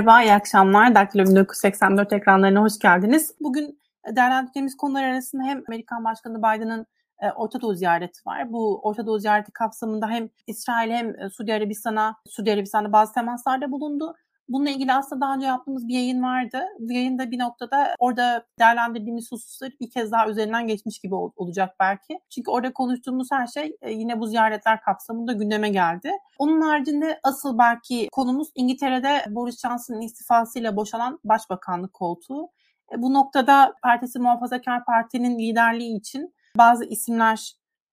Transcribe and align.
Merhaba, 0.00 0.22
iyi 0.22 0.32
akşamlar. 0.32 0.94
Daktilo 0.94 1.24
1984 1.24 2.12
ekranlarına 2.12 2.60
hoş 2.62 2.78
geldiniz. 2.78 3.34
Bugün 3.40 3.80
değerlendirdiğimiz 4.16 4.76
konular 4.76 5.04
arasında 5.04 5.42
hem 5.42 5.62
Amerikan 5.68 6.04
Başkanı 6.04 6.38
Biden'ın 6.38 6.86
e, 7.22 7.30
Orta 7.30 7.60
Doğu 7.60 7.74
ziyareti 7.74 8.20
var. 8.26 8.52
Bu 8.52 8.80
Orta 8.82 9.06
Doğu 9.06 9.18
ziyareti 9.18 9.52
kapsamında 9.52 10.08
hem 10.08 10.28
İsrail 10.46 10.90
hem 10.90 11.20
e, 11.20 11.30
Suudi 11.30 11.54
Arabistan'a, 11.54 12.16
Suudi 12.28 12.52
Arabistan'da 12.52 12.92
bazı 12.92 13.12
temaslarda 13.12 13.72
bulundu. 13.72 14.14
Bununla 14.50 14.70
ilgili 14.70 14.92
aslında 14.92 15.20
daha 15.20 15.34
önce 15.34 15.46
yaptığımız 15.46 15.88
bir 15.88 15.94
yayın 15.94 16.22
vardı. 16.22 16.62
Bu 16.78 16.92
yayında 16.92 17.30
bir 17.30 17.38
noktada 17.38 17.94
orada 17.98 18.44
değerlendirdiğimiz 18.58 19.32
hususları 19.32 19.72
bir 19.80 19.90
kez 19.90 20.12
daha 20.12 20.28
üzerinden 20.28 20.66
geçmiş 20.66 20.98
gibi 20.98 21.14
ol- 21.14 21.32
olacak 21.36 21.76
belki. 21.80 22.20
Çünkü 22.30 22.50
orada 22.50 22.72
konuştuğumuz 22.72 23.28
her 23.32 23.46
şey 23.46 23.76
e, 23.82 23.92
yine 23.92 24.20
bu 24.20 24.26
ziyaretler 24.26 24.80
kapsamında 24.82 25.32
gündeme 25.32 25.68
geldi. 25.68 26.12
Onun 26.38 26.60
haricinde 26.60 27.20
asıl 27.22 27.58
belki 27.58 28.08
konumuz 28.12 28.48
İngiltere'de 28.54 29.24
Boris 29.28 29.60
Johnson'ın 29.60 30.00
istifasıyla 30.00 30.76
boşalan 30.76 31.18
başbakanlık 31.24 31.92
koltuğu. 31.92 32.48
E, 32.92 33.02
bu 33.02 33.14
noktada 33.14 33.74
partisi 33.82 34.18
Muhafazakar 34.18 34.84
Parti'nin 34.84 35.38
liderliği 35.38 35.98
için 35.98 36.34
bazı 36.58 36.84
isimler 36.84 37.52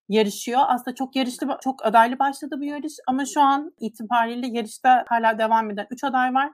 yarışıyor. 0.09 0.61
Aslında 0.67 0.95
çok 0.95 1.15
yarışlı, 1.15 1.57
çok 1.63 1.85
adaylı 1.85 2.19
başladı 2.19 2.55
bu 2.59 2.63
yarış 2.63 2.93
ama 3.07 3.25
şu 3.25 3.41
an 3.41 3.73
itibariyle 3.79 4.47
yarışta 4.47 5.05
hala 5.07 5.39
devam 5.39 5.71
eden 5.71 5.87
3 5.91 6.03
aday 6.03 6.33
var. 6.33 6.51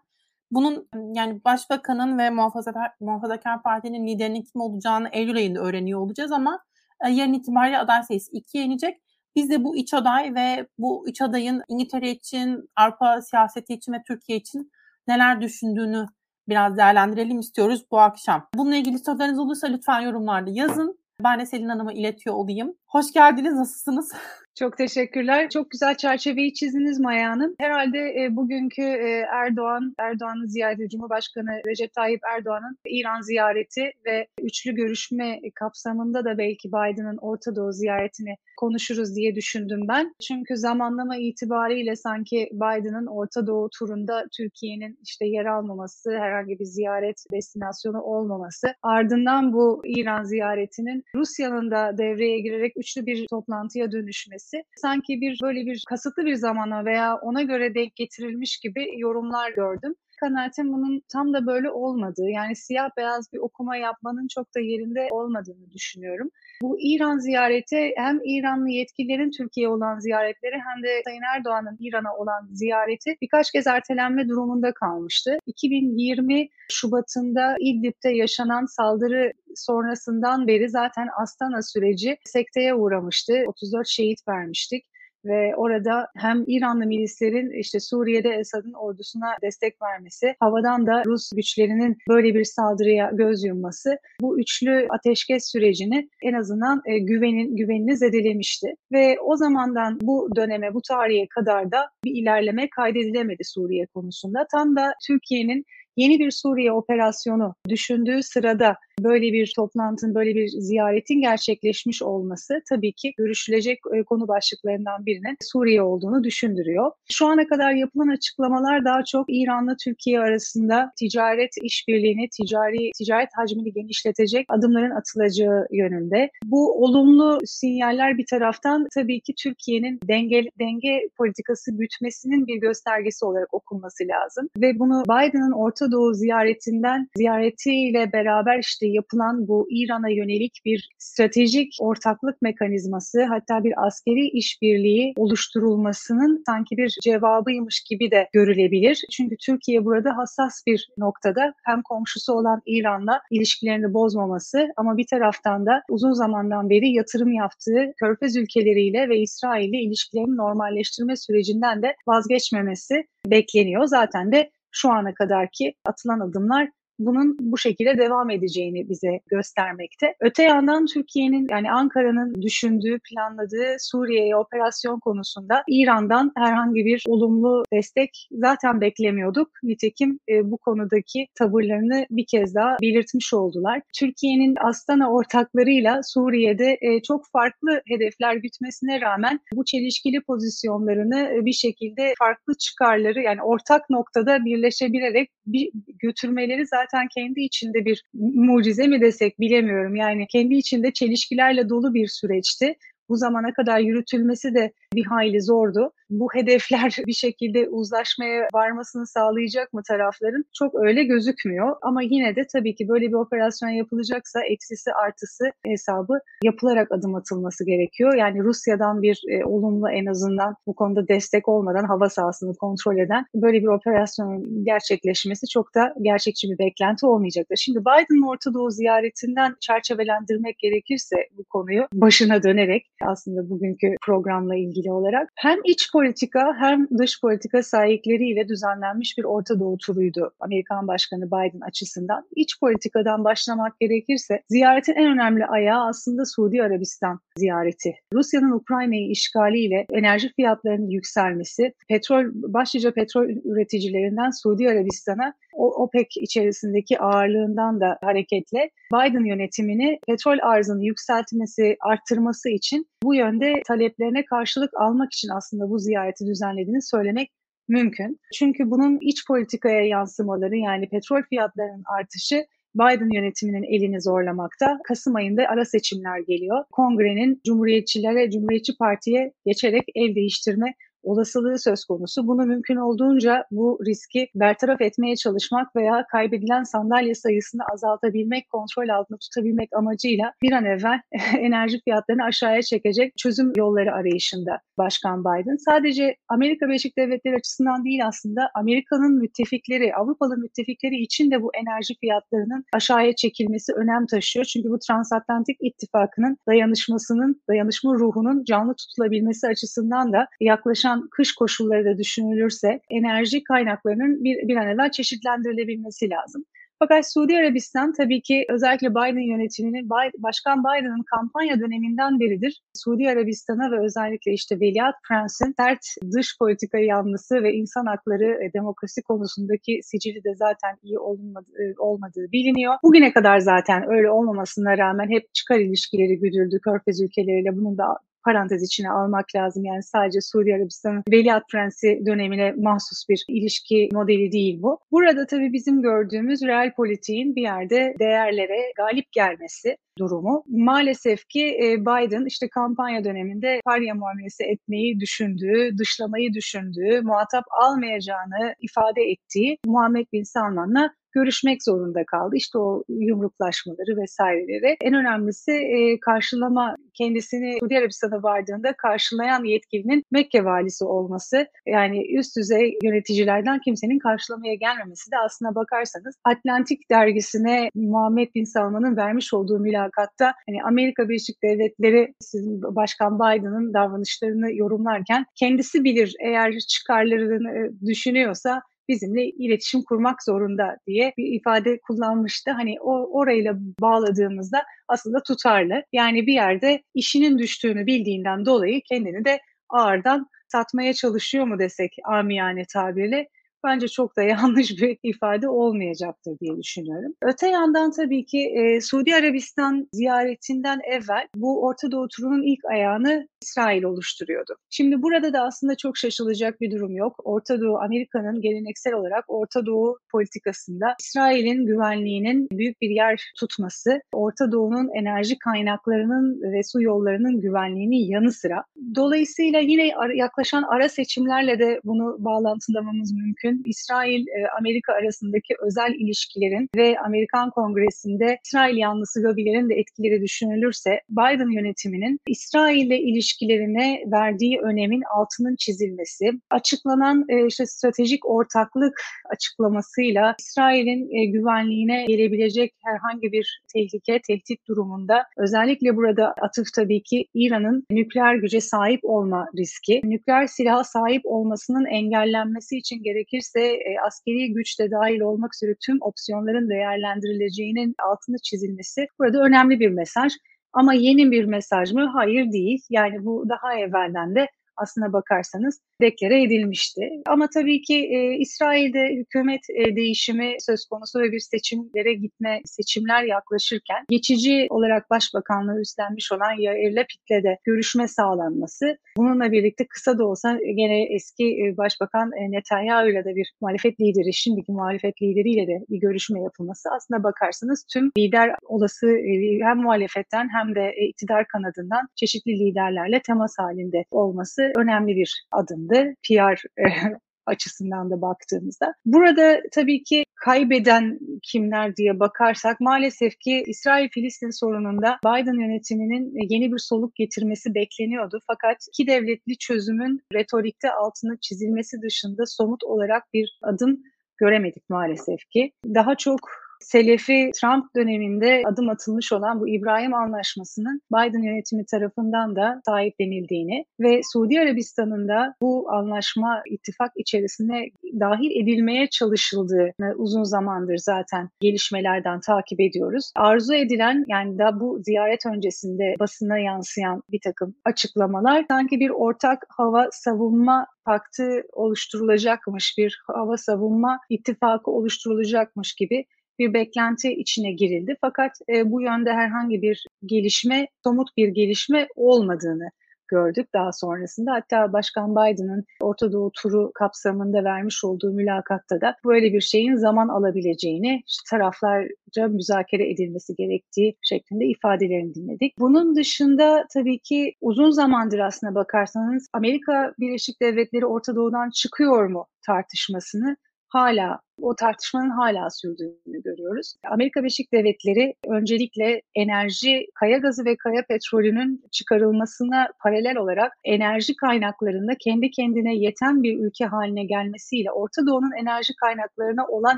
Bunun 0.51 0.89
yani 1.13 1.43
başbakanın 1.45 2.17
ve 2.17 2.29
muhafazakar, 2.29 3.63
partinin 3.63 4.07
liderinin 4.07 4.41
kim 4.41 4.61
olacağını 4.61 5.09
Eylül 5.11 5.35
ayında 5.35 5.59
öğreniyor 5.59 5.99
olacağız 5.99 6.31
ama 6.31 6.59
e, 7.05 7.09
yarın 7.09 7.33
itibariyle 7.33 7.79
aday 7.79 8.03
sayısı 8.03 8.31
2'ye 8.31 8.63
inecek. 8.63 9.01
Biz 9.35 9.49
de 9.49 9.63
bu 9.63 9.77
iç 9.77 9.93
aday 9.93 10.35
ve 10.35 10.67
bu 10.77 11.09
iç 11.09 11.21
adayın 11.21 11.63
İngiltere 11.67 12.11
için, 12.11 12.69
Avrupa 12.75 13.21
siyaseti 13.21 13.73
için 13.73 13.93
ve 13.93 14.03
Türkiye 14.07 14.37
için 14.37 14.71
neler 15.07 15.41
düşündüğünü 15.41 16.05
biraz 16.49 16.77
değerlendirelim 16.77 17.39
istiyoruz 17.39 17.85
bu 17.91 17.99
akşam. 17.99 18.47
Bununla 18.55 18.75
ilgili 18.75 18.99
sorularınız 18.99 19.39
olursa 19.39 19.67
lütfen 19.67 19.99
yorumlarda 19.99 20.49
yazın. 20.53 21.02
Ben 21.19 21.39
de 21.39 21.45
Selin 21.45 21.69
Hanım'a 21.69 21.93
iletiyor 21.93 22.35
olayım. 22.35 22.77
Hoş 22.87 23.11
geldiniz, 23.13 23.53
nasılsınız? 23.53 24.11
Çok 24.55 24.77
teşekkürler. 24.77 25.49
Çok 25.49 25.71
güzel 25.71 25.95
çerçeveyi 25.95 26.53
çizdiniz 26.53 26.99
Maya 26.99 27.29
Hanım. 27.29 27.55
Herhalde 27.59 27.99
e, 27.99 28.35
bugünkü 28.35 28.81
e, 28.81 29.25
Erdoğan, 29.33 29.93
Erdoğan'ın 29.99 30.45
ziyareti, 30.45 30.89
Cumhurbaşkanı 30.89 31.61
Recep 31.67 31.93
Tayyip 31.93 32.21
Erdoğan'ın 32.35 32.77
İran 32.85 33.21
ziyareti 33.21 33.91
ve 34.05 34.27
üçlü 34.41 34.75
görüşme 34.75 35.39
kapsamında 35.55 36.25
da 36.25 36.37
belki 36.37 36.69
Biden'ın 36.69 37.17
Orta 37.17 37.55
Doğu 37.55 37.71
ziyaretini 37.71 38.35
konuşuruz 38.57 39.15
diye 39.15 39.35
düşündüm 39.35 39.81
ben. 39.87 40.15
Çünkü 40.27 40.57
zamanlama 40.57 41.17
itibariyle 41.17 41.95
sanki 41.95 42.49
Biden'ın 42.51 43.05
Orta 43.05 43.47
Doğu 43.47 43.69
turunda 43.79 44.25
Türkiye'nin 44.37 44.99
işte 45.03 45.25
yer 45.25 45.45
almaması, 45.45 46.11
herhangi 46.11 46.59
bir 46.59 46.65
ziyaret 46.65 47.23
destinasyonu 47.31 48.01
olmaması, 48.01 48.67
ardından 48.81 49.53
bu 49.53 49.81
İran 49.85 50.23
ziyaretinin 50.23 51.03
Rusya'nın 51.15 51.71
da 51.71 51.97
devreye 51.97 52.39
girerek 52.39 52.73
üçlü 52.77 53.05
bir 53.05 53.27
toplantıya 53.27 53.91
dönüşmesi 53.91 54.42
edilmesi 54.43 54.67
sanki 54.75 55.21
bir 55.21 55.39
böyle 55.43 55.65
bir 55.65 55.83
kasıtlı 55.89 56.25
bir 56.25 56.35
zamana 56.35 56.85
veya 56.85 57.15
ona 57.15 57.41
göre 57.41 57.75
denk 57.75 57.95
getirilmiş 57.95 58.57
gibi 58.57 58.87
yorumlar 58.97 59.51
gördüm 59.51 59.95
kanaatim 60.19 60.73
bunun 60.73 61.01
tam 61.11 61.33
da 61.33 61.45
böyle 61.45 61.69
olmadığı 61.71 62.29
yani 62.29 62.55
siyah 62.55 62.89
beyaz 62.97 63.33
bir 63.33 63.37
okuma 63.37 63.75
yapmanın 63.75 64.27
çok 64.27 64.55
da 64.55 64.59
yerinde 64.59 65.07
olmadığını 65.11 65.71
düşünüyorum. 65.71 66.29
Bu 66.61 66.77
İran 66.79 67.17
ziyareti 67.17 67.93
hem 67.97 68.19
İranlı 68.23 68.69
yetkililerin 68.69 69.31
Türkiye'ye 69.31 69.69
olan 69.69 69.99
ziyaretleri 69.99 70.55
hem 70.55 70.83
de 70.83 71.01
Sayın 71.05 71.21
Erdoğan'ın 71.35 71.77
İran'a 71.79 72.15
olan 72.15 72.47
ziyareti 72.51 73.15
birkaç 73.21 73.51
kez 73.51 73.67
ertelenme 73.67 74.29
durumunda 74.29 74.73
kalmıştı. 74.73 75.37
2020 75.45 76.47
Şubat'ında 76.71 77.55
İdlib'de 77.59 78.09
yaşanan 78.09 78.65
saldırı 78.65 79.31
sonrasından 79.55 80.47
beri 80.47 80.69
zaten 80.69 81.07
Astana 81.21 81.61
süreci 81.61 82.17
sekteye 82.25 82.75
uğramıştı. 82.75 83.43
34 83.47 83.87
şehit 83.87 84.27
vermiştik 84.27 84.85
ve 85.25 85.55
orada 85.55 86.07
hem 86.17 86.43
İranlı 86.47 86.85
milislerin 86.85 87.59
işte 87.59 87.79
Suriye'de 87.79 88.29
Esad'ın 88.29 88.73
ordusuna 88.73 89.35
destek 89.41 89.81
vermesi, 89.81 90.35
havadan 90.39 90.87
da 90.87 91.03
Rus 91.05 91.29
güçlerinin 91.35 91.97
böyle 92.09 92.35
bir 92.35 92.43
saldırıya 92.43 93.11
göz 93.13 93.43
yumması 93.43 93.97
bu 94.21 94.39
üçlü 94.39 94.87
ateşkes 94.89 95.51
sürecini 95.51 96.09
en 96.21 96.33
azından 96.33 96.81
e, 96.85 96.99
güvenin 96.99 97.55
güvenini 97.55 97.97
zedelemişti. 97.97 98.67
Ve 98.91 99.17
o 99.25 99.37
zamandan 99.37 99.99
bu 100.01 100.29
döneme, 100.35 100.73
bu 100.73 100.81
tarihe 100.81 101.27
kadar 101.27 101.71
da 101.71 101.89
bir 102.05 102.11
ilerleme 102.21 102.69
kaydedilemedi 102.69 103.43
Suriye 103.43 103.85
konusunda. 103.85 104.47
Tam 104.51 104.75
da 104.75 104.93
Türkiye'nin 105.07 105.65
yeni 105.97 106.19
bir 106.19 106.31
Suriye 106.31 106.71
operasyonu 106.71 107.55
düşündüğü 107.69 108.23
sırada 108.23 108.77
böyle 108.99 109.33
bir 109.33 109.53
toplantının, 109.55 110.15
böyle 110.15 110.35
bir 110.35 110.47
ziyaretin 110.47 111.21
gerçekleşmiş 111.21 112.01
olması 112.01 112.61
tabii 112.69 112.93
ki 112.93 113.13
görüşülecek 113.17 113.79
e, 113.93 114.03
konu 114.03 114.27
başlıklarından 114.27 115.05
birinin 115.05 115.37
Suriye 115.41 115.81
olduğunu 115.81 116.23
düşündürüyor. 116.23 116.91
Şu 117.11 117.27
ana 117.27 117.47
kadar 117.47 117.71
yapılan 117.71 118.07
açıklamalar 118.07 118.85
daha 118.85 119.03
çok 119.03 119.25
İran'la 119.27 119.75
Türkiye 119.83 120.19
arasında 120.19 120.91
ticaret 120.99 121.51
işbirliğini, 121.61 122.29
ticari 122.29 122.91
ticaret 122.97 123.29
hacmini 123.35 123.73
genişletecek 123.73 124.45
adımların 124.49 124.91
atılacağı 124.91 125.67
yönünde. 125.71 126.29
Bu 126.45 126.83
olumlu 126.83 127.39
sinyaller 127.45 128.17
bir 128.17 128.25
taraftan 128.25 128.87
tabii 128.95 129.21
ki 129.21 129.33
Türkiye'nin 129.37 129.99
denge 130.07 130.49
denge 130.59 131.09
politikası 131.17 131.79
bütmesinin 131.79 132.47
bir 132.47 132.55
göstergesi 132.55 133.25
olarak 133.25 133.53
okunması 133.53 134.03
lazım 134.07 134.49
ve 134.57 134.79
bunu 134.79 135.03
Biden'ın 135.03 135.51
Orta 135.51 135.82
Doğu 135.91 136.13
ziyaretinden 136.13 137.09
ziyaretiyle 137.17 138.13
beraber 138.13 138.59
işte 138.59 138.87
yapılan 138.87 139.47
bu 139.47 139.67
İran'a 139.69 140.09
yönelik 140.09 140.61
bir 140.65 140.89
stratejik 140.97 141.73
ortaklık 141.79 142.41
mekanizması 142.41 143.23
hatta 143.23 143.63
bir 143.63 143.85
askeri 143.87 144.27
işbirliği 144.27 145.13
oluşturulmasının 145.17 146.43
sanki 146.45 146.77
bir 146.77 146.95
cevabıymış 147.03 147.83
gibi 147.89 148.11
de 148.11 148.29
görülebilir. 148.33 149.05
Çünkü 149.11 149.35
Türkiye 149.45 149.85
burada 149.85 150.17
hassas 150.17 150.63
bir 150.67 150.89
noktada 150.97 151.53
hem 151.65 151.81
komşusu 151.81 152.33
olan 152.33 152.61
İran'la 152.65 153.21
ilişkilerini 153.31 153.93
bozmaması 153.93 154.67
ama 154.77 154.97
bir 154.97 155.05
taraftan 155.09 155.65
da 155.65 155.81
uzun 155.89 156.13
zamandan 156.13 156.69
beri 156.69 156.89
yatırım 156.89 157.33
yaptığı 157.33 157.93
Körfez 157.99 158.35
ülkeleriyle 158.35 159.09
ve 159.09 159.19
İsrail 159.19 159.69
ile 159.69 159.77
ilişkilerini 159.81 160.37
normalleştirme 160.37 161.15
sürecinden 161.15 161.81
de 161.81 161.95
vazgeçmemesi 162.07 163.03
bekleniyor. 163.27 163.85
Zaten 163.85 164.31
de 164.31 164.51
şu 164.73 164.91
ana 164.91 165.13
kadarki 165.13 165.75
atılan 165.85 166.19
adımlar 166.19 166.69
bunun 167.05 167.37
bu 167.39 167.57
şekilde 167.57 167.97
devam 167.97 168.29
edeceğini 168.29 168.89
bize 168.89 169.19
göstermekte. 169.27 170.15
Öte 170.19 170.43
yandan 170.43 170.85
Türkiye'nin 170.85 171.47
yani 171.49 171.71
Ankara'nın 171.71 172.41
düşündüğü, 172.41 172.99
planladığı 172.99 173.75
Suriye'ye 173.79 174.35
operasyon 174.35 174.99
konusunda 174.99 175.63
İran'dan 175.67 176.31
herhangi 176.37 176.85
bir 176.85 177.03
olumlu 177.07 177.63
destek 177.73 178.27
zaten 178.31 178.81
beklemiyorduk. 178.81 179.49
Nitekim 179.63 180.19
e, 180.29 180.51
bu 180.51 180.57
konudaki 180.57 181.27
tavırlarını 181.35 182.05
bir 182.11 182.25
kez 182.25 182.55
daha 182.55 182.77
belirtmiş 182.81 183.33
oldular. 183.33 183.81
Türkiye'nin 183.99 184.55
Astana 184.55 185.11
ortaklarıyla 185.11 186.01
Suriye'de 186.03 186.77
e, 186.81 187.01
çok 187.01 187.25
farklı 187.31 187.81
hedefler 187.87 188.35
gütmesine 188.35 189.01
rağmen 189.01 189.39
bu 189.53 189.65
çelişkili 189.65 190.21
pozisyonlarını 190.21 191.19
e, 191.19 191.45
bir 191.45 191.53
şekilde 191.53 192.13
farklı 192.19 192.53
çıkarları 192.57 193.21
yani 193.21 193.41
ortak 193.41 193.89
noktada 193.89 194.45
birleşebilerek 194.45 195.29
bir 195.45 195.71
götürmeleri 195.99 196.67
zaten 196.67 196.92
zaten 196.93 197.07
kendi 197.15 197.41
içinde 197.41 197.85
bir 197.85 198.03
mucize 198.13 198.87
mi 198.87 199.01
desek 199.01 199.39
bilemiyorum. 199.39 199.95
Yani 199.95 200.27
kendi 200.27 200.55
içinde 200.55 200.93
çelişkilerle 200.93 201.69
dolu 201.69 201.93
bir 201.93 202.07
süreçti. 202.07 202.75
Bu 203.09 203.17
zamana 203.17 203.53
kadar 203.53 203.79
yürütülmesi 203.79 204.53
de 204.53 204.71
bir 204.95 205.05
hayli 205.05 205.41
zordu. 205.41 205.91
Bu 206.13 206.27
hedefler 206.33 206.95
bir 207.07 207.13
şekilde 207.13 207.69
uzlaşmaya 207.69 208.47
varmasını 208.53 209.07
sağlayacak 209.07 209.73
mı 209.73 209.81
tarafların? 209.87 210.45
Çok 210.53 210.75
öyle 210.75 211.03
gözükmüyor. 211.03 211.75
Ama 211.81 212.01
yine 212.01 212.35
de 212.35 212.47
tabii 212.53 212.75
ki 212.75 212.87
böyle 212.87 213.07
bir 213.07 213.13
operasyon 213.13 213.69
yapılacaksa 213.69 214.45
eksisi 214.45 214.93
artısı 214.93 215.51
hesabı 215.65 216.19
yapılarak 216.43 216.91
adım 216.91 217.15
atılması 217.15 217.65
gerekiyor. 217.65 218.15
Yani 218.15 218.43
Rusya'dan 218.43 219.01
bir 219.01 219.21
e, 219.29 219.45
olumlu 219.45 219.89
en 219.89 220.05
azından 220.05 220.55
bu 220.67 220.75
konuda 220.75 221.07
destek 221.07 221.47
olmadan 221.47 221.85
hava 221.85 222.09
sahasını 222.09 222.55
kontrol 222.55 222.97
eden 222.97 223.25
böyle 223.35 223.61
bir 223.61 223.67
operasyonun 223.67 224.65
gerçekleşmesi 224.65 225.47
çok 225.47 225.75
da 225.75 225.93
gerçekçi 226.01 226.49
bir 226.49 226.59
beklenti 226.59 227.05
olmayacaktır. 227.05 227.55
Şimdi 227.55 227.79
Biden'ın 227.79 228.27
Orta 228.27 228.53
Doğu 228.53 228.71
ziyaretinden 228.71 229.55
çerçevelendirmek 229.59 230.59
gerekirse 230.59 231.15
bu 231.37 231.43
konuyu 231.43 231.87
başına 231.93 232.43
dönerek 232.43 232.85
aslında 233.01 233.49
bugünkü 233.49 233.95
programla 234.05 234.55
ilgili 234.55 234.91
olarak 234.91 235.29
hem 235.35 235.57
iç 235.65 235.87
politika 236.03 236.55
hem 236.59 236.87
dış 236.97 237.21
politika 237.21 237.63
sahipleriyle 237.63 238.47
düzenlenmiş 238.47 239.17
bir 239.17 239.23
Orta 239.23 239.59
Doğu 239.59 239.77
turuydu 239.77 240.31
Amerikan 240.39 240.87
Başkanı 240.87 241.27
Biden 241.27 241.59
açısından. 241.59 242.27
İç 242.35 242.59
politikadan 242.59 243.23
başlamak 243.23 243.79
gerekirse 243.79 244.41
ziyaretin 244.49 244.93
en 244.93 245.11
önemli 245.11 245.45
ayağı 245.45 245.87
aslında 245.87 246.25
Suudi 246.25 246.63
Arabistan 246.63 247.19
ziyareti. 247.37 247.95
Rusya'nın 248.13 248.51
Ukrayna'yı 248.51 249.09
işgaliyle 249.09 249.85
enerji 249.93 250.33
fiyatlarının 250.35 250.89
yükselmesi, 250.89 251.73
petrol 251.89 252.25
başlıca 252.33 252.93
petrol 252.93 253.29
üreticilerinden 253.29 254.29
Suudi 254.29 254.69
Arabistan'a 254.69 255.33
o 255.55 255.83
OPEC 255.83 256.07
içerisindeki 256.21 256.99
ağırlığından 256.99 257.81
da 257.81 257.97
hareketle 258.01 258.69
Biden 258.93 259.25
yönetimini 259.25 259.99
petrol 260.07 260.37
arzını 260.41 260.85
yükseltmesi, 260.85 261.77
arttırması 261.81 262.49
için 262.49 262.85
bu 263.03 263.15
yönde 263.15 263.53
taleplerine 263.67 264.25
karşılık 264.25 264.71
almak 264.81 265.13
için 265.13 265.29
aslında 265.29 265.69
bu 265.69 265.79
ziyareti 265.79 266.25
düzenlediğini 266.25 266.81
söylemek 266.81 267.29
mümkün. 267.67 268.19
Çünkü 268.33 268.71
bunun 268.71 268.99
iç 269.01 269.27
politikaya 269.27 269.85
yansımaları 269.85 270.55
yani 270.55 270.89
petrol 270.89 271.21
fiyatlarının 271.29 271.83
artışı 271.99 272.45
Biden 272.75 273.09
yönetiminin 273.13 273.63
elini 273.63 274.01
zorlamakta. 274.01 274.77
Kasım 274.87 275.15
ayında 275.15 275.43
ara 275.47 275.65
seçimler 275.65 276.19
geliyor. 276.19 276.65
Kongrenin 276.71 277.41
Cumhuriyetçilere, 277.45 278.31
Cumhuriyetçi 278.31 278.73
Parti'ye 278.79 279.33
geçerek 279.45 279.83
el 279.95 280.15
değiştirme 280.15 280.73
olasılığı 281.03 281.59
söz 281.59 281.85
konusu. 281.85 282.27
Bunu 282.27 282.45
mümkün 282.45 282.75
olduğunca 282.75 283.45
bu 283.51 283.79
riski 283.87 284.27
bertaraf 284.35 284.81
etmeye 284.81 285.15
çalışmak 285.15 285.75
veya 285.75 286.05
kaybedilen 286.11 286.63
sandalye 286.63 287.15
sayısını 287.15 287.61
azaltabilmek, 287.73 288.49
kontrol 288.49 288.89
altında 288.89 289.17
tutabilmek 289.17 289.69
amacıyla 289.75 290.33
bir 290.41 290.51
an 290.51 290.65
evvel 290.65 291.01
enerji 291.37 291.81
fiyatlarını 291.83 292.23
aşağıya 292.23 292.61
çekecek 292.61 293.17
çözüm 293.17 293.53
yolları 293.57 293.93
arayışında 293.93 294.59
Başkan 294.77 295.21
Biden. 295.21 295.55
Sadece 295.55 296.15
Amerika 296.29 296.67
Birleşik 296.67 296.97
Devletleri 296.97 297.35
açısından 297.35 297.85
değil 297.85 298.07
aslında 298.07 298.41
Amerika'nın 298.55 299.17
müttefikleri, 299.17 299.95
Avrupalı 299.95 300.37
müttefikleri 300.37 300.95
için 300.95 301.31
de 301.31 301.41
bu 301.41 301.51
enerji 301.55 301.93
fiyatlarının 301.99 302.63
aşağıya 302.73 303.15
çekilmesi 303.15 303.73
önem 303.73 304.05
taşıyor. 304.05 304.45
Çünkü 304.45 304.69
bu 304.69 304.79
transatlantik 304.87 305.57
ittifakının 305.61 306.37
dayanışmasının, 306.47 307.41
dayanışma 307.49 307.93
ruhunun 307.93 308.43
canlı 308.43 308.75
tutulabilmesi 308.75 309.47
açısından 309.47 310.13
da 310.13 310.27
yaklaşan 310.41 310.92
oluşan 310.93 311.09
kış 311.11 311.35
koşulları 311.35 311.85
da 311.85 311.97
düşünülürse 311.97 312.79
enerji 312.89 313.43
kaynaklarının 313.43 314.23
bir, 314.23 314.47
bir 314.47 314.55
an 314.55 314.67
evvel 314.67 314.91
çeşitlendirilebilmesi 314.91 316.09
lazım. 316.09 316.45
Fakat 316.79 317.13
Suudi 317.13 317.37
Arabistan 317.37 317.93
tabii 317.93 318.21
ki 318.21 318.45
özellikle 318.49 318.89
Biden 318.91 319.33
yönetiminin, 319.33 319.89
Başkan 320.17 320.59
Biden'ın 320.63 321.03
kampanya 321.15 321.59
döneminden 321.59 322.19
beridir 322.19 322.61
Suudi 322.73 323.09
Arabistan'a 323.09 323.71
ve 323.71 323.85
özellikle 323.85 324.33
işte 324.33 324.59
Veliaht 324.59 324.95
Prens'in 325.07 325.53
sert 325.57 325.79
dış 326.17 326.37
politika 326.39 326.77
yanlısı 326.77 327.43
ve 327.43 327.53
insan 327.53 327.85
hakları, 327.85 328.43
e, 328.43 328.53
demokrasi 328.53 329.01
konusundaki 329.01 329.79
sicili 329.83 330.23
de 330.23 330.35
zaten 330.35 330.77
iyi 330.83 330.99
olmadığı, 330.99 331.63
e, 331.63 331.73
olmadığı 331.77 332.31
biliniyor. 332.31 332.73
Bugüne 332.83 333.13
kadar 333.13 333.39
zaten 333.39 333.83
öyle 333.91 334.11
olmamasına 334.11 334.77
rağmen 334.77 335.09
hep 335.09 335.33
çıkar 335.33 335.59
ilişkileri 335.59 336.19
güdüldü 336.19 336.59
Körfez 336.63 337.01
ülkeleriyle. 337.01 337.55
Bunun 337.57 337.77
da 337.77 337.97
parantez 338.25 338.63
içine 338.63 338.89
almak 338.89 339.35
lazım. 339.35 339.65
Yani 339.65 339.83
sadece 339.83 340.21
Suudi 340.21 340.55
Arabistan'ın 340.55 341.03
Veliaht 341.11 341.49
Prensi 341.51 342.01
dönemine 342.05 342.51
mahsus 342.51 343.09
bir 343.09 343.25
ilişki 343.27 343.89
modeli 343.93 344.31
değil 344.31 344.61
bu. 344.61 344.79
Burada 344.91 345.25
tabii 345.25 345.53
bizim 345.53 345.81
gördüğümüz 345.81 346.41
real 346.41 346.73
politiğin 346.75 347.35
bir 347.35 347.41
yerde 347.41 347.95
değerlere 347.99 348.71
galip 348.77 349.11
gelmesi 349.11 349.77
durumu. 349.99 350.43
Maalesef 350.47 351.27
ki 351.29 351.57
e, 351.63 351.81
Biden 351.81 352.25
işte 352.25 352.47
kampanya 352.49 353.03
döneminde 353.03 353.61
parya 353.65 353.95
muamelesi 353.95 354.43
etmeyi 354.43 354.99
düşündüğü, 354.99 355.77
dışlamayı 355.77 356.33
düşündüğü, 356.33 357.01
muhatap 357.01 357.43
almayacağını 357.61 358.55
ifade 358.59 359.01
ettiği 359.01 359.57
Muhammed 359.65 360.07
Bin 360.13 360.23
Salman'la 360.23 360.93
görüşmek 361.13 361.63
zorunda 361.63 362.03
kaldı. 362.05 362.35
İşte 362.35 362.57
o 362.57 362.83
yumruklaşmaları 362.89 364.01
vesaireleri. 364.01 364.77
En 364.81 364.93
önemlisi 364.93 365.51
e, 365.51 365.99
karşılama 365.99 366.75
kendisini 366.93 367.59
Suudi 367.59 367.77
Arabistan'a 367.77 368.23
vardığında 368.23 368.73
karşılayan 368.77 369.43
yetkilinin 369.43 370.03
Mekke 370.11 370.45
valisi 370.45 370.85
olması. 370.85 371.47
Yani 371.67 372.17
üst 372.17 372.37
düzey 372.37 372.77
yöneticilerden 372.83 373.59
kimsenin 373.59 373.99
karşılamaya 373.99 374.53
gelmemesi 374.53 375.11
de 375.11 375.17
aslına 375.25 375.55
bakarsanız 375.55 376.15
Atlantik 376.23 376.91
dergisine 376.91 377.69
Muhammed 377.75 378.35
Bin 378.35 378.43
Salman'ın 378.43 378.97
vermiş 378.97 379.33
olduğu 379.33 379.59
mülakatta 379.59 380.33
hani 380.47 380.63
Amerika 380.63 381.09
Birleşik 381.09 381.43
Devletleri 381.43 382.13
sizin 382.19 382.61
Başkan 382.61 383.19
Biden'ın 383.19 383.73
davranışlarını 383.73 384.53
yorumlarken 384.53 385.25
kendisi 385.35 385.83
bilir 385.83 386.15
eğer 386.19 386.57
çıkarlarını 386.59 387.71
düşünüyorsa 387.85 388.61
bizimle 388.89 389.25
iletişim 389.25 389.81
kurmak 389.83 390.23
zorunda 390.23 390.77
diye 390.87 391.13
bir 391.17 391.39
ifade 391.39 391.79
kullanmıştı. 391.79 392.51
Hani 392.51 392.75
o 392.81 393.19
orayla 393.19 393.53
bağladığımızda 393.79 394.63
aslında 394.87 395.23
tutarlı. 395.23 395.83
Yani 395.93 396.27
bir 396.27 396.33
yerde 396.33 396.83
işinin 396.93 397.37
düştüğünü 397.37 397.85
bildiğinden 397.85 398.45
dolayı 398.45 398.81
kendini 398.89 399.25
de 399.25 399.39
ağırdan 399.69 400.27
satmaya 400.47 400.93
çalışıyor 400.93 401.45
mu 401.45 401.59
desek 401.59 401.95
amiyane 402.05 402.65
tabirle 402.73 403.27
bence 403.63 403.87
çok 403.87 404.17
da 404.17 404.23
yanlış 404.33 404.81
bir 404.81 404.97
ifade 405.03 405.49
olmayacaktır 405.49 406.39
diye 406.39 406.57
düşünüyorum. 406.57 407.13
Öte 407.21 407.47
yandan 407.47 407.91
tabii 407.91 408.25
ki 408.25 408.39
e, 408.39 408.81
Suudi 408.81 409.15
Arabistan 409.15 409.87
ziyaretinden 409.93 410.79
evvel 410.83 411.27
bu 411.35 411.65
Orta 411.65 411.91
Doğu 411.91 412.07
turunun 412.07 412.43
ilk 412.43 412.65
ayağını 412.65 413.27
İsrail 413.43 413.83
oluşturuyordu. 413.83 414.53
Şimdi 414.69 415.01
burada 415.01 415.33
da 415.33 415.41
aslında 415.41 415.75
çok 415.75 415.97
şaşılacak 415.97 416.61
bir 416.61 416.71
durum 416.71 416.95
yok. 416.95 417.15
Orta 417.23 417.61
Doğu, 417.61 417.77
Amerika'nın 417.77 418.41
geleneksel 418.41 418.93
olarak 418.93 419.25
Orta 419.27 419.65
Doğu 419.65 419.97
politikasında 420.11 420.95
İsrail'in 420.99 421.65
güvenliğinin 421.65 422.47
büyük 422.51 422.81
bir 422.81 422.89
yer 422.89 423.15
tutması, 423.39 424.01
Orta 424.11 424.51
Doğu'nun 424.51 424.89
enerji 424.99 425.37
kaynaklarının 425.39 426.53
ve 426.53 426.63
su 426.63 426.81
yollarının 426.81 427.41
güvenliğinin 427.41 428.11
yanı 428.11 428.31
sıra. 428.31 428.63
Dolayısıyla 428.95 429.59
yine 429.59 429.91
yaklaşan 430.15 430.63
ara 430.75 430.89
seçimlerle 430.89 431.59
de 431.59 431.79
bunu 431.83 432.15
bağlantılamamız 432.19 433.13
mümkün. 433.13 433.63
İsrail-Amerika 433.65 434.93
arasındaki 434.93 435.53
özel 435.65 435.93
ilişkilerin 435.93 436.69
ve 436.75 436.99
Amerikan 437.05 437.49
Kongresi'nde 437.49 438.37
İsrail 438.45 438.77
yanlısı 438.77 439.23
lobilerin 439.23 439.69
de 439.69 439.75
etkileri 439.75 440.21
düşünülürse 440.21 440.91
Biden 441.09 441.51
yönetiminin 441.51 442.19
İsrail 442.27 442.85
ile 442.85 442.99
ilişki 442.99 443.32
ilişkilerine 443.33 444.03
verdiği 444.11 444.59
önemin 444.59 445.01
altının 445.15 445.55
çizilmesi, 445.55 446.31
açıklanan 446.49 447.25
e, 447.29 447.47
işte 447.47 447.65
stratejik 447.65 448.29
ortaklık 448.29 449.01
açıklamasıyla 449.29 450.35
İsrail'in 450.39 451.21
e, 451.21 451.25
güvenliğine 451.25 452.05
gelebilecek 452.05 452.73
herhangi 452.83 453.31
bir 453.31 453.61
tehlike, 453.73 454.21
tehdit 454.27 454.67
durumunda 454.67 455.23
özellikle 455.37 455.95
burada 455.95 456.33
atıf 456.41 456.67
tabii 456.75 457.03
ki 457.03 457.25
İran'ın 457.33 457.85
nükleer 457.89 458.35
güce 458.35 458.61
sahip 458.61 458.99
olma 459.03 459.47
riski, 459.57 460.01
nükleer 460.03 460.47
silaha 460.47 460.83
sahip 460.83 461.21
olmasının 461.25 461.85
engellenmesi 461.85 462.77
için 462.77 463.03
gerekirse 463.03 463.61
e, 463.61 463.95
askeri 464.07 464.53
güç 464.53 464.79
de 464.79 464.91
dahil 464.91 465.19
olmak 465.19 465.55
üzere 465.55 465.75
tüm 465.85 465.97
opsiyonların 466.01 466.69
değerlendirileceğinin 466.69 467.95
altını 468.09 468.37
çizilmesi 468.43 469.07
burada 469.19 469.43
önemli 469.43 469.79
bir 469.79 469.89
mesaj. 469.89 470.33
Ama 470.73 470.93
yeni 470.93 471.31
bir 471.31 471.45
mesaj 471.45 471.91
mı? 471.93 472.11
Hayır 472.13 472.51
değil. 472.51 472.81
Yani 472.89 473.25
bu 473.25 473.45
daha 473.49 473.75
evvelden 473.79 474.35
de 474.35 474.47
aslına 474.77 475.13
bakarsanız 475.13 475.79
deklare 476.01 476.43
edilmişti. 476.43 477.01
Ama 477.27 477.47
tabii 477.53 477.81
ki 477.81 477.95
e, 477.95 478.37
İsrail'de 478.37 479.15
hükümet 479.15 479.61
e, 479.69 479.95
değişimi 479.95 480.55
söz 480.59 480.85
konusu 480.85 481.19
ve 481.19 481.31
bir 481.31 481.39
seçimlere 481.39 482.13
gitme, 482.13 482.61
seçimler 482.65 483.23
yaklaşırken 483.23 484.05
geçici 484.09 484.67
olarak 484.69 485.09
başbakanlığı 485.09 485.81
üstlenmiş 485.81 486.31
olan 486.31 486.53
Yair 486.59 486.91
Lapid'le 486.91 487.43
de 487.43 487.57
görüşme 487.63 488.07
sağlanması, 488.07 488.97
bununla 489.17 489.51
birlikte 489.51 489.87
kısa 489.87 490.17
da 490.17 490.25
olsa 490.25 490.59
gene 490.75 491.03
eski 491.15 491.45
e, 491.45 491.77
başbakan 491.77 492.31
e, 492.31 492.51
Netanyahu'yla 492.51 493.25
da 493.25 493.35
bir 493.35 493.53
muhalefet 493.61 494.01
lideri, 494.01 494.33
şimdiki 494.33 494.71
muhalefet 494.71 495.21
lideriyle 495.21 495.67
de 495.67 495.85
bir 495.89 495.99
görüşme 495.99 496.41
yapılması 496.41 496.89
aslına 496.95 497.23
bakarsanız 497.23 497.85
tüm 497.93 498.11
lider 498.17 498.55
olası 498.67 499.07
e, 499.07 499.59
hem 499.63 499.77
muhalefetten 499.77 500.49
hem 500.57 500.75
de 500.75 500.93
e, 500.95 501.05
iktidar 501.07 501.47
kanadından 501.47 502.07
çeşitli 502.15 502.51
liderlerle 502.51 503.21
temas 503.21 503.55
halinde 503.59 504.05
olması 504.11 504.62
önemli 504.75 505.15
bir 505.15 505.45
adımdı. 505.51 506.13
PR 506.27 506.81
e, 506.81 506.83
açısından 507.45 508.11
da 508.11 508.21
baktığımızda. 508.21 508.93
Burada 509.05 509.61
tabii 509.71 510.03
ki 510.03 510.23
kaybeden 510.35 511.19
kimler 511.43 511.95
diye 511.95 512.19
bakarsak 512.19 512.79
maalesef 512.79 513.39
ki 513.39 513.63
İsrail-Filistin 513.67 514.59
sorununda 514.59 515.17
Biden 515.25 515.61
yönetiminin 515.61 516.33
yeni 516.49 516.71
bir 516.71 516.77
soluk 516.77 517.15
getirmesi 517.15 517.75
bekleniyordu. 517.75 518.39
Fakat 518.47 518.77
iki 518.87 519.07
devletli 519.07 519.57
çözümün 519.57 520.21
retorikte 520.33 520.91
altını 520.91 521.37
çizilmesi 521.41 522.01
dışında 522.01 522.45
somut 522.45 522.83
olarak 522.83 523.23
bir 523.33 523.59
adım 523.61 524.03
göremedik 524.37 524.89
maalesef 524.89 525.39
ki. 525.49 525.71
Daha 525.85 526.15
çok 526.15 526.39
Selefi 526.83 527.51
Trump 527.61 527.95
döneminde 527.95 528.63
adım 528.65 528.89
atılmış 528.89 529.33
olan 529.33 529.59
bu 529.59 529.67
İbrahim 529.67 530.13
Anlaşması'nın 530.13 531.01
Biden 531.13 531.41
yönetimi 531.41 531.85
tarafından 531.85 532.55
da 532.55 532.81
sahiplenildiğini 532.85 533.85
ve 533.99 534.21
Suudi 534.33 534.59
Arabistan'ın 534.59 535.27
da 535.27 535.55
bu 535.61 535.91
anlaşma 535.91 536.61
ittifak 536.71 537.11
içerisine 537.15 537.85
dahil 538.19 538.63
edilmeye 538.63 539.07
çalışıldığını 539.09 540.13
uzun 540.15 540.43
zamandır 540.43 540.97
zaten 540.97 541.49
gelişmelerden 541.59 542.39
takip 542.39 542.79
ediyoruz. 542.79 543.31
Arzu 543.35 543.73
edilen 543.73 544.25
yani 544.27 544.57
da 544.59 544.79
bu 544.79 544.99
ziyaret 545.03 545.45
öncesinde 545.45 546.15
basına 546.19 546.57
yansıyan 546.57 547.23
bir 547.31 547.39
takım 547.43 547.75
açıklamalar 547.85 548.65
sanki 548.69 548.99
bir 548.99 549.09
ortak 549.09 549.65
hava 549.69 550.07
savunma 550.11 550.87
paktı 551.05 551.61
oluşturulacakmış, 551.73 552.95
bir 552.97 553.21
hava 553.27 553.57
savunma 553.57 554.19
ittifakı 554.29 554.91
oluşturulacakmış 554.91 555.93
gibi 555.93 556.25
bir 556.59 556.73
beklenti 556.73 557.33
içine 557.33 557.71
girildi. 557.71 558.15
Fakat 558.21 558.51
e, 558.69 558.91
bu 558.91 559.01
yönde 559.01 559.33
herhangi 559.33 559.81
bir 559.81 560.05
gelişme, 560.25 560.87
somut 561.03 561.37
bir 561.37 561.47
gelişme 561.47 562.07
olmadığını 562.15 562.89
gördük 563.33 563.67
daha 563.73 563.91
sonrasında. 563.91 564.51
Hatta 564.53 564.93
Başkan 564.93 565.31
Biden'ın 565.31 565.85
Orta 566.01 566.31
Doğu 566.31 566.51
turu 566.51 566.91
kapsamında 566.95 567.63
vermiş 567.63 568.03
olduğu 568.03 568.31
mülakatta 568.31 569.01
da 569.01 569.15
böyle 569.25 569.53
bir 569.53 569.61
şeyin 569.61 569.95
zaman 569.95 570.27
alabileceğini, 570.27 571.23
taraflarca 571.49 572.47
müzakere 572.49 573.09
edilmesi 573.09 573.55
gerektiği 573.55 574.15
şeklinde 574.21 574.65
ifadelerini 574.65 575.35
dinledik. 575.35 575.73
Bunun 575.79 576.15
dışında 576.15 576.85
tabii 576.93 577.19
ki 577.19 577.53
uzun 577.61 577.91
zamandır 577.91 578.39
aslına 578.39 578.75
bakarsanız 578.75 579.47
Amerika 579.53 580.13
Birleşik 580.19 580.61
Devletleri 580.61 581.05
Orta 581.05 581.35
Doğu'dan 581.35 581.69
çıkıyor 581.69 582.27
mu 582.27 582.45
tartışmasını 582.65 583.57
hala 583.87 584.39
o 584.61 584.75
tartışmanın 584.75 585.29
hala 585.29 585.69
sürdüğünü 585.69 586.41
görüyoruz. 586.43 586.93
Amerika 587.11 587.39
Birleşik 587.39 587.73
Devletleri 587.73 588.33
öncelikle 588.47 589.21
enerji, 589.35 590.07
kaya 590.15 590.37
gazı 590.37 590.65
ve 590.65 590.75
kaya 590.77 591.05
petrolünün 591.09 591.83
çıkarılmasına 591.91 592.87
paralel 593.03 593.37
olarak 593.37 593.73
enerji 593.83 594.35
kaynaklarında 594.35 595.11
kendi 595.19 595.51
kendine 595.51 595.95
yeten 595.95 596.43
bir 596.43 596.59
ülke 596.59 596.85
haline 596.85 597.23
gelmesiyle 597.23 597.91
Orta 597.91 598.27
Doğu'nun 598.27 598.61
enerji 598.61 598.93
kaynaklarına 598.95 599.67
olan 599.67 599.97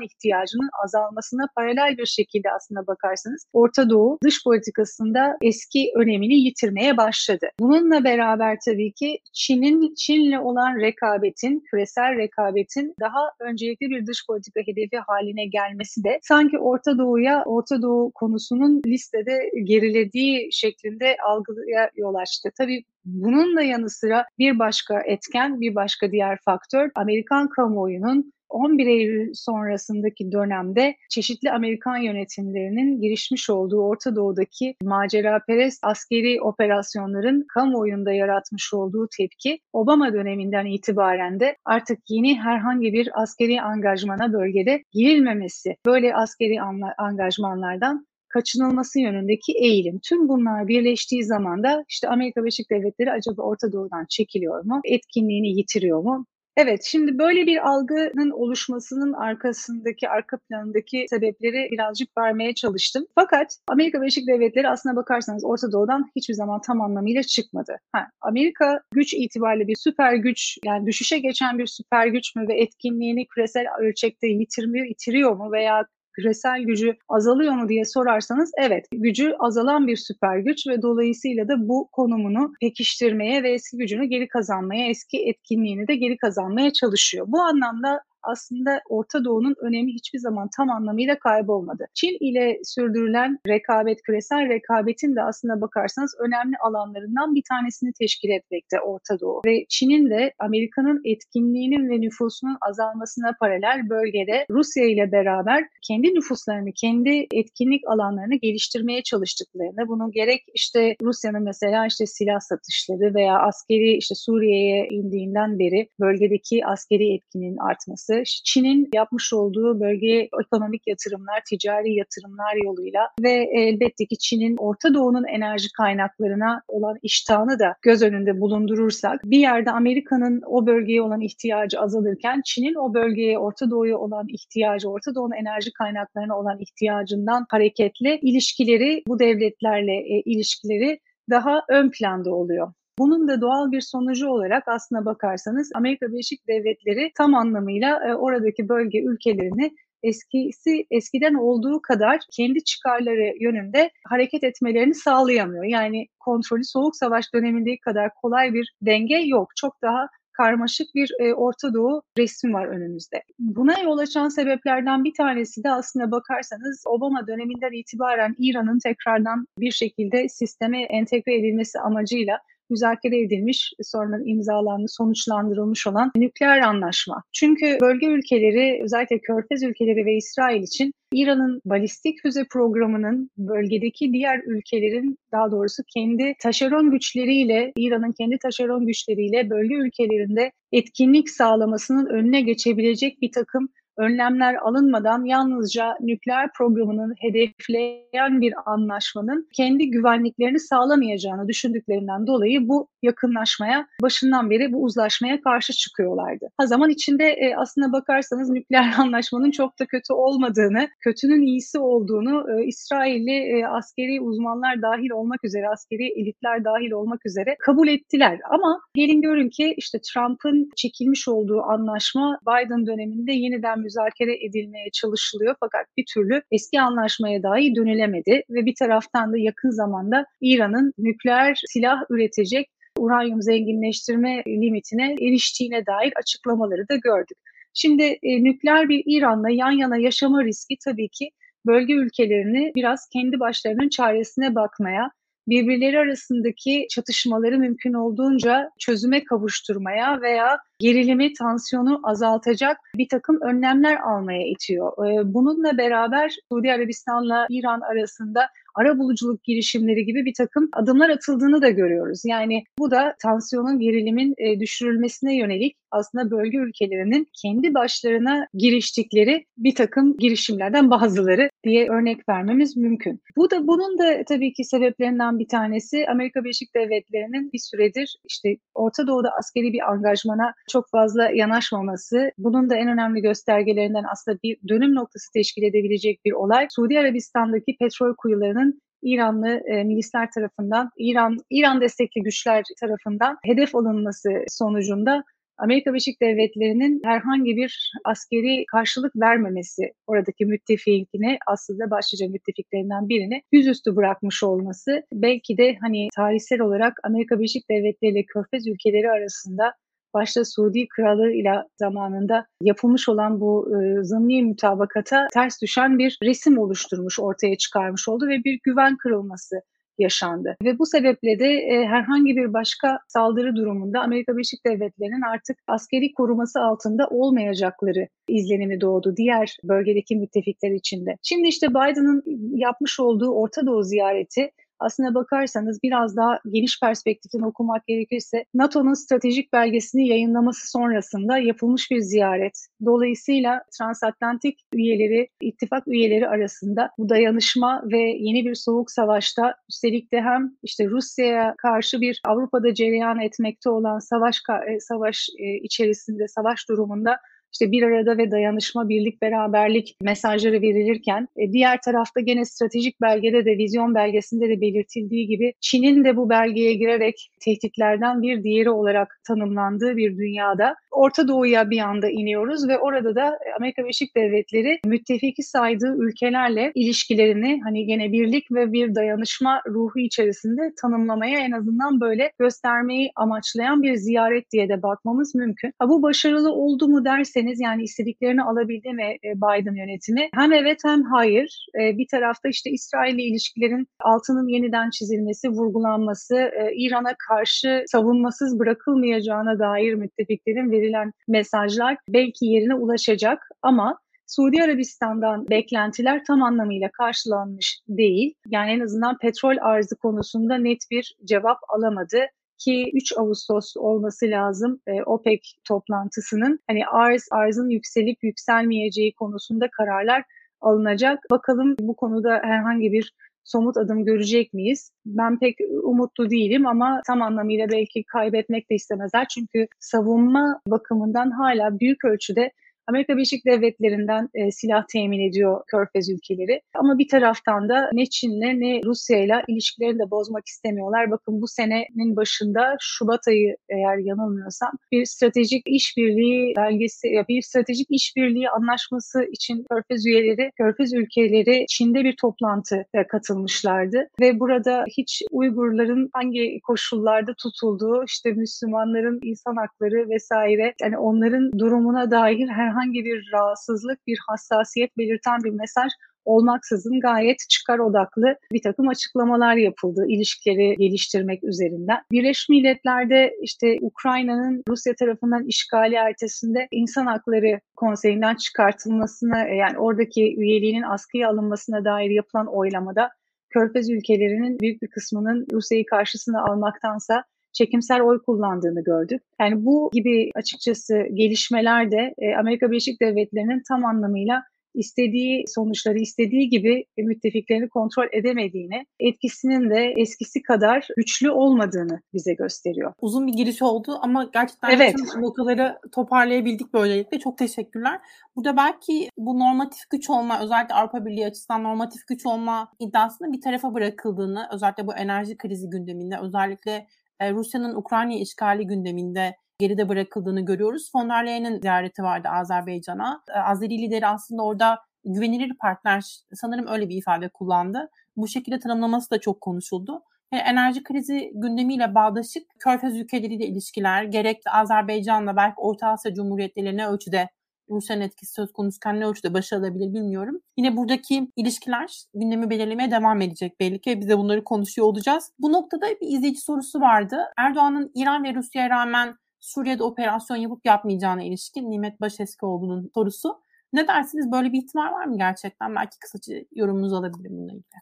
ihtiyacının 0.00 0.68
azalmasına 0.84 1.48
paralel 1.56 1.98
bir 1.98 2.06
şekilde 2.06 2.48
aslında 2.56 2.86
bakarsanız 2.86 3.46
Orta 3.52 3.90
Doğu 3.90 4.18
dış 4.24 4.44
politikasında 4.44 5.36
eski 5.42 5.92
önemini 5.96 6.34
yitirmeye 6.34 6.96
başladı. 6.96 7.46
Bununla 7.60 8.04
beraber 8.04 8.56
tabii 8.64 8.92
ki 8.92 9.18
Çin'in 9.32 9.94
Çin'le 9.94 10.38
olan 10.38 10.80
rekabetin, 10.80 11.62
küresel 11.70 12.16
rekabetin 12.16 12.94
daha 13.00 13.20
öncelikli 13.40 13.90
bir 13.90 14.06
dış 14.06 14.26
politika 14.26 14.45
politika 14.46 14.72
hedefi 14.72 14.96
haline 15.06 15.46
gelmesi 15.46 16.04
de 16.04 16.18
sanki 16.22 16.58
Orta 16.58 16.98
Doğu'ya, 16.98 17.42
Orta 17.46 17.82
Doğu 17.82 18.12
konusunun 18.14 18.82
listede 18.86 19.50
gerilediği 19.64 20.48
şeklinde 20.52 21.16
algıya 21.28 21.90
yol 21.96 22.14
açtı. 22.14 22.50
Tabii 22.58 22.84
bunun 23.04 23.56
da 23.56 23.62
yanı 23.62 23.90
sıra 23.90 24.26
bir 24.38 24.58
başka 24.58 25.00
etken, 25.00 25.60
bir 25.60 25.74
başka 25.74 26.12
diğer 26.12 26.38
faktör 26.44 26.90
Amerikan 26.94 27.48
kamuoyunun 27.48 28.32
11 28.48 28.86
Eylül 28.86 29.30
sonrasındaki 29.34 30.32
dönemde 30.32 30.96
çeşitli 31.10 31.50
Amerikan 31.50 31.96
yönetimlerinin 31.96 33.00
girişmiş 33.00 33.50
olduğu 33.50 33.80
Orta 33.80 34.16
Doğu'daki 34.16 34.74
maceraperest 34.82 35.84
askeri 35.84 36.40
operasyonların 36.40 37.46
kamuoyunda 37.54 38.12
yaratmış 38.12 38.74
olduğu 38.74 39.08
tepki 39.16 39.58
Obama 39.72 40.12
döneminden 40.12 40.66
itibaren 40.66 41.40
de 41.40 41.56
artık 41.64 41.98
yeni 42.08 42.38
herhangi 42.38 42.92
bir 42.92 43.22
askeri 43.22 43.62
angajmana 43.62 44.32
bölgede 44.32 44.82
girilmemesi, 44.92 45.76
böyle 45.86 46.14
askeri 46.14 46.62
angajmanlardan 46.98 48.06
kaçınılması 48.28 49.00
yönündeki 49.00 49.52
eğilim. 49.52 50.00
Tüm 50.08 50.28
bunlar 50.28 50.68
birleştiği 50.68 51.24
zaman 51.24 51.62
da 51.62 51.84
işte 51.88 52.08
Amerika 52.08 52.40
Birleşik 52.40 52.70
Devletleri 52.70 53.10
acaba 53.10 53.42
Orta 53.42 53.72
Doğu'dan 53.72 54.06
çekiliyor 54.08 54.64
mu? 54.64 54.80
Etkinliğini 54.84 55.48
yitiriyor 55.48 56.02
mu? 56.02 56.26
Evet, 56.56 56.84
şimdi 56.84 57.18
böyle 57.18 57.46
bir 57.46 57.68
algının 57.68 58.30
oluşmasının 58.30 59.12
arkasındaki, 59.12 60.08
arka 60.08 60.38
planındaki 60.38 61.06
sebepleri 61.10 61.68
birazcık 61.72 62.18
vermeye 62.18 62.54
çalıştım. 62.54 63.06
Fakat 63.14 63.58
Amerika 63.68 64.00
Birleşik 64.00 64.28
Devletleri 64.28 64.68
aslına 64.68 64.96
bakarsanız 64.96 65.44
Orta 65.44 65.72
Doğu'dan 65.72 66.10
hiçbir 66.16 66.34
zaman 66.34 66.60
tam 66.60 66.80
anlamıyla 66.80 67.22
çıkmadı. 67.22 67.76
Ha, 67.92 68.06
Amerika 68.20 68.80
güç 68.94 69.14
itibariyle 69.14 69.66
bir 69.66 69.76
süper 69.76 70.14
güç, 70.14 70.58
yani 70.64 70.86
düşüşe 70.86 71.18
geçen 71.18 71.58
bir 71.58 71.66
süper 71.66 72.06
güç 72.06 72.36
mü 72.36 72.48
ve 72.48 72.60
etkinliğini 72.60 73.26
küresel 73.26 73.66
ölçekte 73.80 74.26
yitirmiyor, 74.26 74.86
itiriyor 74.86 75.36
mu 75.36 75.52
veya 75.52 75.86
küresel 76.16 76.62
gücü 76.62 76.96
azalıyor 77.08 77.54
mu 77.54 77.68
diye 77.68 77.84
sorarsanız 77.84 78.50
evet 78.58 78.86
gücü 78.92 79.34
azalan 79.38 79.86
bir 79.86 79.96
süper 79.96 80.38
güç 80.38 80.66
ve 80.66 80.82
dolayısıyla 80.82 81.48
da 81.48 81.68
bu 81.68 81.88
konumunu 81.92 82.52
pekiştirmeye 82.60 83.42
ve 83.42 83.52
eski 83.52 83.76
gücünü 83.76 84.04
geri 84.04 84.28
kazanmaya, 84.28 84.88
eski 84.88 85.18
etkinliğini 85.28 85.88
de 85.88 85.96
geri 85.96 86.16
kazanmaya 86.16 86.72
çalışıyor. 86.72 87.26
Bu 87.28 87.40
anlamda 87.40 88.00
aslında 88.32 88.80
Orta 88.88 89.24
Doğu'nun 89.24 89.54
önemi 89.60 89.92
hiçbir 89.92 90.18
zaman 90.18 90.48
tam 90.56 90.70
anlamıyla 90.70 91.18
kaybolmadı. 91.18 91.84
Çin 91.94 92.16
ile 92.20 92.60
sürdürülen 92.64 93.38
rekabet, 93.48 94.02
küresel 94.02 94.48
rekabetin 94.48 95.16
de 95.16 95.22
aslında 95.22 95.60
bakarsanız 95.60 96.14
önemli 96.26 96.56
alanlarından 96.66 97.34
bir 97.34 97.42
tanesini 97.50 97.92
teşkil 98.00 98.30
etmekte 98.30 98.80
Orta 98.80 99.20
Doğu. 99.20 99.40
Ve 99.46 99.64
Çin'in 99.68 100.10
de 100.10 100.32
Amerika'nın 100.38 101.00
etkinliğinin 101.04 101.90
ve 101.90 102.00
nüfusunun 102.00 102.56
azalmasına 102.68 103.30
paralel 103.40 103.78
bölgede 103.90 104.46
Rusya 104.50 104.84
ile 104.84 105.12
beraber 105.12 105.64
kendi 105.88 106.14
nüfuslarını, 106.14 106.72
kendi 106.72 107.26
etkinlik 107.32 107.82
alanlarını 107.88 108.34
geliştirmeye 108.34 109.02
çalıştıklarını, 109.02 109.88
bunu 109.88 110.10
gerek 110.10 110.42
işte 110.54 110.96
Rusya'nın 111.02 111.42
mesela 111.42 111.86
işte 111.86 112.06
silah 112.06 112.40
satışları 112.40 113.14
veya 113.14 113.38
askeri 113.38 113.96
işte 113.96 114.14
Suriye'ye 114.14 114.88
indiğinden 114.90 115.58
beri 115.58 115.88
bölgedeki 116.00 116.66
askeri 116.66 117.14
etkinin 117.14 117.56
artması, 117.56 118.15
Çin'in 118.44 118.88
yapmış 118.94 119.32
olduğu 119.32 119.80
bölgeye 119.80 120.28
ekonomik 120.44 120.82
yatırımlar, 120.86 121.42
ticari 121.50 121.94
yatırımlar 121.94 122.64
yoluyla 122.64 123.00
ve 123.22 123.48
elbette 123.52 124.06
ki 124.06 124.18
Çin'in 124.18 124.56
Orta 124.58 124.94
Doğu'nun 124.94 125.24
enerji 125.24 125.68
kaynaklarına 125.76 126.62
olan 126.68 126.96
iştahını 127.02 127.58
da 127.58 127.74
göz 127.82 128.02
önünde 128.02 128.40
bulundurursak 128.40 129.20
bir 129.24 129.38
yerde 129.38 129.70
Amerika'nın 129.70 130.42
o 130.46 130.66
bölgeye 130.66 131.02
olan 131.02 131.20
ihtiyacı 131.20 131.80
azalırken 131.80 132.42
Çin'in 132.44 132.74
o 132.74 132.94
bölgeye 132.94 133.38
Orta 133.38 133.70
Doğu'ya 133.70 133.98
olan 133.98 134.26
ihtiyacı, 134.28 134.88
Orta 134.88 135.14
Doğu'nun 135.14 135.36
enerji 135.36 135.72
kaynaklarına 135.72 136.38
olan 136.38 136.58
ihtiyacından 136.60 137.46
hareketle 137.50 138.18
ilişkileri 138.20 139.02
bu 139.08 139.18
devletlerle 139.18 139.96
e, 139.96 140.22
ilişkileri 140.24 141.00
daha 141.30 141.62
ön 141.68 141.90
planda 141.90 142.34
oluyor. 142.34 142.72
Bunun 142.98 143.28
da 143.28 143.40
doğal 143.40 143.72
bir 143.72 143.80
sonucu 143.80 144.28
olarak 144.28 144.68
aslına 144.68 145.04
bakarsanız 145.04 145.70
Amerika 145.74 146.08
Birleşik 146.08 146.48
Devletleri 146.48 147.12
tam 147.16 147.34
anlamıyla 147.34 148.08
e, 148.08 148.14
oradaki 148.14 148.68
bölge 148.68 149.02
ülkelerini 149.02 149.72
eskisi 150.02 150.86
eskiden 150.90 151.34
olduğu 151.34 151.82
kadar 151.82 152.20
kendi 152.36 152.64
çıkarları 152.64 153.34
yönünde 153.40 153.90
hareket 154.08 154.44
etmelerini 154.44 154.94
sağlayamıyor. 154.94 155.64
Yani 155.64 156.06
kontrolü 156.20 156.64
soğuk 156.64 156.96
savaş 156.96 157.34
dönemindeki 157.34 157.80
kadar 157.80 158.10
kolay 158.14 158.52
bir 158.54 158.72
denge 158.82 159.16
yok. 159.16 159.48
Çok 159.56 159.82
daha 159.82 160.08
karmaşık 160.32 160.86
bir 160.94 161.10
e, 161.20 161.34
Orta 161.34 161.74
Doğu 161.74 162.02
resmi 162.18 162.52
var 162.52 162.66
önümüzde. 162.66 163.22
Buna 163.38 163.80
yol 163.80 163.98
açan 163.98 164.28
sebeplerden 164.28 165.04
bir 165.04 165.14
tanesi 165.14 165.64
de 165.64 165.70
aslında 165.70 166.10
bakarsanız 166.10 166.84
Obama 166.86 167.26
döneminden 167.26 167.72
itibaren 167.72 168.34
İran'ın 168.38 168.78
tekrardan 168.78 169.46
bir 169.58 169.70
şekilde 169.70 170.28
sisteme 170.28 170.82
entegre 170.82 171.34
edilmesi 171.38 171.80
amacıyla 171.80 172.38
müzakere 172.70 173.20
edilmiş, 173.20 173.72
sonra 173.82 174.16
imzalanmış, 174.24 174.92
sonuçlandırılmış 174.92 175.86
olan 175.86 176.10
nükleer 176.16 176.60
anlaşma. 176.60 177.22
Çünkü 177.32 177.78
bölge 177.80 178.06
ülkeleri, 178.06 178.80
özellikle 178.82 179.18
Körfez 179.18 179.62
ülkeleri 179.62 180.06
ve 180.06 180.16
İsrail 180.16 180.62
için 180.62 180.92
İran'ın 181.12 181.60
balistik 181.64 182.22
füze 182.22 182.44
programının 182.50 183.30
bölgedeki 183.38 184.12
diğer 184.12 184.40
ülkelerin 184.46 185.18
daha 185.32 185.50
doğrusu 185.50 185.82
kendi 185.94 186.34
taşeron 186.42 186.90
güçleriyle, 186.90 187.72
İran'ın 187.76 188.12
kendi 188.12 188.38
taşeron 188.38 188.86
güçleriyle 188.86 189.50
bölge 189.50 189.74
ülkelerinde 189.74 190.52
etkinlik 190.72 191.30
sağlamasının 191.30 192.06
önüne 192.06 192.40
geçebilecek 192.40 193.22
bir 193.22 193.32
takım 193.32 193.68
önlemler 193.96 194.54
alınmadan 194.54 195.24
yalnızca 195.24 195.96
nükleer 196.00 196.52
programını 196.52 197.14
hedefleyen 197.18 198.40
bir 198.40 198.54
anlaşmanın 198.66 199.48
kendi 199.52 199.90
güvenliklerini 199.90 200.60
sağlamayacağını 200.60 201.48
düşündüklerinden 201.48 202.26
dolayı 202.26 202.68
bu 202.68 202.88
yakınlaşmaya, 203.06 203.86
başından 204.02 204.50
beri 204.50 204.72
bu 204.72 204.82
uzlaşmaya 204.82 205.40
karşı 205.40 205.72
çıkıyorlardı. 205.72 206.46
Ha 206.58 206.66
zaman 206.66 206.90
içinde 206.90 207.24
e, 207.24 207.54
aslına 207.56 207.92
bakarsanız 207.92 208.50
nükleer 208.50 208.94
anlaşmanın 208.98 209.50
çok 209.50 209.78
da 209.80 209.86
kötü 209.86 210.12
olmadığını, 210.12 210.88
kötünün 211.00 211.42
iyisi 211.42 211.78
olduğunu 211.78 212.34
e, 212.50 212.66
İsrailli 212.66 213.36
e, 213.54 213.66
askeri 213.66 214.20
uzmanlar 214.20 214.82
dahil 214.82 215.10
olmak 215.10 215.44
üzere, 215.44 215.68
askeri 215.68 216.20
elitler 216.20 216.64
dahil 216.64 216.90
olmak 216.90 217.26
üzere 217.26 217.56
kabul 217.60 217.88
ettiler. 217.88 218.38
Ama 218.50 218.80
gelin 218.94 219.22
görün 219.22 219.48
ki 219.48 219.74
işte 219.76 219.98
Trump'ın 220.00 220.70
çekilmiş 220.76 221.28
olduğu 221.28 221.62
anlaşma 221.62 222.38
Biden 222.48 222.86
döneminde 222.86 223.32
yeniden 223.32 223.78
müzakere 223.80 224.44
edilmeye 224.46 224.90
çalışılıyor 224.92 225.54
fakat 225.60 225.86
bir 225.96 226.04
türlü 226.14 226.42
eski 226.50 226.80
anlaşmaya 226.80 227.42
dahi 227.42 227.74
dönülemedi 227.74 228.42
ve 228.50 228.66
bir 228.66 228.74
taraftan 228.78 229.32
da 229.32 229.38
yakın 229.38 229.70
zamanda 229.70 230.26
İran'ın 230.40 230.92
nükleer 230.98 231.60
silah 231.66 232.02
üretecek 232.10 232.66
uranyum 232.98 233.42
zenginleştirme 233.42 234.42
limitine 234.46 235.14
eriştiğine 235.20 235.86
dair 235.86 236.12
açıklamaları 236.16 236.88
da 236.88 236.96
gördük. 236.96 237.38
Şimdi 237.74 238.02
e, 238.02 238.44
nükleer 238.44 238.88
bir 238.88 239.02
İran'la 239.06 239.50
yan 239.50 239.70
yana 239.70 239.96
yaşama 239.96 240.44
riski 240.44 240.76
tabii 240.84 241.08
ki 241.08 241.30
bölge 241.66 241.92
ülkelerini 241.94 242.72
biraz 242.76 243.08
kendi 243.12 243.40
başlarının 243.40 243.88
çaresine 243.88 244.54
bakmaya, 244.54 245.10
birbirleri 245.48 245.98
arasındaki 245.98 246.86
çatışmaları 246.90 247.58
mümkün 247.58 247.92
olduğunca 247.92 248.70
çözüme 248.78 249.24
kavuşturmaya 249.24 250.20
veya 250.20 250.58
gerilimi, 250.78 251.32
tansiyonu 251.32 252.00
azaltacak 252.04 252.76
bir 252.96 253.08
takım 253.08 253.40
önlemler 253.40 253.96
almaya 253.96 254.46
itiyor. 254.46 254.92
Ee, 255.06 255.34
bununla 255.34 255.78
beraber 255.78 256.36
Suudi 256.52 256.72
Arabistan'la 256.72 257.46
İran 257.50 257.80
arasında 257.80 258.48
ara 258.76 258.98
buluculuk 258.98 259.44
girişimleri 259.44 260.04
gibi 260.04 260.24
bir 260.24 260.34
takım 260.34 260.68
adımlar 260.72 261.10
atıldığını 261.10 261.62
da 261.62 261.70
görüyoruz. 261.70 262.22
Yani 262.24 262.64
bu 262.78 262.90
da 262.90 263.14
tansiyonun, 263.22 263.80
gerilimin 263.80 264.34
e, 264.38 264.60
düşürülmesine 264.60 265.36
yönelik 265.36 265.76
aslında 265.90 266.30
bölge 266.30 266.58
ülkelerinin 266.58 267.28
kendi 267.42 267.74
başlarına 267.74 268.46
giriştikleri 268.54 269.44
bir 269.58 269.74
takım 269.74 270.16
girişimlerden 270.18 270.90
bazıları 270.90 271.50
diye 271.64 271.88
örnek 271.88 272.28
vermemiz 272.28 272.76
mümkün. 272.76 273.20
Bu 273.36 273.50
da 273.50 273.66
bunun 273.66 273.98
da 273.98 274.24
tabii 274.28 274.52
ki 274.52 274.64
sebeplerinden 274.64 275.38
bir 275.38 275.48
tanesi 275.48 276.06
Amerika 276.10 276.44
Birleşik 276.44 276.74
Devletleri'nin 276.74 277.52
bir 277.52 277.58
süredir 277.58 278.16
işte 278.28 278.56
Orta 278.74 279.06
Doğu'da 279.06 279.30
askeri 279.38 279.72
bir 279.72 279.90
angajmana 279.90 280.54
çok 280.68 280.90
fazla 280.90 281.30
yanaşmaması. 281.30 282.30
Bunun 282.38 282.70
da 282.70 282.76
en 282.76 282.88
önemli 282.88 283.20
göstergelerinden 283.20 284.04
aslında 284.12 284.38
bir 284.42 284.56
dönüm 284.68 284.94
noktası 284.94 285.32
teşkil 285.32 285.62
edebilecek 285.62 286.20
bir 286.24 286.32
olay. 286.32 286.66
Suudi 286.70 286.98
Arabistan'daki 286.98 287.76
petrol 287.80 288.14
kuyularının 288.16 288.80
İranlı 289.02 289.48
e, 289.48 289.84
milisler 289.84 290.28
tarafından, 290.34 290.90
İran 290.98 291.36
İran 291.50 291.80
destekli 291.80 292.22
güçler 292.22 292.64
tarafından 292.80 293.36
hedef 293.44 293.74
alınması 293.74 294.30
sonucunda 294.48 295.24
Amerika 295.58 295.90
Birleşik 295.90 296.22
Devletleri'nin 296.22 297.00
herhangi 297.04 297.56
bir 297.56 297.92
askeri 298.04 298.64
karşılık 298.66 299.16
vermemesi 299.16 299.92
oradaki 300.06 300.46
müttefikine 300.46 301.38
aslında 301.46 301.90
başlıca 301.90 302.28
müttefiklerinden 302.28 303.08
birini 303.08 303.42
yüzüstü 303.52 303.96
bırakmış 303.96 304.42
olması 304.42 305.02
belki 305.12 305.58
de 305.58 305.76
hani 305.80 306.08
tarihsel 306.16 306.60
olarak 306.60 306.92
Amerika 307.04 307.38
Birleşik 307.38 307.70
Devletleri 307.70 308.12
ile 308.12 308.24
Körfez 308.26 308.66
ülkeleri 308.66 309.10
arasında 309.10 309.74
başta 310.16 310.44
Suudi 310.44 310.88
Kralı 310.88 311.32
ile 311.32 311.54
zamanında 311.76 312.46
yapılmış 312.62 313.08
olan 313.08 313.40
bu 313.40 313.68
e, 313.76 314.04
zımni 314.04 314.42
mütabakata 314.42 315.26
ters 315.32 315.62
düşen 315.62 315.98
bir 315.98 316.18
resim 316.22 316.58
oluşturmuş, 316.58 317.20
ortaya 317.20 317.56
çıkarmış 317.56 318.08
oldu 318.08 318.28
ve 318.28 318.44
bir 318.44 318.60
güven 318.64 318.96
kırılması 318.96 319.60
yaşandı. 319.98 320.56
Ve 320.64 320.78
bu 320.78 320.86
sebeple 320.86 321.38
de 321.38 321.46
e, 321.46 321.86
herhangi 321.86 322.36
bir 322.36 322.52
başka 322.52 322.98
saldırı 323.08 323.56
durumunda 323.56 324.00
Amerika 324.00 324.32
Birleşik 324.32 324.66
Devletleri'nin 324.66 325.22
artık 325.32 325.58
askeri 325.68 326.12
koruması 326.12 326.60
altında 326.60 327.06
olmayacakları 327.06 328.08
izlenimi 328.28 328.80
doğdu 328.80 329.16
diğer 329.16 329.56
bölgedeki 329.64 330.16
müttefikler 330.16 330.70
içinde. 330.70 331.16
Şimdi 331.22 331.48
işte 331.48 331.70
Biden'ın 331.70 332.22
yapmış 332.56 333.00
olduğu 333.00 333.30
Orta 333.30 333.66
Doğu 333.66 333.82
ziyareti 333.82 334.50
aslına 334.78 335.14
bakarsanız 335.14 335.78
biraz 335.82 336.16
daha 336.16 336.40
geniş 336.52 336.80
perspektiften 336.80 337.40
okumak 337.40 337.86
gerekirse 337.86 338.44
NATO'nun 338.54 338.94
stratejik 338.94 339.52
belgesini 339.52 340.08
yayınlaması 340.08 340.70
sonrasında 340.70 341.38
yapılmış 341.38 341.90
bir 341.90 342.00
ziyaret. 342.00 342.66
Dolayısıyla 342.84 343.62
transatlantik 343.78 344.60
üyeleri, 344.72 345.28
ittifak 345.40 345.88
üyeleri 345.88 346.28
arasında 346.28 346.90
bu 346.98 347.08
dayanışma 347.08 347.82
ve 347.84 347.98
yeni 347.98 348.44
bir 348.44 348.54
soğuk 348.54 348.90
savaşta 348.90 349.54
üstelik 349.68 350.12
de 350.12 350.20
hem 350.20 350.52
işte 350.62 350.86
Rusya'ya 350.86 351.54
karşı 351.58 352.00
bir 352.00 352.20
Avrupa'da 352.24 352.74
cereyan 352.74 353.20
etmekte 353.20 353.70
olan 353.70 353.98
savaş 353.98 354.36
e, 354.70 354.80
savaş 354.80 355.28
e, 355.38 355.54
içerisinde 355.56 356.28
savaş 356.28 356.68
durumunda 356.68 357.18
işte 357.56 357.72
bir 357.72 357.82
arada 357.82 358.18
ve 358.18 358.30
dayanışma, 358.30 358.88
birlik, 358.88 359.22
beraberlik 359.22 359.96
mesajları 360.02 360.62
verilirken 360.62 361.28
e, 361.36 361.52
diğer 361.52 361.80
tarafta 361.84 362.20
gene 362.20 362.44
stratejik 362.44 363.00
belgede 363.00 363.44
de 363.44 363.58
vizyon 363.58 363.94
belgesinde 363.94 364.48
de 364.48 364.60
belirtildiği 364.60 365.26
gibi 365.26 365.52
Çin'in 365.60 366.04
de 366.04 366.16
bu 366.16 366.30
belgeye 366.30 366.74
girerek 366.74 367.30
tehditlerden 367.40 368.22
bir 368.22 368.42
diğeri 368.42 368.70
olarak 368.70 369.20
tanımlandığı 369.26 369.96
bir 369.96 370.18
dünyada 370.18 370.76
Orta 370.96 371.28
Doğu'ya 371.28 371.70
bir 371.70 371.78
anda 371.78 372.08
iniyoruz 372.08 372.68
ve 372.68 372.78
orada 372.78 373.14
da 373.14 373.38
Amerika 373.58 373.82
Birleşik 373.82 374.16
Devletleri 374.16 374.78
müttefiki 374.84 375.42
saydığı 375.42 375.96
ülkelerle 375.98 376.72
ilişkilerini 376.74 377.60
hani 377.64 377.86
gene 377.86 378.12
birlik 378.12 378.52
ve 378.52 378.72
bir 378.72 378.94
dayanışma 378.94 379.62
ruhu 379.68 379.98
içerisinde 379.98 380.72
tanımlamaya 380.82 381.38
en 381.38 381.52
azından 381.52 382.00
böyle 382.00 382.32
göstermeyi 382.38 383.10
amaçlayan 383.16 383.82
bir 383.82 383.94
ziyaret 383.94 384.52
diye 384.52 384.68
de 384.68 384.82
bakmamız 384.82 385.34
mümkün. 385.34 385.72
Ha, 385.78 385.88
bu 385.88 386.02
başarılı 386.02 386.52
oldu 386.52 386.88
mu 386.88 387.04
derseniz 387.04 387.45
yani 387.60 387.82
istediklerini 387.82 388.42
alabildi 388.42 388.92
mi 388.92 389.16
e, 389.24 389.34
Biden 389.36 389.74
yönetimi? 389.74 390.28
Hem 390.34 390.52
evet 390.52 390.80
hem 390.84 391.02
hayır. 391.02 391.66
E, 391.80 391.98
bir 391.98 392.06
tarafta 392.10 392.48
işte 392.48 392.70
İsrail 392.70 393.14
ile 393.14 393.22
ilişkilerin 393.22 393.86
altının 394.00 394.48
yeniden 394.48 394.90
çizilmesi, 394.90 395.48
vurgulanması, 395.48 396.36
e, 396.36 396.72
İran'a 396.76 397.14
karşı 397.28 397.84
savunmasız 397.86 398.58
bırakılmayacağına 398.58 399.58
dair 399.58 399.94
müttefiklerin 399.94 400.70
veri 400.70 400.86
verilen 400.86 401.12
mesajlar 401.28 401.96
belki 402.08 402.46
yerine 402.46 402.74
ulaşacak 402.74 403.48
ama 403.62 403.98
Suudi 404.26 404.62
Arabistan'dan 404.62 405.48
beklentiler 405.48 406.24
tam 406.24 406.42
anlamıyla 406.42 406.90
karşılanmış 406.92 407.80
değil. 407.88 408.34
Yani 408.46 408.70
en 408.70 408.80
azından 408.80 409.18
petrol 409.18 409.56
arzı 409.60 409.96
konusunda 409.96 410.58
net 410.58 410.78
bir 410.90 411.16
cevap 411.24 411.58
alamadı 411.68 412.18
ki 412.58 412.90
3 412.94 413.12
Ağustos 413.18 413.76
olması 413.76 414.26
lazım 414.26 414.80
e, 414.86 415.02
OPEC 415.02 415.40
toplantısının 415.64 416.60
hani 416.66 416.86
arz 416.86 417.28
arzın 417.30 417.68
yükselip 417.68 418.24
yükselmeyeceği 418.24 419.14
konusunda 419.14 419.68
kararlar 419.70 420.22
alınacak. 420.60 421.24
Bakalım 421.30 421.76
bu 421.80 421.96
konuda 421.96 422.40
herhangi 422.44 422.92
bir 422.92 423.12
somut 423.44 423.76
adım 423.76 424.04
görecek 424.04 424.54
miyiz? 424.54 424.90
Ben 425.06 425.38
pek 425.38 425.56
umutlu 425.82 426.30
değilim 426.30 426.66
ama 426.66 427.00
tam 427.06 427.22
anlamıyla 427.22 427.68
belki 427.70 428.04
kaybetmek 428.04 428.70
de 428.70 428.74
istemezler. 428.74 429.28
Çünkü 429.28 429.66
savunma 429.80 430.60
bakımından 430.66 431.30
hala 431.30 431.80
büyük 431.80 432.04
ölçüde 432.04 432.52
Amerika 432.88 433.16
Birleşik 433.16 433.46
Devletleri'nden 433.46 434.28
e, 434.34 434.50
silah 434.50 434.84
temin 434.92 435.28
ediyor 435.28 435.60
Körfez 435.66 436.10
ülkeleri. 436.10 436.60
Ama 436.74 436.98
bir 436.98 437.08
taraftan 437.08 437.68
da 437.68 437.90
ne 437.92 438.06
Çin'le 438.06 438.60
ne 438.60 438.80
Rusya'yla 438.84 439.42
ilişkilerini 439.48 439.98
de 439.98 440.10
bozmak 440.10 440.46
istemiyorlar. 440.46 441.10
Bakın 441.10 441.42
bu 441.42 441.48
senenin 441.48 442.16
başında 442.16 442.76
Şubat 442.80 443.28
ayı 443.28 443.56
eğer 443.68 443.98
yanılmıyorsam 443.98 444.72
bir 444.92 445.04
stratejik 445.04 445.62
işbirliği 445.66 446.54
belgesi 446.56 447.08
ya 447.08 447.24
bir 447.28 447.42
stratejik 447.42 447.86
işbirliği 447.90 448.50
anlaşması 448.50 449.24
için 449.32 449.64
Körfez 449.70 450.06
üyeleri, 450.06 450.50
Körfez 450.56 450.94
ülkeleri 450.94 451.66
Çin'de 451.68 452.04
bir 452.04 452.16
toplantı 452.16 452.86
katılmışlardı 453.08 454.08
ve 454.20 454.40
burada 454.40 454.84
hiç 454.98 455.22
Uygurların 455.30 456.10
hangi 456.12 456.60
koşullarda 456.60 457.34
tutulduğu, 457.34 458.04
işte 458.04 458.32
Müslümanların 458.32 459.20
insan 459.22 459.56
hakları 459.56 460.08
vesaire 460.10 460.74
yani 460.82 460.98
onların 460.98 461.58
durumuna 461.58 462.10
dair 462.10 462.48
her 462.48 462.75
herhangi 462.76 463.04
bir 463.04 463.30
rahatsızlık, 463.32 464.06
bir 464.06 464.18
hassasiyet 464.28 464.98
belirten 464.98 465.38
bir 465.44 465.50
mesaj 465.50 465.92
olmaksızın 466.24 467.00
gayet 467.00 467.38
çıkar 467.48 467.78
odaklı 467.78 468.36
bir 468.52 468.62
takım 468.62 468.88
açıklamalar 468.88 469.56
yapıldı 469.56 470.04
ilişkileri 470.08 470.76
geliştirmek 470.76 471.44
üzerinden. 471.44 471.98
Birleşmiş 472.12 472.48
Milletler'de 472.48 473.36
işte 473.42 473.78
Ukrayna'nın 473.80 474.62
Rusya 474.68 474.94
tarafından 474.94 475.44
işgali 475.44 475.94
ertesinde 475.94 476.68
insan 476.70 477.06
hakları 477.06 477.60
konseyinden 477.76 478.34
çıkartılmasına 478.34 479.38
yani 479.38 479.78
oradaki 479.78 480.36
üyeliğinin 480.36 480.82
askıya 480.82 481.28
alınmasına 481.28 481.84
dair 481.84 482.10
yapılan 482.10 482.46
oylamada 482.46 483.10
Körfez 483.50 483.90
ülkelerinin 483.90 484.58
büyük 484.60 484.82
bir 484.82 484.88
kısmının 484.88 485.46
Rusya'yı 485.52 485.86
karşısına 485.86 486.44
almaktansa 486.44 487.24
çekimsel 487.56 488.00
oy 488.00 488.22
kullandığını 488.22 488.84
gördük. 488.84 489.22
Yani 489.40 489.64
bu 489.64 489.90
gibi 489.92 490.30
açıkçası 490.34 490.94
gelişmeler 491.14 491.90
de 491.90 492.14
e, 492.18 492.36
Amerika 492.36 492.70
Birleşik 492.70 493.00
Devletleri'nin 493.00 493.62
tam 493.68 493.84
anlamıyla 493.84 494.42
istediği 494.76 495.44
sonuçları 495.46 495.98
istediği 495.98 496.48
gibi 496.48 496.84
müttefiklerini 496.98 497.68
kontrol 497.68 498.06
edemediğini, 498.12 498.86
etkisinin 499.00 499.70
de 499.70 499.94
eskisi 499.96 500.42
kadar 500.42 500.88
güçlü 500.96 501.30
olmadığını 501.30 502.00
bize 502.14 502.34
gösteriyor. 502.34 502.92
Uzun 503.00 503.26
bir 503.26 503.32
giriş 503.32 503.62
oldu 503.62 503.98
ama 504.02 504.30
gerçekten 504.32 504.70
evet. 504.70 504.94
bütün 504.98 505.22
noktaları 505.22 505.78
toparlayabildik 505.92 506.74
böylelikle. 506.74 507.18
Çok 507.18 507.38
teşekkürler. 507.38 508.00
Burada 508.36 508.56
belki 508.56 509.08
bu 509.16 509.38
normatif 509.38 509.90
güç 509.90 510.10
olma, 510.10 510.42
özellikle 510.42 510.74
Avrupa 510.74 511.04
Birliği 511.06 511.26
açısından 511.26 511.64
normatif 511.64 512.06
güç 512.06 512.26
olma 512.26 512.68
iddiasını 512.80 513.32
bir 513.32 513.40
tarafa 513.40 513.74
bırakıldığını, 513.74 514.48
özellikle 514.52 514.86
bu 514.86 514.94
enerji 514.94 515.36
krizi 515.36 515.70
gündeminde, 515.70 516.18
özellikle 516.22 516.86
e, 517.20 517.32
Rusya'nın 517.32 517.74
Ukrayna 517.74 518.14
işgali 518.14 518.66
gündeminde 518.66 519.36
geride 519.58 519.88
bırakıldığını 519.88 520.40
görüyoruz. 520.40 520.90
Von 520.94 521.08
der 521.08 521.26
Leyen'in 521.26 521.60
ziyareti 521.60 522.02
vardı 522.02 522.28
Azerbaycan'a. 522.28 523.22
E, 523.34 523.38
Azeri 523.38 523.78
lideri 523.78 524.06
aslında 524.06 524.42
orada 524.42 524.78
güvenilir 525.04 525.52
partner 525.60 526.04
sanırım 526.34 526.66
öyle 526.66 526.88
bir 526.88 526.96
ifade 526.96 527.28
kullandı. 527.28 527.90
Bu 528.16 528.28
şekilde 528.28 528.58
tanımlaması 528.58 529.10
da 529.10 529.20
çok 529.20 529.40
konuşuldu. 529.40 530.02
Yani 530.32 530.42
enerji 530.42 530.82
krizi 530.82 531.32
gündemiyle 531.34 531.94
bağdaşık 531.94 532.42
Körfez 532.58 532.96
ülkeleriyle 532.96 533.46
ilişkiler 533.46 534.04
gerek 534.04 534.42
Azerbaycan'la 534.52 535.36
belki 535.36 535.54
Orta 535.56 535.88
Asya 535.88 536.14
Cumhuriyetleri 536.14 536.76
ne 536.76 536.88
ölçüde 536.88 537.28
Rusya'nın 537.70 538.00
etkisi 538.00 538.32
söz 538.32 538.52
konusuyken 538.52 539.00
ne 539.00 539.06
ölçüde 539.06 539.34
başarılabilir 539.34 539.94
bilmiyorum. 539.94 540.40
Yine 540.56 540.76
buradaki 540.76 541.32
ilişkiler 541.36 542.04
gündemi 542.14 542.50
belirlemeye 542.50 542.90
devam 542.90 543.20
edecek 543.20 543.60
belli 543.60 543.80
ki. 543.80 544.00
Biz 544.00 544.08
de 544.08 544.18
bunları 544.18 544.44
konuşuyor 544.44 544.88
olacağız. 544.88 545.32
Bu 545.38 545.52
noktada 545.52 545.86
bir 545.86 546.16
izleyici 546.16 546.40
sorusu 546.40 546.80
vardı. 546.80 547.18
Erdoğan'ın 547.38 547.90
İran 547.94 548.24
ve 548.24 548.34
Rusya'ya 548.34 548.70
rağmen 548.70 549.16
Suriye'de 549.40 549.82
operasyon 549.82 550.36
yapıp 550.36 550.66
yapmayacağına 550.66 551.22
ilişkin 551.22 551.70
Nimet 551.70 552.00
Başeskoğlu'nun 552.00 552.90
sorusu. 552.94 553.40
Ne 553.72 553.88
dersiniz? 553.88 554.32
Böyle 554.32 554.52
bir 554.52 554.58
ihtimal 554.58 554.92
var 554.92 555.04
mı 555.04 555.18
gerçekten? 555.18 555.74
Belki 555.74 555.98
kısaca 555.98 556.34
yorumunuzu 556.52 556.96
alabilirim 556.96 557.36
bununla 557.36 557.52
ilgili. 557.52 557.80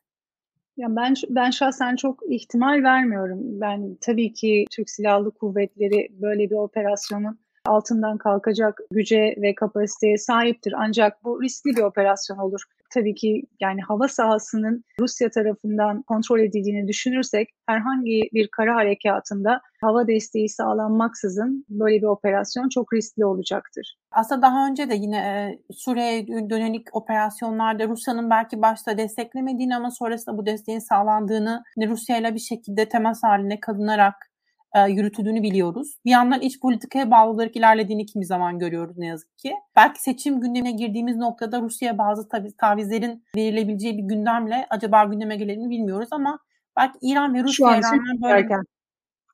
Ya 0.76 0.96
ben 0.96 1.14
ben 1.28 1.50
şahsen 1.50 1.96
çok 1.96 2.20
ihtimal 2.30 2.82
vermiyorum. 2.82 3.60
Ben 3.60 3.96
tabii 4.00 4.32
ki 4.32 4.64
Türk 4.70 4.90
Silahlı 4.90 5.30
Kuvvetleri 5.30 6.08
böyle 6.10 6.50
bir 6.50 6.54
operasyonun 6.54 7.38
altından 7.66 8.18
kalkacak 8.18 8.80
güce 8.90 9.34
ve 9.38 9.54
kapasiteye 9.54 10.18
sahiptir. 10.18 10.74
Ancak 10.76 11.24
bu 11.24 11.42
riskli 11.42 11.76
bir 11.76 11.82
operasyon 11.82 12.38
olur. 12.38 12.60
Tabii 12.90 13.14
ki 13.14 13.42
yani 13.60 13.80
hava 13.80 14.08
sahasının 14.08 14.84
Rusya 15.00 15.30
tarafından 15.30 16.02
kontrol 16.02 16.40
edildiğini 16.40 16.88
düşünürsek 16.88 17.48
herhangi 17.66 18.28
bir 18.32 18.48
kara 18.48 18.74
harekatında 18.74 19.60
hava 19.80 20.06
desteği 20.06 20.48
sağlanmaksızın 20.48 21.64
böyle 21.68 21.96
bir 21.96 22.06
operasyon 22.06 22.68
çok 22.68 22.92
riskli 22.92 23.24
olacaktır. 23.24 23.96
Aslında 24.10 24.42
daha 24.42 24.68
önce 24.68 24.90
de 24.90 24.94
yine 24.94 25.16
e, 25.16 25.58
Suriye'ye 25.72 26.26
dönelik 26.28 26.96
operasyonlarda 26.96 27.88
Rusya'nın 27.88 28.30
belki 28.30 28.62
başta 28.62 28.98
desteklemediğini 28.98 29.76
ama 29.76 29.90
sonrasında 29.90 30.38
bu 30.38 30.46
desteğin 30.46 30.78
sağlandığını 30.78 31.62
Rusya 31.88 32.18
ile 32.18 32.34
bir 32.34 32.40
şekilde 32.40 32.88
temas 32.88 33.22
haline 33.22 33.60
kalınarak 33.60 34.33
e, 34.74 34.90
yürütüldüğünü 34.90 35.42
biliyoruz. 35.42 35.98
Bir 36.04 36.10
yandan 36.10 36.40
iç 36.40 36.60
politikaya 36.60 37.10
bağlı 37.10 37.30
olarak 37.30 37.56
ilerlediğini 37.56 38.06
kimi 38.06 38.26
zaman 38.26 38.58
görüyoruz 38.58 38.98
ne 38.98 39.06
yazık 39.06 39.38
ki. 39.38 39.54
Belki 39.76 40.02
seçim 40.02 40.40
gündemine 40.40 40.72
girdiğimiz 40.72 41.16
noktada 41.16 41.60
Rusya'ya 41.60 41.98
bazı 41.98 42.28
tavizlerin 42.58 43.24
verilebileceği 43.36 43.98
bir 43.98 44.02
gündemle 44.02 44.66
acaba 44.70 45.04
gündeme 45.04 45.36
gelir 45.36 45.56
mi 45.56 45.70
bilmiyoruz 45.70 46.08
ama 46.10 46.38
belki 46.76 46.98
İran 47.02 47.34
ve 47.34 47.42
Rusya'ya 47.42 47.82
rağmen 47.82 48.22
böyle 48.22 48.34
erken. 48.34 48.62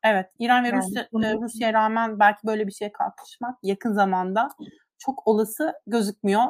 Evet, 0.04 0.26
İran 0.38 0.64
ve 0.64 0.68
yani, 0.68 0.78
Rusya 0.78 1.08
bunu... 1.12 1.26
E, 1.26 1.34
Rusya'ya 1.34 1.72
rağmen 1.72 2.18
belki 2.18 2.46
böyle 2.46 2.66
bir 2.66 2.72
şeye 2.72 2.92
kalkışmak 2.92 3.58
yakın 3.62 3.92
zamanda 3.92 4.48
çok 4.98 5.26
olası 5.26 5.72
gözükmüyor 5.86 6.42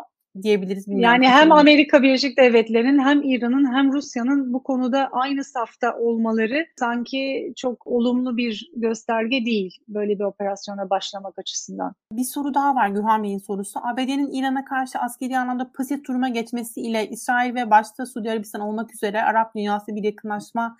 diyebiliriz. 0.42 0.84
Yani 0.88 1.28
hem 1.28 1.52
Amerika 1.52 2.02
Birleşik 2.02 2.38
Devletleri'nin 2.38 2.98
hem 2.98 3.22
İran'ın 3.22 3.74
hem 3.74 3.92
Rusya'nın 3.92 4.52
bu 4.52 4.62
konuda 4.62 5.08
aynı 5.12 5.44
safta 5.44 5.96
olmaları 5.96 6.66
sanki 6.78 7.52
çok 7.56 7.86
olumlu 7.86 8.36
bir 8.36 8.70
gösterge 8.76 9.44
değil 9.44 9.78
böyle 9.88 10.18
bir 10.18 10.24
operasyona 10.24 10.90
başlamak 10.90 11.38
açısından. 11.38 11.94
Bir 12.12 12.24
soru 12.24 12.54
daha 12.54 12.74
var 12.74 12.88
Gürhan 12.88 13.22
Bey'in 13.22 13.38
sorusu. 13.38 13.80
ABD'nin 13.82 14.32
İran'a 14.32 14.64
karşı 14.64 14.98
askeri 14.98 15.38
anlamda 15.38 15.72
pasif 15.72 16.04
duruma 16.08 16.28
geçmesiyle 16.28 17.08
İsrail 17.08 17.54
ve 17.54 17.70
başta 17.70 18.06
Suudi 18.06 18.30
Arabistan 18.30 18.60
olmak 18.60 18.94
üzere 18.94 19.22
Arap 19.22 19.54
dünyası 19.54 19.96
bir 19.96 20.04
yakınlaşma 20.04 20.76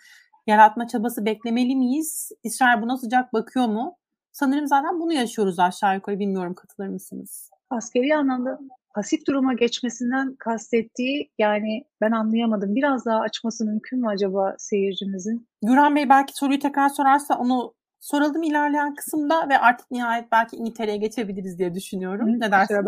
yaratma 0.47 0.89
çabası 0.89 1.25
beklemeli 1.25 1.77
miyiz? 1.77 2.33
İsrail 2.43 2.83
buna 2.83 2.97
sıcak 2.97 3.33
bakıyor 3.33 3.67
mu? 3.67 3.97
Sanırım 4.33 4.67
zaten 4.67 5.01
bunu 5.01 5.13
yaşıyoruz 5.13 5.59
aşağı 5.59 5.95
yukarı 5.95 6.19
bilmiyorum 6.19 6.55
katılır 6.55 6.89
mısınız? 6.89 7.51
Askeri 7.71 8.17
anlamda 8.17 8.59
pasif 8.94 9.26
duruma 9.26 9.55
geçmesinden 9.55 10.37
kastettiği 10.38 11.31
yani 11.38 11.85
ben 12.00 12.11
anlayamadım. 12.11 12.74
Biraz 12.76 13.07
daha 13.07 13.20
açması 13.20 13.64
mümkün 13.64 14.00
mü 14.00 14.09
acaba 14.09 14.55
seyircimizin? 14.59 15.48
Gürhan 15.62 15.96
Bey 15.96 16.09
belki 16.09 16.33
soruyu 16.37 16.59
tekrar 16.59 16.88
sorarsa 16.88 17.38
onu 17.38 17.74
soralım 18.00 18.42
ilerleyen 18.42 18.94
kısımda 18.94 19.48
ve 19.48 19.59
artık 19.59 19.90
nihayet 19.90 20.33
belki 20.33 20.57
İngiltere'ye 20.57 20.96
geçebiliriz 20.96 21.59
diye 21.59 21.74
düşünüyorum. 21.74 22.29
Hı, 22.29 22.40
ne 22.40 22.50
dersiniz? 22.50 22.81
Kusura 22.81 22.87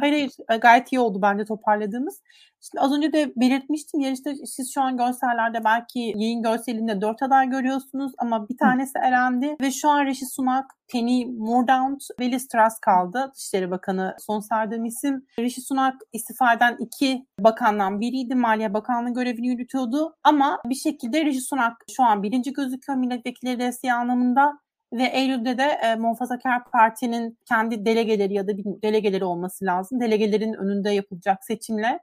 Hayır 0.00 0.12
hayır 0.12 0.30
e, 0.50 0.56
gayet 0.56 0.92
iyi 0.92 1.00
oldu 1.00 1.18
bence 1.22 1.44
toparladığımız. 1.44 2.22
Şimdi 2.60 2.80
az 2.80 2.92
önce 2.92 3.12
de 3.12 3.32
belirtmiştim 3.36 4.00
yarışta 4.00 4.30
siz 4.44 4.74
şu 4.74 4.82
an 4.82 4.96
görsellerde 4.96 5.64
belki 5.64 6.12
yayın 6.16 6.42
görselinde 6.42 7.00
dört 7.00 7.22
aday 7.22 7.48
görüyorsunuz 7.48 8.12
ama 8.18 8.48
bir 8.48 8.56
tanesi 8.56 8.98
Hı. 8.98 9.04
elendi 9.08 9.56
ve 9.60 9.70
şu 9.70 9.88
an 9.88 10.06
Rishi 10.06 10.26
Sunak, 10.26 10.64
Penny 10.92 11.26
Mordaunt 11.26 12.02
ve 12.20 12.30
Liz 12.32 12.48
Truss 12.48 12.78
kaldı. 12.78 13.32
Dışişleri 13.34 13.70
Bakanı 13.70 14.16
son 14.26 14.40
sardığım 14.40 14.84
isim. 14.84 15.26
Rishi 15.38 15.60
Sunak 15.60 15.94
istifa 16.12 16.52
eden 16.52 16.76
iki 16.80 17.26
bakandan 17.38 18.00
biriydi. 18.00 18.34
Maliye 18.34 18.74
Bakanlığı 18.74 19.14
görevini 19.14 19.48
yürütüyordu. 19.48 20.16
Ama 20.24 20.58
bir 20.64 20.74
şekilde 20.74 21.24
Rishi 21.24 21.40
Sunak 21.40 21.76
şu 21.96 22.02
an 22.02 22.22
birinci 22.22 22.52
gözüküyor 22.52 22.98
milletvekilleri 22.98 23.58
desteği 23.58 23.92
anlamında. 23.92 24.58
Ve 24.92 25.04
Eylül'de 25.04 25.58
de 25.58 25.62
e, 25.62 25.96
Muhafazakar 25.96 26.64
Parti'nin 26.64 27.38
kendi 27.44 27.84
delegeleri 27.84 28.34
ya 28.34 28.48
da 28.48 28.56
bir 28.58 28.64
delegeleri 28.64 29.24
olması 29.24 29.64
lazım. 29.64 30.00
Delegelerin 30.00 30.52
önünde 30.52 30.90
yapılacak 30.90 31.44
seçimle 31.44 32.00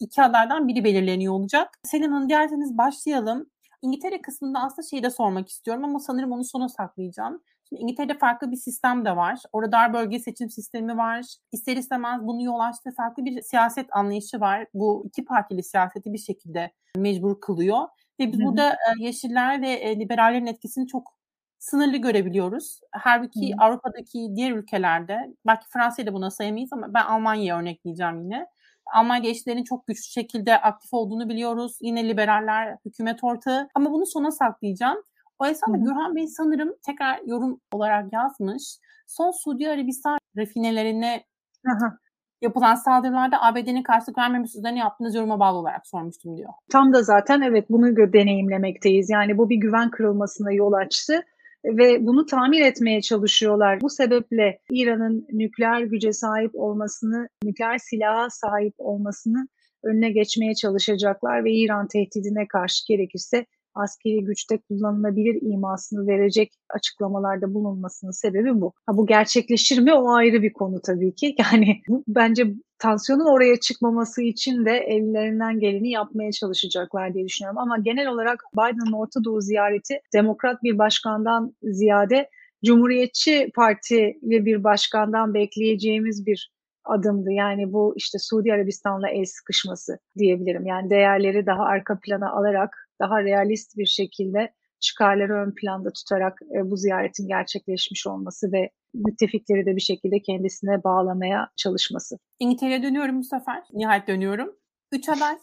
iki 0.00 0.22
adaydan 0.22 0.68
biri 0.68 0.84
belirleniyor 0.84 1.32
olacak. 1.32 1.78
Selin 1.84 2.10
Hanım 2.10 2.28
dilerseniz 2.28 2.78
başlayalım. 2.78 3.50
İngiltere 3.82 4.22
kısmında 4.22 4.60
aslında 4.60 4.88
şeyi 4.88 5.02
de 5.02 5.10
sormak 5.10 5.48
istiyorum 5.48 5.84
ama 5.84 5.98
sanırım 5.98 6.32
onu 6.32 6.44
sona 6.44 6.68
saklayacağım. 6.68 7.42
Şimdi 7.68 7.82
İngiltere'de 7.82 8.18
farklı 8.18 8.50
bir 8.50 8.56
sistem 8.56 9.04
de 9.04 9.16
var. 9.16 9.38
Orada 9.52 9.72
dar 9.72 9.92
bölge 9.92 10.18
seçim 10.18 10.50
sistemi 10.50 10.96
var. 10.96 11.24
İster 11.52 11.76
istemez 11.76 12.20
bunu 12.22 12.42
yol 12.42 12.60
açtığı 12.60 12.94
farklı 12.94 13.24
bir 13.24 13.42
siyaset 13.42 13.86
anlayışı 13.96 14.40
var. 14.40 14.66
Bu 14.74 15.04
iki 15.06 15.24
partili 15.24 15.62
siyaseti 15.62 16.12
bir 16.12 16.18
şekilde 16.18 16.72
mecbur 16.96 17.40
kılıyor. 17.40 17.88
Ve 18.20 18.32
biz 18.32 18.40
Hı-hı. 18.40 18.46
burada 18.46 18.76
Yeşiller 18.98 19.62
ve 19.62 19.98
liberallerin 19.98 20.46
etkisini 20.46 20.86
çok 20.86 21.15
sınırlı 21.58 21.96
görebiliyoruz. 21.96 22.80
Halbuki 22.92 23.52
hmm. 23.52 23.60
Avrupa'daki 23.60 24.28
diğer 24.36 24.52
ülkelerde, 24.52 25.16
belki 25.46 25.66
Fransa'yı 25.72 26.08
da 26.08 26.12
buna 26.12 26.30
sayamayız 26.30 26.72
ama 26.72 26.94
ben 26.94 27.04
Almanya'yı 27.04 27.54
örnekleyeceğim 27.54 28.22
yine. 28.22 28.46
Almanya 28.94 29.30
işlerin 29.30 29.64
çok 29.64 29.86
güçlü 29.86 30.10
şekilde 30.10 30.60
aktif 30.60 30.94
olduğunu 30.94 31.28
biliyoruz. 31.28 31.78
Yine 31.80 32.08
liberaller, 32.08 32.76
hükümet 32.84 33.24
ortağı. 33.24 33.68
Ama 33.74 33.92
bunu 33.92 34.06
sona 34.06 34.30
saklayacağım. 34.30 34.98
O 35.38 35.46
esnada 35.46 35.76
Gürhan 35.76 36.16
Bey 36.16 36.26
sanırım 36.26 36.74
tekrar 36.86 37.20
yorum 37.26 37.60
olarak 37.72 38.12
yazmış. 38.12 38.62
Son 39.06 39.30
Suudi 39.30 39.70
Arabistan 39.70 40.18
refinelerine 40.36 41.24
Aha. 41.66 41.98
yapılan 42.42 42.74
saldırılarda 42.74 43.42
ABD'nin 43.42 43.82
karşılık 43.82 44.18
vermemesi 44.18 44.58
üzerine 44.58 44.78
yaptığınız 44.78 45.14
yoruma 45.14 45.40
bağlı 45.40 45.58
olarak 45.58 45.86
sormuştum 45.86 46.36
diyor. 46.36 46.52
Tam 46.72 46.92
da 46.92 47.02
zaten 47.02 47.40
evet 47.40 47.70
bunu 47.70 47.96
deneyimlemekteyiz. 48.12 49.10
Yani 49.10 49.38
bu 49.38 49.50
bir 49.50 49.56
güven 49.56 49.90
kırılmasına 49.90 50.52
yol 50.52 50.72
açtı 50.72 51.22
ve 51.64 52.06
bunu 52.06 52.26
tamir 52.26 52.60
etmeye 52.60 53.02
çalışıyorlar. 53.02 53.80
Bu 53.80 53.90
sebeple 53.90 54.58
İran'ın 54.70 55.26
nükleer 55.32 55.80
güce 55.80 56.12
sahip 56.12 56.50
olmasını, 56.54 57.28
nükleer 57.44 57.78
silaha 57.78 58.30
sahip 58.30 58.74
olmasını 58.78 59.48
önüne 59.84 60.10
geçmeye 60.10 60.54
çalışacaklar 60.54 61.44
ve 61.44 61.52
İran 61.52 61.88
tehdidine 61.88 62.48
karşı 62.48 62.84
gerekirse 62.88 63.46
askeri 63.76 64.24
güçte 64.24 64.58
kullanılabilir 64.58 65.38
imasını 65.42 66.06
verecek 66.06 66.52
açıklamalarda 66.70 67.54
bulunmasının 67.54 68.10
sebebi 68.10 68.60
bu. 68.60 68.72
Ha, 68.86 68.96
bu 68.96 69.06
gerçekleşir 69.06 69.78
mi 69.78 69.94
o 69.94 70.10
ayrı 70.10 70.42
bir 70.42 70.52
konu 70.52 70.80
tabii 70.86 71.14
ki. 71.14 71.34
Yani 71.52 71.80
bu, 71.88 72.04
bence 72.08 72.54
tansiyonun 72.78 73.26
oraya 73.26 73.60
çıkmaması 73.60 74.22
için 74.22 74.64
de 74.64 74.76
ellerinden 74.78 75.60
geleni 75.60 75.90
yapmaya 75.90 76.32
çalışacaklar 76.32 77.14
diye 77.14 77.24
düşünüyorum. 77.24 77.58
Ama 77.58 77.78
genel 77.78 78.08
olarak 78.08 78.44
Biden'ın 78.54 78.92
Orta 78.92 79.24
Doğu 79.24 79.40
ziyareti 79.40 80.00
demokrat 80.14 80.62
bir 80.62 80.78
başkandan 80.78 81.54
ziyade 81.62 82.30
Cumhuriyetçi 82.64 83.50
Partili 83.54 84.46
bir 84.46 84.64
başkandan 84.64 85.34
bekleyeceğimiz 85.34 86.26
bir 86.26 86.50
adımdı. 86.84 87.32
Yani 87.32 87.72
bu 87.72 87.94
işte 87.96 88.18
Suudi 88.18 88.52
Arabistan'la 88.52 89.08
el 89.08 89.24
sıkışması 89.24 89.98
diyebilirim. 90.18 90.66
Yani 90.66 90.90
değerleri 90.90 91.46
daha 91.46 91.64
arka 91.64 91.98
plana 92.00 92.30
alarak 92.30 92.88
daha 93.00 93.22
realist 93.22 93.76
bir 93.76 93.86
şekilde 93.86 94.52
çıkarları 94.80 95.34
ön 95.34 95.54
planda 95.54 95.90
tutarak 95.92 96.38
e, 96.42 96.70
bu 96.70 96.76
ziyaretin 96.76 97.28
gerçekleşmiş 97.28 98.06
olması 98.06 98.52
ve 98.52 98.70
müttefikleri 98.94 99.66
de 99.66 99.76
bir 99.76 99.80
şekilde 99.80 100.20
kendisine 100.22 100.84
bağlamaya 100.84 101.48
çalışması. 101.56 102.18
İngiltere'ye 102.38 102.82
dönüyorum 102.82 103.18
bu 103.18 103.24
sefer. 103.24 103.62
Nihayet 103.72 104.08
dönüyorum. 104.08 104.56
Üç 104.92 105.08
aday. 105.08 105.38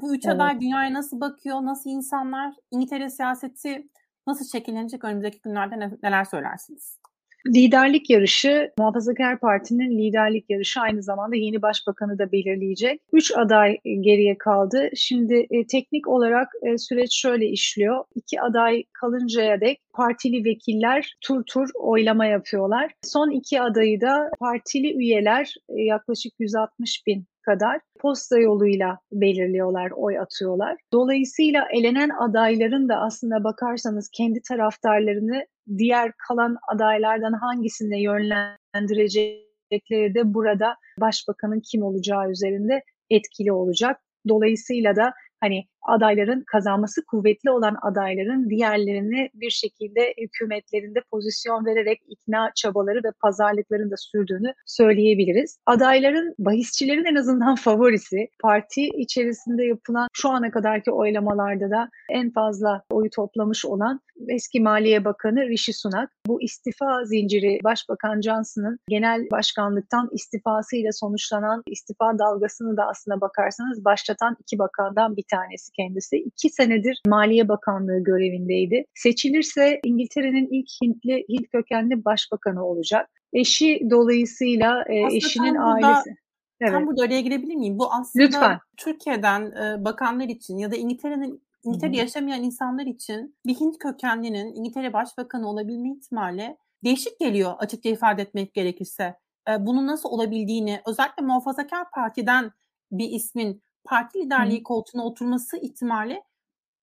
Bu 0.00 0.14
üç 0.14 0.26
evet. 0.26 0.36
aday 0.36 0.60
dünyaya 0.60 0.92
nasıl 0.92 1.20
bakıyor, 1.20 1.56
nasıl 1.56 1.90
insanlar, 1.90 2.54
İngiltere 2.70 3.10
siyaseti 3.10 3.88
nasıl 4.26 4.44
şekillenecek 4.44 5.04
önümüzdeki 5.04 5.40
günlerde 5.40 5.90
neler 6.02 6.24
söylersiniz? 6.24 6.98
Liderlik 7.46 8.10
yarışı, 8.10 8.72
Muhafazakar 8.78 9.40
Parti'nin 9.40 9.98
liderlik 9.98 10.50
yarışı 10.50 10.80
aynı 10.80 11.02
zamanda 11.02 11.36
yeni 11.36 11.62
başbakanı 11.62 12.18
da 12.18 12.32
belirleyecek. 12.32 13.00
Üç 13.12 13.32
aday 13.36 13.78
geriye 14.00 14.38
kaldı. 14.38 14.90
Şimdi 14.96 15.46
e, 15.50 15.66
teknik 15.66 16.08
olarak 16.08 16.48
e, 16.62 16.78
süreç 16.78 17.14
şöyle 17.14 17.46
işliyor. 17.46 18.04
İki 18.14 18.40
aday 18.40 18.84
kalıncaya 18.92 19.60
dek 19.60 19.80
partili 19.92 20.44
vekiller 20.44 21.14
tur 21.20 21.42
tur 21.46 21.68
oylama 21.74 22.26
yapıyorlar. 22.26 22.92
Son 23.02 23.30
iki 23.30 23.60
adayı 23.60 24.00
da 24.00 24.30
partili 24.40 24.96
üyeler 24.96 25.54
e, 25.68 25.82
yaklaşık 25.82 26.32
160 26.38 27.06
bin 27.06 27.26
kadar 27.46 27.80
posta 28.00 28.38
yoluyla 28.38 28.98
belirliyorlar, 29.12 29.90
oy 29.90 30.18
atıyorlar. 30.18 30.76
Dolayısıyla 30.92 31.66
elenen 31.72 32.10
adayların 32.10 32.88
da 32.88 32.96
aslında 32.96 33.44
bakarsanız 33.44 34.08
kendi 34.12 34.42
taraftarlarını 34.48 35.46
diğer 35.78 36.12
kalan 36.28 36.56
adaylardan 36.68 37.32
hangisine 37.32 38.02
yönlendirecekleri 38.02 40.14
de 40.14 40.34
burada 40.34 40.76
başbakanın 41.00 41.60
kim 41.60 41.82
olacağı 41.82 42.30
üzerinde 42.30 42.82
etkili 43.10 43.52
olacak. 43.52 44.00
Dolayısıyla 44.28 44.96
da 44.96 45.12
hani 45.40 45.64
adayların 45.84 46.44
kazanması 46.46 47.04
kuvvetli 47.04 47.50
olan 47.50 47.76
adayların 47.82 48.50
diğerlerini 48.50 49.30
bir 49.34 49.50
şekilde 49.50 50.14
hükümetlerinde 50.18 51.00
pozisyon 51.10 51.66
vererek 51.66 52.00
ikna 52.08 52.50
çabaları 52.54 52.98
ve 53.04 53.12
pazarlıkların 53.22 53.90
da 53.90 53.94
sürdüğünü 53.96 54.54
söyleyebiliriz. 54.66 55.58
Adayların, 55.66 56.34
bahisçilerin 56.38 57.04
en 57.04 57.14
azından 57.14 57.54
favorisi 57.64 58.28
parti 58.42 58.82
içerisinde 58.82 59.64
yapılan 59.64 60.08
şu 60.12 60.28
ana 60.28 60.50
kadarki 60.50 60.90
oylamalarda 60.90 61.70
da 61.70 61.88
en 62.10 62.30
fazla 62.30 62.82
oyu 62.90 63.10
toplamış 63.10 63.64
olan 63.64 64.00
eski 64.28 64.60
Maliye 64.60 65.04
Bakanı 65.04 65.48
Rishi 65.48 65.72
Sunak. 65.72 66.10
Bu 66.26 66.42
istifa 66.42 67.04
zinciri 67.04 67.58
Başbakan 67.64 68.20
Johnson'ın 68.20 68.78
genel 68.88 69.30
başkanlıktan 69.30 70.08
istifasıyla 70.12 70.92
sonuçlanan 70.92 71.62
istifa 71.66 72.18
dalgasını 72.18 72.76
da 72.76 72.86
aslına 72.86 73.20
bakarsanız 73.20 73.84
başlatan 73.84 74.36
iki 74.40 74.58
bakandan 74.58 75.16
bir 75.16 75.24
tanesi 75.30 75.72
kendisi. 75.76 76.16
İki 76.16 76.50
senedir 76.50 77.02
Maliye 77.06 77.48
Bakanlığı 77.48 78.04
görevindeydi. 78.04 78.84
Seçilirse 78.94 79.80
İngiltere'nin 79.84 80.48
ilk 80.50 80.68
Hintli, 80.82 81.24
Hint 81.28 81.48
kökenli 81.52 82.04
başbakanı 82.04 82.66
olacak. 82.66 83.10
Eşi 83.32 83.80
dolayısıyla 83.90 84.84
e, 84.88 85.16
eşinin 85.16 85.54
ailesi. 85.54 86.16
Evet. 86.60 86.72
Tam 86.72 86.86
burada 86.86 87.02
araya 87.02 87.20
girebilir 87.20 87.54
miyim? 87.54 87.78
Bu 87.78 87.92
aslında 87.92 88.24
Lütfen. 88.24 88.58
Türkiye'den 88.76 89.42
e, 89.42 89.84
bakanlar 89.84 90.28
için 90.28 90.58
ya 90.58 90.70
da 90.70 90.76
İngiltere'nin 90.76 91.42
İngiltere'de 91.64 91.96
yaşamayan 91.96 92.42
insanlar 92.42 92.86
için 92.86 93.36
bir 93.46 93.54
Hint 93.54 93.78
kökenlinin 93.78 94.54
İngiltere 94.54 94.92
Başbakanı 94.92 95.50
olabilme 95.50 95.90
ihtimali 95.90 96.56
değişik 96.84 97.20
geliyor 97.20 97.54
açıkça 97.58 97.88
ifade 97.88 98.22
etmek 98.22 98.54
gerekirse. 98.54 99.14
E, 99.48 99.66
bunun 99.66 99.86
nasıl 99.86 100.08
olabildiğini 100.08 100.80
özellikle 100.86 101.22
muhafazakar 101.22 101.90
partiden 101.90 102.50
bir 102.92 103.10
ismin 103.10 103.62
parti 103.84 104.18
liderliği 104.18 104.62
koltuğuna 104.62 105.04
oturması 105.04 105.56
ihtimali 105.56 106.22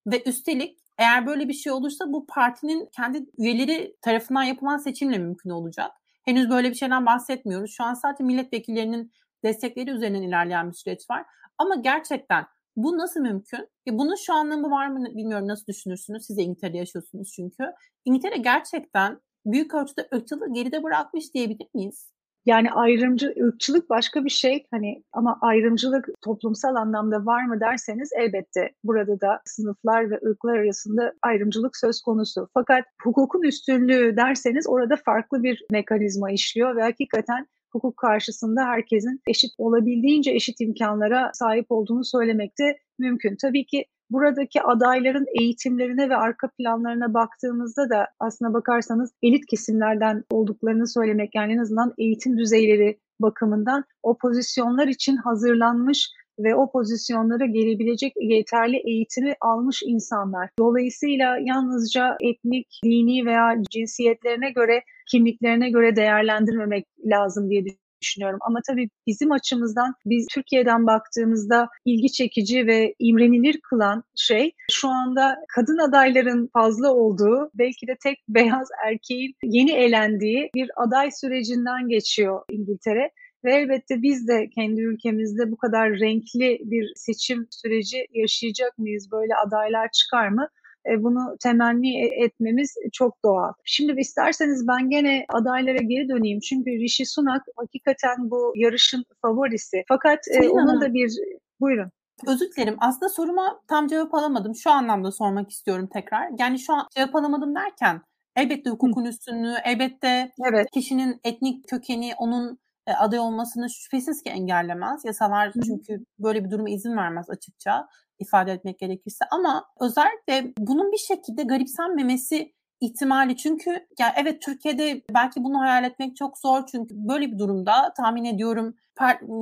ve 0.07 0.23
üstelik 0.25 0.77
eğer 0.97 1.25
böyle 1.25 1.47
bir 1.49 1.53
şey 1.53 1.71
olursa 1.71 2.13
bu 2.13 2.25
partinin 2.27 2.89
kendi 2.95 3.25
üyeleri 3.37 3.95
tarafından 4.01 4.43
yapılan 4.43 4.77
seçimle 4.77 5.17
mümkün 5.17 5.49
olacak. 5.49 5.91
Henüz 6.25 6.49
böyle 6.49 6.69
bir 6.69 6.75
şeyden 6.75 7.05
bahsetmiyoruz. 7.05 7.71
Şu 7.71 7.83
an 7.83 7.93
sadece 7.93 8.23
milletvekillerinin 8.23 9.11
destekleri 9.43 9.91
üzerinden 9.91 10.21
ilerleyen 10.21 10.69
bir 10.69 10.75
süreç 10.75 11.09
var. 11.09 11.25
Ama 11.57 11.75
gerçekten 11.75 12.45
bu 12.75 12.97
nasıl 12.97 13.19
mümkün? 13.19 13.67
Ya 13.85 13.97
bunun 13.97 14.15
şu 14.15 14.33
anlamı 14.33 14.71
var 14.71 14.87
mı 14.87 15.05
bilmiyorum 15.15 15.47
nasıl 15.47 15.65
düşünürsünüz. 15.65 16.25
Siz 16.25 16.37
de 16.37 16.41
İngiltere'de 16.43 16.77
yaşıyorsunuz 16.77 17.31
çünkü. 17.35 17.63
İngiltere 18.05 18.37
gerçekten 18.37 19.21
büyük 19.45 19.73
ölçüde 19.73 20.07
ırkçılığı 20.13 20.53
geride 20.53 20.83
bırakmış 20.83 21.33
diyebilir 21.33 21.67
miyiz? 21.73 22.11
Yani 22.45 22.71
ayrımcı, 22.71 23.33
ırkçılık 23.41 23.89
başka 23.89 24.25
bir 24.25 24.29
şey 24.29 24.67
hani 24.71 25.03
ama 25.13 25.37
ayrımcılık 25.41 26.09
toplumsal 26.21 26.75
anlamda 26.75 27.25
var 27.25 27.45
mı 27.45 27.59
derseniz 27.59 28.09
elbette 28.17 28.69
burada 28.83 29.21
da 29.21 29.41
sınıflar 29.45 30.11
ve 30.11 30.19
ırklar 30.25 30.57
arasında 30.57 31.13
ayrımcılık 31.21 31.77
söz 31.77 32.01
konusu. 32.01 32.47
Fakat 32.53 32.85
hukukun 33.03 33.41
üstünlüğü 33.43 34.17
derseniz 34.17 34.67
orada 34.67 34.95
farklı 35.05 35.43
bir 35.43 35.65
mekanizma 35.71 36.31
işliyor 36.31 36.75
ve 36.75 36.81
hakikaten 36.81 37.47
hukuk 37.71 37.97
karşısında 37.97 38.65
herkesin 38.65 39.21
eşit 39.27 39.51
olabildiğince 39.57 40.31
eşit 40.31 40.61
imkanlara 40.61 41.31
sahip 41.33 41.65
olduğunu 41.69 42.05
söylemekte 42.05 42.77
mümkün. 42.99 43.35
Tabii 43.41 43.65
ki 43.65 43.85
buradaki 44.11 44.61
adayların 44.61 45.25
eğitimlerine 45.39 46.09
ve 46.09 46.15
arka 46.15 46.47
planlarına 46.57 47.13
baktığımızda 47.13 47.89
da 47.89 48.07
aslına 48.19 48.53
bakarsanız 48.53 49.11
elit 49.23 49.45
kesimlerden 49.45 50.23
olduklarını 50.29 50.87
söylemek 50.87 51.35
yani 51.35 51.53
en 51.53 51.57
azından 51.57 51.93
eğitim 51.97 52.37
düzeyleri 52.37 52.99
bakımından 53.19 53.83
o 54.03 54.17
pozisyonlar 54.17 54.87
için 54.87 55.15
hazırlanmış 55.15 56.09
ve 56.39 56.55
o 56.55 56.71
pozisyonlara 56.71 57.45
gelebilecek 57.45 58.13
yeterli 58.21 58.77
eğitimi 58.85 59.35
almış 59.41 59.81
insanlar. 59.85 60.49
Dolayısıyla 60.59 61.37
yalnızca 61.41 62.17
etnik, 62.21 62.79
dini 62.83 63.25
veya 63.25 63.55
cinsiyetlerine 63.71 64.51
göre, 64.51 64.83
kimliklerine 65.11 65.69
göre 65.69 65.95
değerlendirmemek 65.95 66.87
lazım 67.05 67.49
diye 67.49 67.65
düşünüyorum. 68.01 68.39
Ama 68.41 68.59
tabii 68.67 68.89
bizim 69.07 69.31
açımızdan 69.31 69.93
biz 70.05 70.25
Türkiye'den 70.31 70.87
baktığımızda 70.87 71.69
ilgi 71.85 72.11
çekici 72.11 72.67
ve 72.67 72.95
imrenilir 72.99 73.59
kılan 73.69 74.03
şey 74.15 74.51
şu 74.71 74.89
anda 74.89 75.37
kadın 75.55 75.77
adayların 75.77 76.49
fazla 76.53 76.93
olduğu 76.93 77.51
belki 77.53 77.87
de 77.87 77.95
tek 78.03 78.19
beyaz 78.29 78.67
erkeğin 78.85 79.35
yeni 79.43 79.71
elendiği 79.71 80.49
bir 80.55 80.71
aday 80.75 81.11
sürecinden 81.11 81.87
geçiyor 81.87 82.41
İngiltere. 82.49 83.11
Ve 83.45 83.55
elbette 83.55 84.01
biz 84.01 84.27
de 84.27 84.49
kendi 84.49 84.81
ülkemizde 84.81 85.51
bu 85.51 85.57
kadar 85.57 85.89
renkli 85.89 86.59
bir 86.63 86.93
seçim 86.95 87.47
süreci 87.49 88.07
yaşayacak 88.13 88.77
mıyız? 88.77 89.11
Böyle 89.11 89.35
adaylar 89.35 89.91
çıkar 89.91 90.27
mı? 90.27 90.47
E, 90.89 91.03
bunu 91.03 91.35
temenni 91.43 92.05
e, 92.05 92.23
etmemiz 92.25 92.75
çok 92.93 93.23
doğal. 93.25 93.53
Şimdi 93.65 93.99
isterseniz 93.99 94.67
ben 94.67 94.89
gene 94.89 95.25
adaylara 95.29 95.77
geri 95.77 96.09
döneyim. 96.09 96.39
Çünkü 96.39 96.71
Rishi 96.71 97.05
Sunak 97.05 97.41
hakikaten 97.57 98.31
bu 98.31 98.53
yarışın 98.55 99.03
favorisi. 99.21 99.83
Fakat 99.87 100.19
e, 100.27 100.49
onun 100.49 100.81
da 100.81 100.93
bir... 100.93 101.11
Buyurun. 101.59 101.91
Özür 102.27 102.51
dilerim. 102.51 102.75
Aslında 102.79 103.09
soruma 103.09 103.61
tam 103.67 103.87
cevap 103.87 104.13
alamadım. 104.13 104.55
Şu 104.55 104.71
anlamda 104.71 105.11
sormak 105.11 105.49
istiyorum 105.49 105.89
tekrar. 105.93 106.29
Yani 106.39 106.59
şu 106.59 106.73
an 106.73 106.87
cevap 106.95 107.15
alamadım 107.15 107.55
derken 107.55 108.01
elbette 108.35 108.69
hukukun 108.69 109.05
üstünlüğü, 109.05 109.55
elbette 109.63 110.31
evet. 110.51 110.67
kişinin 110.73 111.19
etnik 111.23 111.67
kökeni 111.67 112.13
onun 112.17 112.59
aday 112.97 113.19
olmasını 113.19 113.69
şüphesiz 113.69 114.23
ki 114.23 114.29
engellemez. 114.29 115.05
Yasalar 115.05 115.51
çünkü 115.65 116.05
böyle 116.19 116.45
bir 116.45 116.51
duruma 116.51 116.69
izin 116.69 116.97
vermez 116.97 117.29
açıkça 117.29 117.87
ifade 118.21 118.51
etmek 118.51 118.79
gerekirse 118.79 119.25
ama 119.31 119.65
özellikle 119.79 120.53
bunun 120.57 120.91
bir 120.91 120.97
şekilde 120.97 121.43
garipsenmemesi 121.43 122.53
ihtimali 122.81 123.37
çünkü 123.37 123.71
yani 123.99 124.13
evet 124.15 124.41
Türkiye'de 124.41 125.01
belki 125.13 125.43
bunu 125.43 125.59
hayal 125.59 125.83
etmek 125.83 126.15
çok 126.15 126.37
zor 126.37 126.65
çünkü 126.71 126.95
böyle 126.95 127.31
bir 127.31 127.39
durumda 127.39 127.93
tahmin 127.97 128.25
ediyorum 128.25 128.75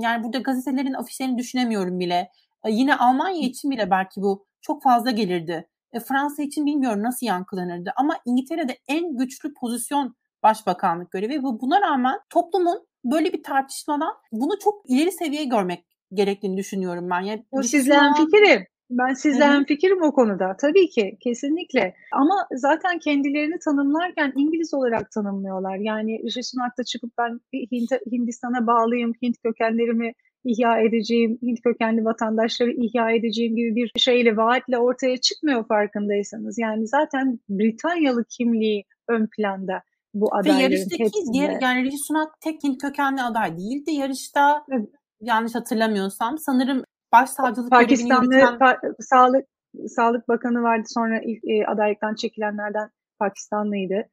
yani 0.02 0.24
burada 0.24 0.38
gazetelerin 0.38 0.94
afişlerini 0.94 1.38
düşünemiyorum 1.38 2.00
bile. 2.00 2.32
E, 2.66 2.72
yine 2.72 2.96
Almanya 2.96 3.42
için 3.42 3.72
bile 3.72 3.92
belki 3.92 4.22
bu 4.22 4.46
çok 4.62 4.84
fazla 4.84 5.12
gelirdi. 5.12 5.68
E, 5.94 6.00
Fransa 6.00 6.44
için 6.44 6.66
bilmiyorum 6.66 7.04
nasıl 7.04 7.26
yankılanırdı 7.26 7.94
ama 7.96 8.18
İngiltere'de 8.26 8.78
en 8.88 9.18
güçlü 9.18 9.54
pozisyon 9.54 10.16
başbakanlık 10.44 11.12
görevi 11.12 11.40
ve 11.40 11.44
buna 11.44 11.82
rağmen 11.82 12.20
toplumun 12.30 12.88
böyle 13.06 13.34
bir 13.34 13.44
tartışmadan 13.44 14.14
bunu 14.32 14.60
çok 14.60 14.90
ileri 14.90 15.12
seviyeye 15.12 15.46
görmek 15.46 15.86
gerektiğini 16.14 16.58
düşünüyorum 16.58 17.10
ben. 17.10 17.22
Yani 17.22 17.46
o 17.52 17.64
sizle 17.64 17.98
an... 17.98 18.14
fikirim. 18.14 18.66
Ben 18.92 19.16
hem 19.42 19.66
fikirim 19.66 20.04
o 20.04 20.14
konuda. 20.14 20.56
Tabii 20.62 20.90
ki 20.90 21.18
kesinlikle. 21.20 21.96
Ama 22.12 22.48
zaten 22.54 23.00
kendilerini 23.00 23.60
tanımlarken 23.60 24.34
İngiliz 24.36 24.74
olarak 24.74 25.12
tanımlıyorlar. 25.12 25.78
Yani 25.78 26.24
Rishi 26.24 26.44
Sunak'ta 26.44 26.84
çıkıp 26.84 27.12
ben 27.18 27.40
Hint, 27.72 27.92
Hindistan'a 28.12 28.68
bağlıyım, 28.68 29.14
Hint 29.24 29.36
kökenlerimi 29.44 30.14
ihya 30.44 30.80
edeceğim, 30.80 31.40
Hint 31.42 31.62
kökenli 31.62 32.06
vatandaşları 32.06 32.72
ihya 32.72 33.12
edeceğim 33.12 33.56
gibi 33.56 33.76
bir 33.76 33.92
şeyle, 33.98 34.38
vaatle 34.38 34.78
ortaya 34.78 35.18
çıkmıyor 35.18 35.68
farkındaysanız. 35.68 36.58
Yani 36.60 36.88
zaten 36.88 37.40
Britanyalı 37.50 38.26
kimliği 38.30 38.84
ön 39.08 39.28
planda 39.38 39.82
bu 40.14 40.36
adayların 40.36 40.60
Ve 40.60 40.64
yarıştaki 40.64 41.04
hepsinde. 41.04 41.60
yani 41.62 41.84
Rishi 41.84 41.98
Sunak 41.98 42.42
tek 42.42 42.64
Hint 42.64 42.82
kökenli 42.82 43.22
aday 43.22 43.58
değildi 43.58 43.92
yarışta. 43.92 44.66
Evet. 44.72 44.90
Yanlış 45.22 45.56
hatırlamıyorsam. 45.56 46.38
Sanırım 46.38 46.84
başsavcılık 47.12 47.72
Pakistanlı 47.72 48.36
pa- 48.36 49.04
sağlık 49.04 49.46
Sağlık 49.88 50.28
Bakanı 50.28 50.62
vardı 50.62 50.84
sonra 50.88 51.20
ilk 51.20 51.44
e, 51.44 51.68
adaylıktan 51.68 52.16
çekilenlerden 52.16 52.90
Pakistanlıydı. 53.20 54.10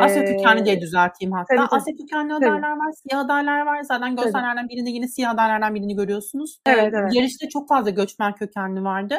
Asya 0.00 0.24
kökenli 0.24 0.64
diye 0.64 0.80
düzelteyim 0.80 1.32
hatta. 1.32 1.56
tabii, 1.56 1.68
tabii. 1.68 1.80
Asya 1.80 1.96
kökenli 1.96 2.34
adaylar 2.34 2.70
var, 2.70 2.92
siyah 2.92 3.24
adaylar 3.24 3.66
var. 3.66 3.82
Zaten 3.82 4.16
gösterlerden 4.16 4.68
birinde 4.68 4.90
yine 4.90 5.08
siyah 5.08 5.30
adaylardan 5.34 5.74
birini 5.74 5.96
görüyorsunuz. 5.96 6.60
Evet, 6.66 6.94
evet. 6.94 7.14
Yarışta 7.14 7.48
çok 7.48 7.68
fazla 7.68 7.90
göçmen 7.90 8.34
kökenli 8.34 8.84
vardı. 8.84 9.14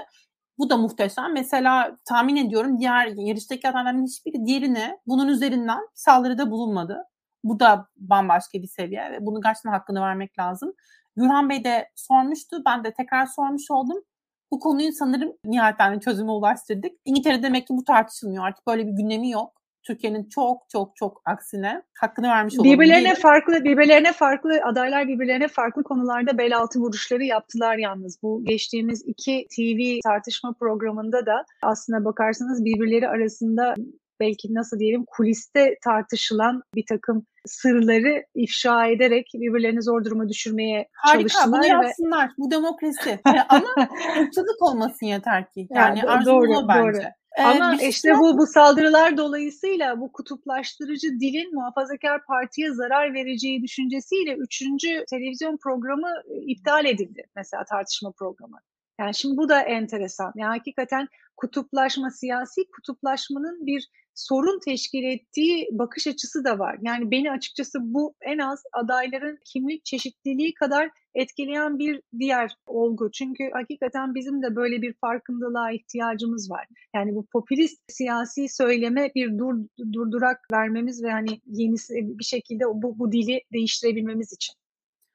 Bu 0.57 0.69
da 0.69 0.77
muhteşem. 0.77 1.33
Mesela 1.33 1.95
tahmin 2.05 2.35
ediyorum 2.35 2.79
diğer 2.79 3.07
yarıştaki 3.15 3.69
adayların 3.69 4.05
hiçbiri 4.05 4.45
diğerine 4.45 4.99
bunun 5.07 5.27
üzerinden 5.27 5.79
saldırıda 5.93 6.51
bulunmadı. 6.51 7.03
Bu 7.43 7.59
da 7.59 7.87
bambaşka 7.97 8.61
bir 8.61 8.67
seviye 8.67 9.11
ve 9.11 9.17
bunun 9.25 9.41
gerçekten 9.41 9.71
hakkını 9.71 10.01
vermek 10.01 10.39
lazım. 10.39 10.73
Gürhan 11.17 11.49
Bey 11.49 11.63
de 11.63 11.89
sormuştu. 11.95 12.61
Ben 12.65 12.83
de 12.83 12.93
tekrar 12.93 13.25
sormuş 13.25 13.71
oldum. 13.71 14.03
Bu 14.51 14.59
konuyu 14.59 14.91
sanırım 14.91 15.33
nihayeten 15.45 15.99
çözüme 15.99 16.31
ulaştırdık. 16.31 16.91
İngiltere 17.05 17.43
demek 17.43 17.67
ki 17.67 17.73
bu 17.77 17.83
tartışılmıyor. 17.83 18.47
Artık 18.47 18.67
böyle 18.67 18.87
bir 18.87 18.91
gündemi 18.91 19.31
yok. 19.31 19.57
Türkiye'nin 19.83 20.29
çok 20.29 20.69
çok 20.69 20.95
çok 20.95 21.21
aksine 21.25 21.81
hakkını 21.93 22.27
vermiş 22.27 22.59
olalım. 22.59 22.71
Birbirlerine 22.71 23.15
farklı 23.15 23.63
birbirlerine 23.63 24.13
farklı 24.13 24.61
adaylar 24.63 25.07
birbirlerine 25.07 25.47
farklı 25.47 25.83
konularda 25.83 26.37
bel 26.37 26.57
altı 26.57 26.79
vuruşları 26.79 27.23
yaptılar 27.23 27.77
yalnız. 27.77 28.19
Bu 28.23 28.43
geçtiğimiz 28.43 29.03
iki 29.05 29.47
TV 29.55 29.99
tartışma 30.03 30.53
programında 30.53 31.25
da 31.25 31.45
aslına 31.61 32.05
bakarsanız 32.05 32.65
birbirleri 32.65 33.07
arasında 33.09 33.75
belki 34.19 34.53
nasıl 34.53 34.79
diyelim 34.79 35.05
kuliste 35.07 35.77
tartışılan 35.83 36.63
bir 36.75 36.85
takım 36.89 37.25
sırları 37.45 38.23
ifşa 38.35 38.85
ederek 38.87 39.27
birbirlerini 39.33 39.81
zor 39.81 40.05
duruma 40.05 40.29
düşürmeye 40.29 40.87
Harika 40.93 41.17
çalıştılar. 41.19 41.47
bunu 41.47 41.61
ve- 41.61 41.67
yapsınlar. 41.67 42.31
Bu 42.37 42.51
demokrasi. 42.51 43.19
Ama 43.49 43.67
ırkçılık 44.21 44.61
olmasın 44.61 45.05
yeter 45.05 45.51
ki. 45.51 45.67
Yani 45.69 45.99
Yani 46.05 46.25
doğru, 46.25 46.67
bence. 46.67 46.79
doğru. 46.97 47.01
Ee, 47.37 47.43
Ama 47.43 47.73
bir 47.73 47.77
şey 47.77 47.89
işte 47.89 48.17
bu 48.19 48.37
bu 48.37 48.47
saldırılar 48.47 49.17
dolayısıyla 49.17 49.99
bu 49.99 50.11
kutuplaştırıcı 50.11 51.07
dilin 51.19 51.55
muhafazakar 51.55 52.25
partiye 52.25 52.73
zarar 52.73 53.13
vereceği 53.13 53.63
düşüncesiyle 53.63 54.33
üçüncü 54.35 55.05
televizyon 55.09 55.57
programı 55.57 56.09
e, 56.29 56.35
iptal 56.41 56.85
edildi. 56.85 57.23
Mesela 57.35 57.63
tartışma 57.63 58.11
programı. 58.11 58.57
Yani 58.99 59.15
şimdi 59.15 59.37
bu 59.37 59.49
da 59.49 59.61
enteresan. 59.61 60.31
Yani 60.35 60.57
hakikaten 60.57 61.07
kutuplaşma, 61.37 62.09
siyasi 62.11 62.61
kutuplaşmanın 62.75 63.65
bir 63.65 63.87
sorun 64.17 64.59
teşkil 64.59 65.03
ettiği 65.03 65.67
bakış 65.71 66.07
açısı 66.07 66.43
da 66.43 66.59
var. 66.59 66.77
Yani 66.81 67.11
beni 67.11 67.31
açıkçası 67.31 67.79
bu 67.81 68.13
en 68.21 68.37
az 68.37 68.63
adayların 68.73 69.39
kimlik 69.45 69.85
çeşitliliği 69.85 70.53
kadar 70.53 70.89
etkileyen 71.15 71.79
bir 71.79 72.01
diğer 72.19 72.55
olgu. 72.65 73.11
Çünkü 73.11 73.49
hakikaten 73.53 74.15
bizim 74.15 74.41
de 74.41 74.55
böyle 74.55 74.81
bir 74.81 74.93
farkındalığa 74.93 75.71
ihtiyacımız 75.71 76.51
var. 76.51 76.67
Yani 76.95 77.15
bu 77.15 77.25
popülist 77.25 77.81
siyasi 77.87 78.49
söyleme 78.49 79.11
bir 79.15 79.37
dur, 79.37 79.55
durdurak 79.93 80.39
vermemiz 80.51 81.03
ve 81.03 81.11
hani 81.11 81.41
yenisi 81.45 81.93
bir 81.95 82.23
şekilde 82.23 82.65
bu, 82.65 82.99
bu 82.99 83.11
dili 83.11 83.41
değiştirebilmemiz 83.53 84.33
için. 84.33 84.55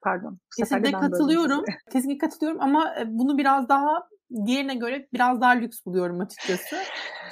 Pardon. 0.02 0.38
Kesinlikle 0.58 0.92
katılıyorum. 0.92 1.64
Kesinlikle 1.92 2.28
katılıyorum 2.28 2.60
ama 2.60 2.94
e, 3.00 3.04
bunu 3.06 3.38
biraz 3.38 3.68
daha 3.68 4.08
diğerine 4.46 4.74
göre 4.74 5.08
biraz 5.12 5.40
daha 5.40 5.50
lüks 5.50 5.86
buluyorum 5.86 6.20
açıkçası. 6.20 6.76